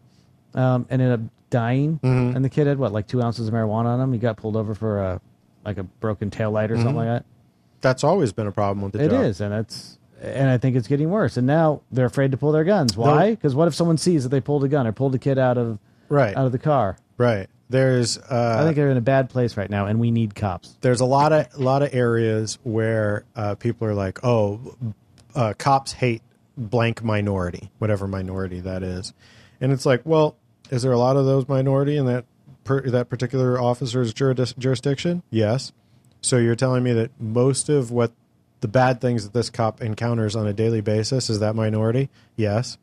[0.55, 1.21] um, ended up
[1.51, 2.37] dying, Mm-hmm.
[2.37, 4.13] and the kid had what like two ounces of marijuana on him.
[4.13, 5.21] He got pulled over for a
[5.65, 6.97] like a broken tail light or something Mhm.
[6.97, 7.25] like that.
[7.81, 9.25] That's always been a problem with the It job.
[9.25, 11.37] is, and it's and I think it's getting worse.
[11.37, 12.97] And now they're afraid to pull their guns.
[12.97, 13.31] Why?
[13.31, 15.59] Because what if someone sees that they pulled a gun or pulled a kid out
[15.59, 15.79] of
[16.09, 16.97] right out of the car?
[17.19, 17.49] Right.
[17.69, 18.19] There's.
[18.19, 20.77] Uh, I think they're in a bad place right now, and we need cops.
[20.83, 24.77] there's a lot of a lot of areas where uh, people are like, oh,
[25.35, 26.23] uh, cops hate
[26.57, 29.13] blank minority, whatever minority that is,
[29.61, 30.37] and it's like, well,
[30.71, 32.25] is there a lot of those minority in that
[32.63, 35.25] per, that particular officer's juris, jurisdiction?
[35.31, 35.73] Yes.
[36.21, 38.13] So you're telling me that most of what
[38.67, 42.09] the bad things that this cop encounters on a daily basis is that minority?
[42.35, 42.79] Yes.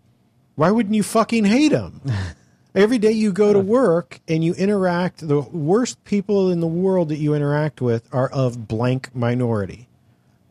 [0.56, 2.00] Why wouldn't you fucking hate him?
[2.76, 7.10] Every day you go to work and you interact, the worst people in the world
[7.10, 9.90] that you interact with are of blank minority.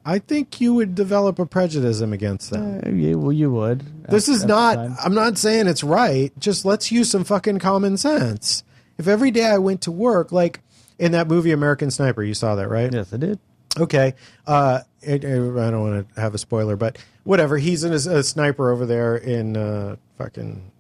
[0.05, 2.83] I think you would develop a prejudice against them.
[2.85, 4.05] Uh, yeah, well, you would.
[4.09, 4.79] this at- is at not.
[5.03, 6.31] I'm not saying it's right.
[6.39, 8.65] Just let's use some fucking common sense.
[8.99, 10.61] If every day I went to work, like
[10.99, 12.93] in that movie American Sniper, you saw that, right?
[12.93, 13.39] Yes, I did.
[13.79, 14.15] Okay.
[14.47, 17.59] Uh, it- I don't want to have a spoiler, but whatever.
[17.59, 20.71] He's in a, a sniper over there in uh, fucking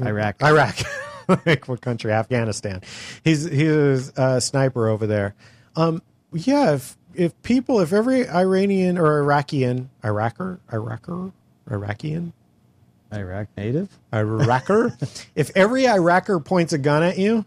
[0.00, 0.42] Iraq.
[0.42, 0.76] Iraq.
[1.46, 2.12] like what country?
[2.12, 2.82] Afghanistan.
[3.24, 5.34] He's he's a sniper over there.
[5.76, 6.02] Um,
[6.32, 6.72] yeah.
[6.74, 11.32] If if people, if every Iranian or Iraqian, Iraker, Iraker,
[11.68, 12.32] Iraqian,
[13.12, 17.44] Iraq native, Iraker, if every Iraker points a gun at you,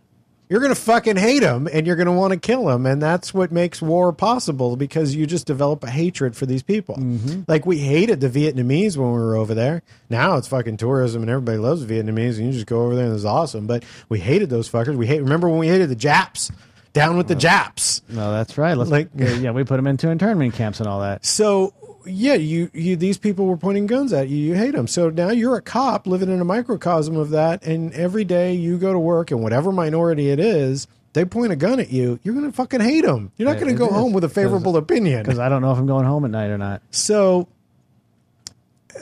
[0.50, 2.86] you're going to fucking hate him and you're going to want to kill him.
[2.86, 6.96] And that's what makes war possible because you just develop a hatred for these people.
[6.96, 7.42] Mm-hmm.
[7.48, 9.82] Like we hated the Vietnamese when we were over there.
[10.10, 13.16] Now it's fucking tourism and everybody loves Vietnamese and you just go over there and
[13.16, 13.66] it's awesome.
[13.68, 14.96] But we hated those fuckers.
[14.96, 16.52] We hate, remember when we hated the Japs?
[16.94, 18.02] Down with the Japs.
[18.08, 18.78] No, that's right.
[18.78, 21.26] Let's Like- like, yeah, we put them into internment camps and all that.
[21.26, 21.74] So
[22.06, 24.38] yeah, you, you these people were pointing guns at you.
[24.38, 24.88] You hate them.
[24.88, 28.78] So now you're a cop living in a microcosm of that, and every day you
[28.78, 32.20] go to work, and whatever minority it is, they point a gun at you.
[32.24, 33.32] You're gonna fucking hate them.
[33.38, 35.24] You're not gonna it go home with a favorable opinion.
[35.24, 36.82] because I don't know if I'm going home at night or not.
[36.92, 37.48] So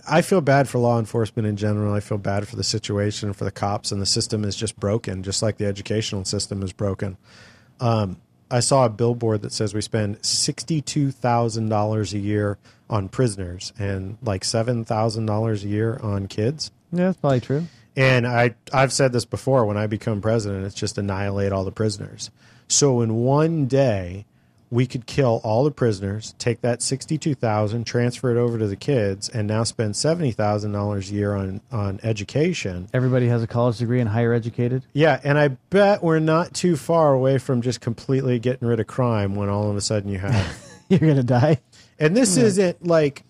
[0.07, 1.93] I feel bad for law enforcement in general.
[1.93, 5.23] I feel bad for the situation for the cops, and the system is just broken,
[5.23, 7.17] just like the educational system is broken.
[7.79, 8.17] Um,
[8.53, 13.73] I saw a billboard that says we spend sixty-two thousand dollars a year on prisoners
[13.79, 16.69] and like seven thousand dollars a year on kids.
[16.91, 17.65] Yeah, that's probably true.
[17.95, 19.65] And I I've said this before.
[19.65, 22.29] When I become president, it's just annihilate all the prisoners.
[22.67, 24.25] So in one day,
[24.73, 28.75] we could kill all the prisoners, take that sixty-two thousand, transfer it over to the
[28.75, 32.89] kids, and now spend seventy thousand dollars a year on on education.
[32.93, 34.83] Everybody has a college degree and higher educated.
[34.93, 38.87] Yeah, and I bet we're not too far away from just completely getting rid of
[38.87, 41.61] crime when all of a sudden you have You're gonna die.
[41.99, 42.43] And this hmm.
[42.43, 43.23] isn't like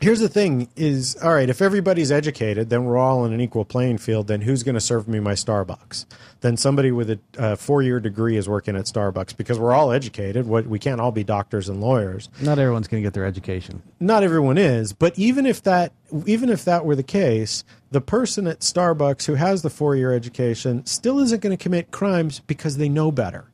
[0.00, 3.64] here's the thing is all right, if everybody's educated, then we're all on an equal
[3.64, 6.06] playing field, then who's going to serve me my Starbucks?
[6.40, 10.46] Then somebody with a uh, four-year degree is working at Starbucks because we're all educated.
[10.46, 12.28] What we can't all be doctors and lawyers.
[12.40, 13.82] Not everyone's gonna get their education.
[14.00, 15.92] Not everyone is, but even if that
[16.26, 20.84] even if that were the case, the person at Starbucks who has the four-year education
[20.86, 23.46] still isn't going to commit crimes because they know better.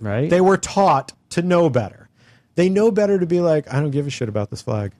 [0.00, 0.30] Right?
[0.30, 2.08] They were taught to know better.
[2.54, 4.92] They know better to be like, I don't give a shit about this flag.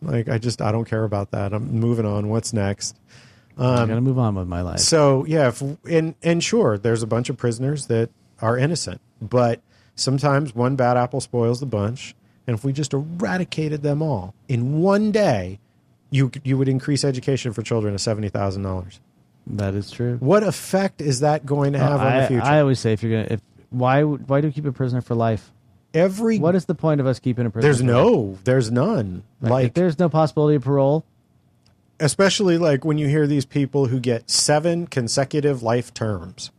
[0.00, 1.52] Like, I just, I don't care about that.
[1.52, 2.28] I'm moving on.
[2.28, 2.96] What's next?
[3.56, 4.78] I'm um, gonna move on with my life.
[4.78, 8.08] So yeah, if, and and sure, there's a bunch of prisoners that
[8.40, 9.60] are innocent, but
[9.96, 12.14] sometimes one bad apple spoils the bunch,
[12.48, 15.60] And if we just eradicated them all in one day,
[16.10, 19.00] you you would increase education for children to seventy thousand dollars.
[19.46, 20.16] That is true.
[20.16, 22.44] What effect is that going to have on I, the future?
[22.44, 25.14] I always say if you're gonna, if why why do we keep a prisoner for
[25.14, 25.52] life?
[25.94, 27.66] Every What is the point of us keeping a prisoner?
[27.72, 29.22] there's no, there's none.
[29.40, 31.04] Like, Like if there's no possibility of parole.
[31.98, 36.50] especially like when you hear these people who get seven consecutive life terms.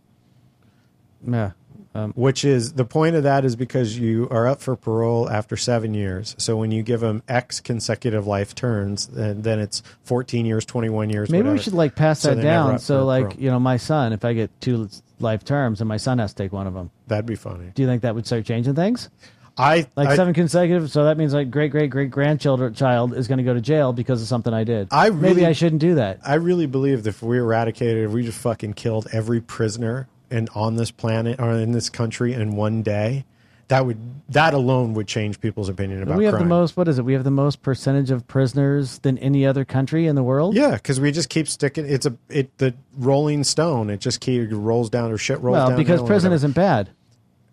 [1.25, 1.51] Yeah.
[1.95, 5.57] Um, which is the point of that is because you are up for parole after
[5.57, 6.35] seven years.
[6.37, 11.09] So when you give them X consecutive life turns, then, then it's 14 years, 21
[11.09, 11.31] years.
[11.31, 12.77] Maybe we should like pass So that down.
[12.77, 13.39] So like parole.
[13.39, 14.87] you know, my son, if I get two
[15.19, 17.71] life terms, and my son has to take one of them, that'd be funny.
[17.73, 19.09] do you think that would start changing things?
[19.57, 23.27] I Like I, seven consecutive, so that means like great great great grandchildren child is
[23.27, 24.87] going to go to jail because of something I did.
[24.91, 26.19] I maybe I shouldn't do that.
[26.25, 30.49] I really believe that if we eradicated, if we just fucking killed every prisoner and
[30.55, 33.25] on this planet or in this country in one day,
[33.69, 33.97] that would
[34.29, 36.43] that alone would change people's opinion about we have crime.
[36.43, 36.75] the most.
[36.75, 37.05] What is it?
[37.05, 40.55] We have the most percentage of prisoners than any other country in the world.
[40.55, 41.87] Yeah, because we just keep sticking.
[41.87, 43.89] It's a it the Rolling Stone.
[43.89, 45.77] It just keep rolls down or shit rolls well, down.
[45.77, 46.89] because prison isn't bad.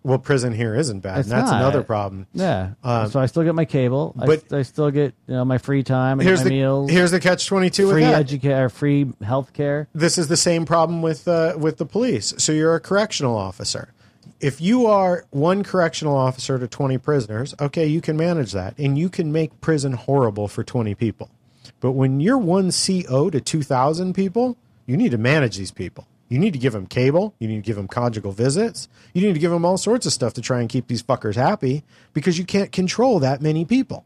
[0.07, 1.19] Well, prison here isn't bad.
[1.19, 1.61] It's and that's not.
[1.61, 2.29] another problem.
[2.33, 2.75] Yeah.
[2.85, 4.15] Um, so I still get my cable.
[4.17, 6.91] but- I, I still get you know my free time and Here's my the meals.
[6.91, 9.89] here's the catch twenty two free educare, free health care.
[9.95, 12.35] this is the same problem with uh, with the police.
[12.39, 13.93] So you're a correctional officer.
[14.39, 18.99] If you are one correctional officer to 20 prisoners, okay, you can manage that and
[18.99, 21.31] you can make prison horrible for 20 people.
[21.81, 26.07] But when you're one CO to 2,000 people, you need to manage these people.
[26.29, 27.35] You need to give them cable.
[27.39, 28.89] You need to give them conjugal visits.
[29.15, 31.37] You need to give them all sorts of stuff to try and keep these fuckers
[31.37, 34.05] happy because you can't control that many people.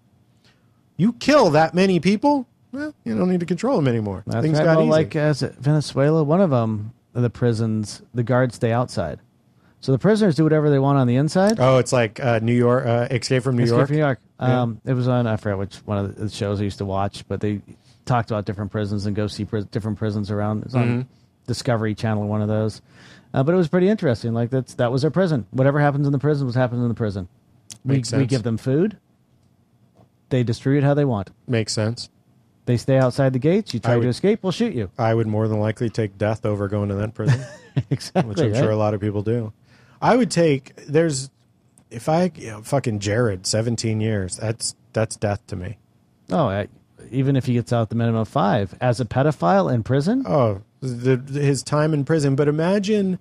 [0.97, 4.23] You kill that many people, well, you don't need to control them anymore.
[4.27, 4.65] That's Things right.
[4.65, 4.91] got Well, easy.
[4.91, 9.19] like as Venezuela, one of them, the prisons, the guards stay outside,
[9.81, 11.59] so the prisoners do whatever they want on the inside.
[11.59, 13.87] Oh, it's like uh, New York, uh, Escape from New Escape York.
[13.89, 14.19] from New York.
[14.39, 14.61] Yeah.
[14.63, 17.27] Um, It was on I forget which one of the shows I used to watch,
[17.29, 17.63] but they
[18.05, 20.65] talked about different prisons and go see pris- different prisons around.
[20.65, 21.07] It's on Mhm.
[21.51, 22.81] Discovery Channel, one of those.
[23.35, 24.33] Uh, but it was pretty interesting.
[24.33, 25.47] Like that's that was their prison.
[25.51, 27.29] Whatever happens in the prison was happens in the prison.
[27.85, 28.31] We, Makes we sense.
[28.31, 28.99] give them food.
[30.29, 31.31] They distribute how they want.
[31.49, 32.09] Makes sense.
[32.67, 33.75] They stay outside the gates.
[33.75, 34.91] You I try would- to escape, we'll shoot you.
[34.97, 37.41] I would more than likely take death over going to that prison,
[37.91, 38.29] exactly.
[38.29, 38.61] which I'm right?
[38.63, 39.53] sure a lot of people do.
[40.01, 40.77] I would take.
[40.87, 41.31] There's,
[41.91, 44.37] if I you know, fucking Jared, 17 years.
[44.37, 45.79] That's that's death to me.
[46.31, 46.69] Oh, I,
[47.11, 50.25] even if he gets out the minimum of five as a pedophile in prison.
[50.27, 52.37] Oh, the, his time in prison.
[52.37, 53.19] But imagine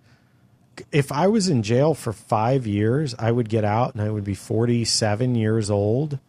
[0.91, 4.23] if I was in jail for five years, I would get out and I would
[4.23, 6.19] be 47 years old.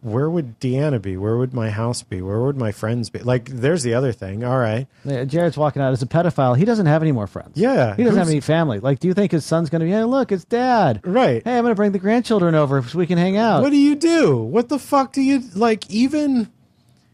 [0.00, 1.18] Where would Deanna be?
[1.18, 2.22] Where would my house be?
[2.22, 3.18] Where would my friends be?
[3.18, 4.42] Like, there's the other thing.
[4.42, 4.86] All right.
[5.04, 6.56] Yeah, Jared's walking out as a pedophile.
[6.56, 7.52] He doesn't have any more friends.
[7.54, 7.94] Yeah.
[7.94, 8.80] He doesn't have any family.
[8.80, 11.02] Like, do you think his son's going to be, hey, look, it's dad.
[11.04, 11.44] Right.
[11.44, 13.60] Hey, I'm going to bring the grandchildren over so we can hang out.
[13.60, 14.38] What do you do?
[14.38, 15.90] What the fuck do you like?
[15.90, 16.50] Even,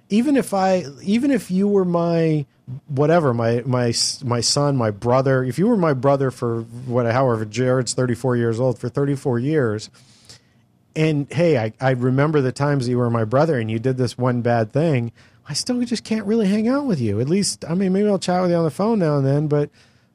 [0.09, 2.47] even if I, even if you were my
[2.89, 3.93] whatever, my my
[4.25, 5.45] my son, my brother.
[5.45, 9.15] If you were my brother for what, however, Jared's thirty four years old for thirty
[9.15, 9.91] four years,
[10.95, 14.19] and hey, I I remember the times you were my brother and you did this
[14.19, 15.13] one bad thing.
[15.49, 17.21] I still just can't really hang out with you.
[17.21, 19.49] At least, I mean, maybe I'll chat with you on the phone now and then,
[19.49, 19.69] but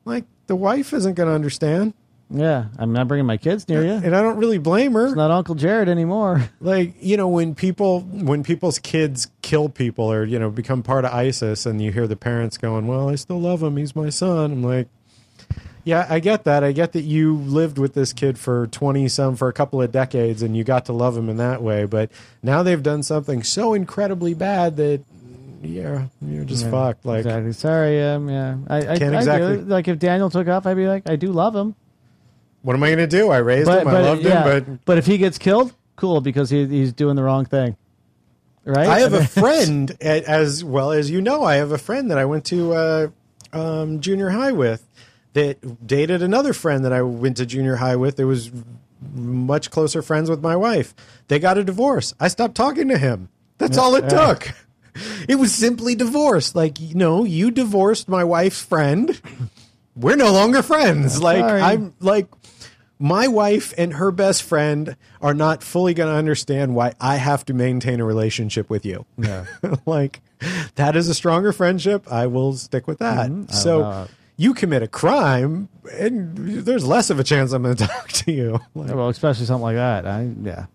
[0.06, 1.94] like the wife isn't going to understand.
[2.38, 3.94] Yeah, I'm not bringing my kids near you.
[3.94, 5.08] And I don't really blame her.
[5.08, 6.50] It's not Uncle Jared anymore.
[6.60, 11.06] like you know when people when people's kids kill people or you know become part
[11.06, 14.10] of isis and you hear the parents going well i still love him he's my
[14.10, 14.88] son i'm like
[15.84, 19.36] yeah i get that i get that you lived with this kid for 20 some
[19.36, 22.10] for a couple of decades and you got to love him in that way but
[22.42, 25.02] now they've done something so incredibly bad that
[25.62, 27.54] yeah you're just Yeah, fucked like exactly.
[27.54, 28.58] Sorry, um, yeah.
[28.68, 31.32] I, I Can't I exactly- like if Daniel took off, I'd be like, I do
[31.32, 31.76] love him.
[32.66, 34.98] What am i going to do i raised him i loved yeah, him but but
[34.98, 37.78] if he gets killed, cool because he, he's doing the wrong thing,
[38.66, 38.88] right?
[38.88, 42.26] I have a friend, as well as you know, I have a friend that I
[42.26, 43.08] went to uh,
[43.54, 44.86] um, junior high with
[45.34, 48.18] that dated another friend that I went to junior high with.
[48.18, 48.52] That was
[49.14, 50.94] much closer friends with my wife.
[51.28, 52.14] They got a divorce.
[52.20, 53.30] I stopped talking to him.
[53.58, 54.34] That's Yeah, all it yeah.
[54.34, 54.54] took.
[55.28, 56.56] It was simply divorce.
[56.56, 59.20] Like, you know, you divorced my wife's friend.
[59.96, 61.22] We're no longer friends.
[61.22, 61.62] Like, Sorry.
[61.62, 62.28] I'm like,
[63.00, 67.46] my wife and her best friend are not fully going to understand why I have
[67.46, 69.06] to maintain a relationship with you.
[69.18, 69.46] Yeah.
[69.86, 70.22] like
[70.76, 72.10] that is a stronger friendship.
[72.12, 73.30] I will stick with that.
[73.30, 73.52] Mhm.
[73.52, 74.08] So
[74.38, 78.32] you commit a crime, and there's less of a chance I'm going to talk to
[78.32, 78.60] you.
[78.74, 80.06] Like, well, especially something like that.
[80.06, 80.66] I yeah.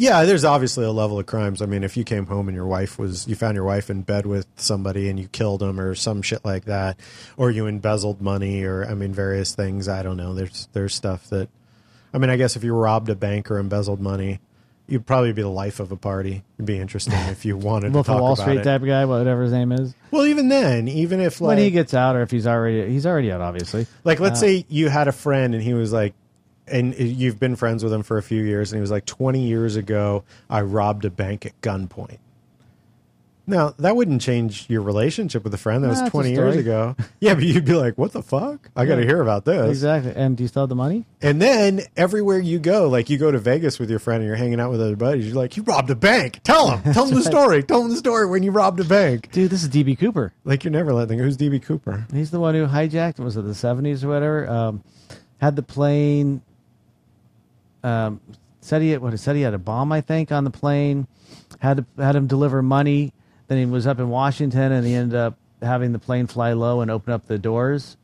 [0.00, 1.60] Yeah, there's obviously a level of crimes.
[1.60, 4.00] I mean, if you came home and your wife was, you found your wife in
[4.00, 6.98] bed with somebody and you killed them or some shit like that,
[7.36, 9.88] or you embezzled money or, I mean, various things.
[9.88, 10.32] I don't know.
[10.32, 11.50] There's, there's stuff that,
[12.14, 14.40] I mean, I guess if you robbed a bank or embezzled money,
[14.88, 16.42] you'd probably be the life of a party.
[16.56, 18.64] It'd be interesting if you wanted to talk Wall about Street it.
[18.64, 19.94] type of guy, whatever his name is.
[20.10, 23.06] Well, even then, even if like when he gets out, or if he's already he's
[23.06, 23.86] already out, obviously.
[24.02, 26.14] Like, let's Uh, say you had a friend and he was like,
[26.70, 29.40] and you've been friends with him for a few years, and he was like, 20
[29.40, 32.18] years ago, I robbed a bank at gunpoint.
[33.46, 36.30] Now, that wouldn't change your relationship with a friend that Nah, was it's a 20
[36.30, 36.58] years story.
[36.60, 36.94] ago.
[37.20, 38.70] Yeah, but you'd be like, what the fuck?
[38.76, 39.68] I got to hear about this.
[39.70, 40.12] exactly.
[40.14, 41.04] And do you still have the money?
[41.20, 44.36] And then everywhere you go, like you go to Vegas with your friend and you're
[44.36, 46.40] hanging out with other buddies, you're like, you robbed a bank.
[46.44, 46.92] Tell him.
[46.94, 47.62] Tell him the story.
[47.64, 49.32] Tell him the story when you robbed a bank.
[49.32, 50.32] Dude, this is DB Cooper.
[50.44, 51.18] Like you're never letting.
[51.18, 52.06] Who's DB Cooper?
[52.12, 53.18] He's the one who hijacked.
[53.18, 54.48] Was it the seventies or whatever?
[54.48, 54.84] Um,
[55.40, 56.40] had the plane.
[57.82, 58.20] Um,
[58.60, 59.18] said he had, what?
[59.18, 59.92] Said he had a bomb.
[59.92, 61.06] I think on the plane.
[61.60, 63.12] Had to, had him deliver money.
[63.48, 66.80] Then he was up in Washington, and he ended up having the plane fly low
[66.80, 67.96] and open up the doors.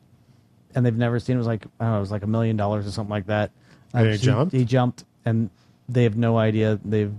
[0.75, 1.37] And they've never seen.
[1.37, 1.97] It was like I don't know.
[1.99, 3.51] It was like a million dollars or something like that.
[3.95, 4.53] And Uh, he jumped?
[4.55, 5.51] He jumped, and
[5.89, 6.79] they have no idea.
[6.85, 7.13] They've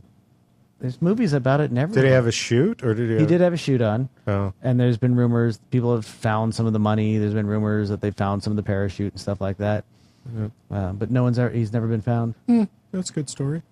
[0.79, 1.71] there's movies about it.
[1.71, 1.91] Never.
[1.93, 3.15] Did he have a chute or did he?
[3.15, 4.09] He have- did have a chute on.
[4.27, 4.53] Oh.
[4.61, 7.17] And there's been rumors people have found some of the money.
[7.17, 9.85] There's been rumors that they found some of the parachute and stuff like that.
[10.71, 11.49] Uh, but no one's ever.
[11.49, 12.35] He's never been found.
[12.47, 13.63] Hmm, that's a good story.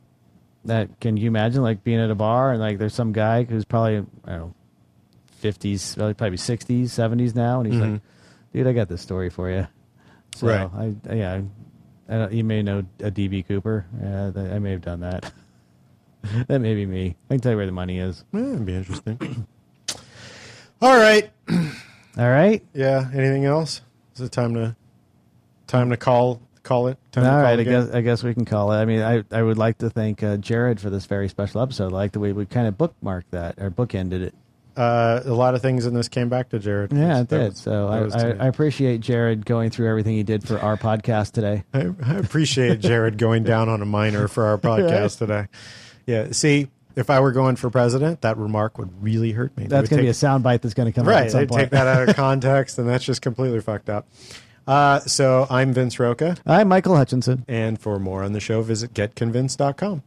[0.65, 3.65] That can you imagine like being at a bar and like there's some guy who's
[3.65, 4.53] probably I don't know,
[5.37, 8.01] fifties, probably sixties, seventies now, and he's like, Mhm.
[8.53, 9.67] "Dude, I got this story for you."
[10.35, 10.95] So Right.
[11.07, 11.41] I yeah,
[12.09, 13.85] I don't, you may know a DB Cooper.
[14.01, 15.31] Yeah, th- I may have done that.
[16.47, 17.15] that may be me.
[17.29, 18.23] I can tell you where the money is.
[18.33, 19.45] Yeah, it'd be interesting.
[20.81, 21.29] All right.
[22.17, 22.63] All right.
[22.73, 23.09] Yeah.
[23.13, 23.81] Anything else?
[24.15, 24.75] Is it time to
[25.67, 26.97] time to call call it?
[27.11, 28.77] Time All to call right, I guess I guess we can call it.
[28.77, 31.93] I mean, I I would like to thank uh, Jared for this very special episode.
[31.93, 34.33] I like the way we kind of bookmarked that or bookended it.
[34.77, 36.91] Uh, a lot of things in this came back to Jared.
[36.91, 37.49] Yeah, it did.
[37.51, 38.31] was- so I, I.
[38.31, 41.63] I appreciate Jared going through everything he did for our podcast today.
[41.73, 45.47] I, I appreciate Jared going down on a minor for our podcast today.
[46.05, 46.31] Yeah.
[46.33, 46.67] See,
[46.97, 49.65] if I were going for president, that remark would really hurt me.
[49.67, 51.25] That's going to be a take- sound bite that's going to come out right.
[51.27, 51.61] at some They point.
[51.61, 54.07] take that out of context, and that's just completely fucked up.
[54.67, 57.45] Uh, so I'm Vince Roca, I'm Michael Hutchinson.
[57.47, 60.01] and for more on the show, visit getconvinced.com.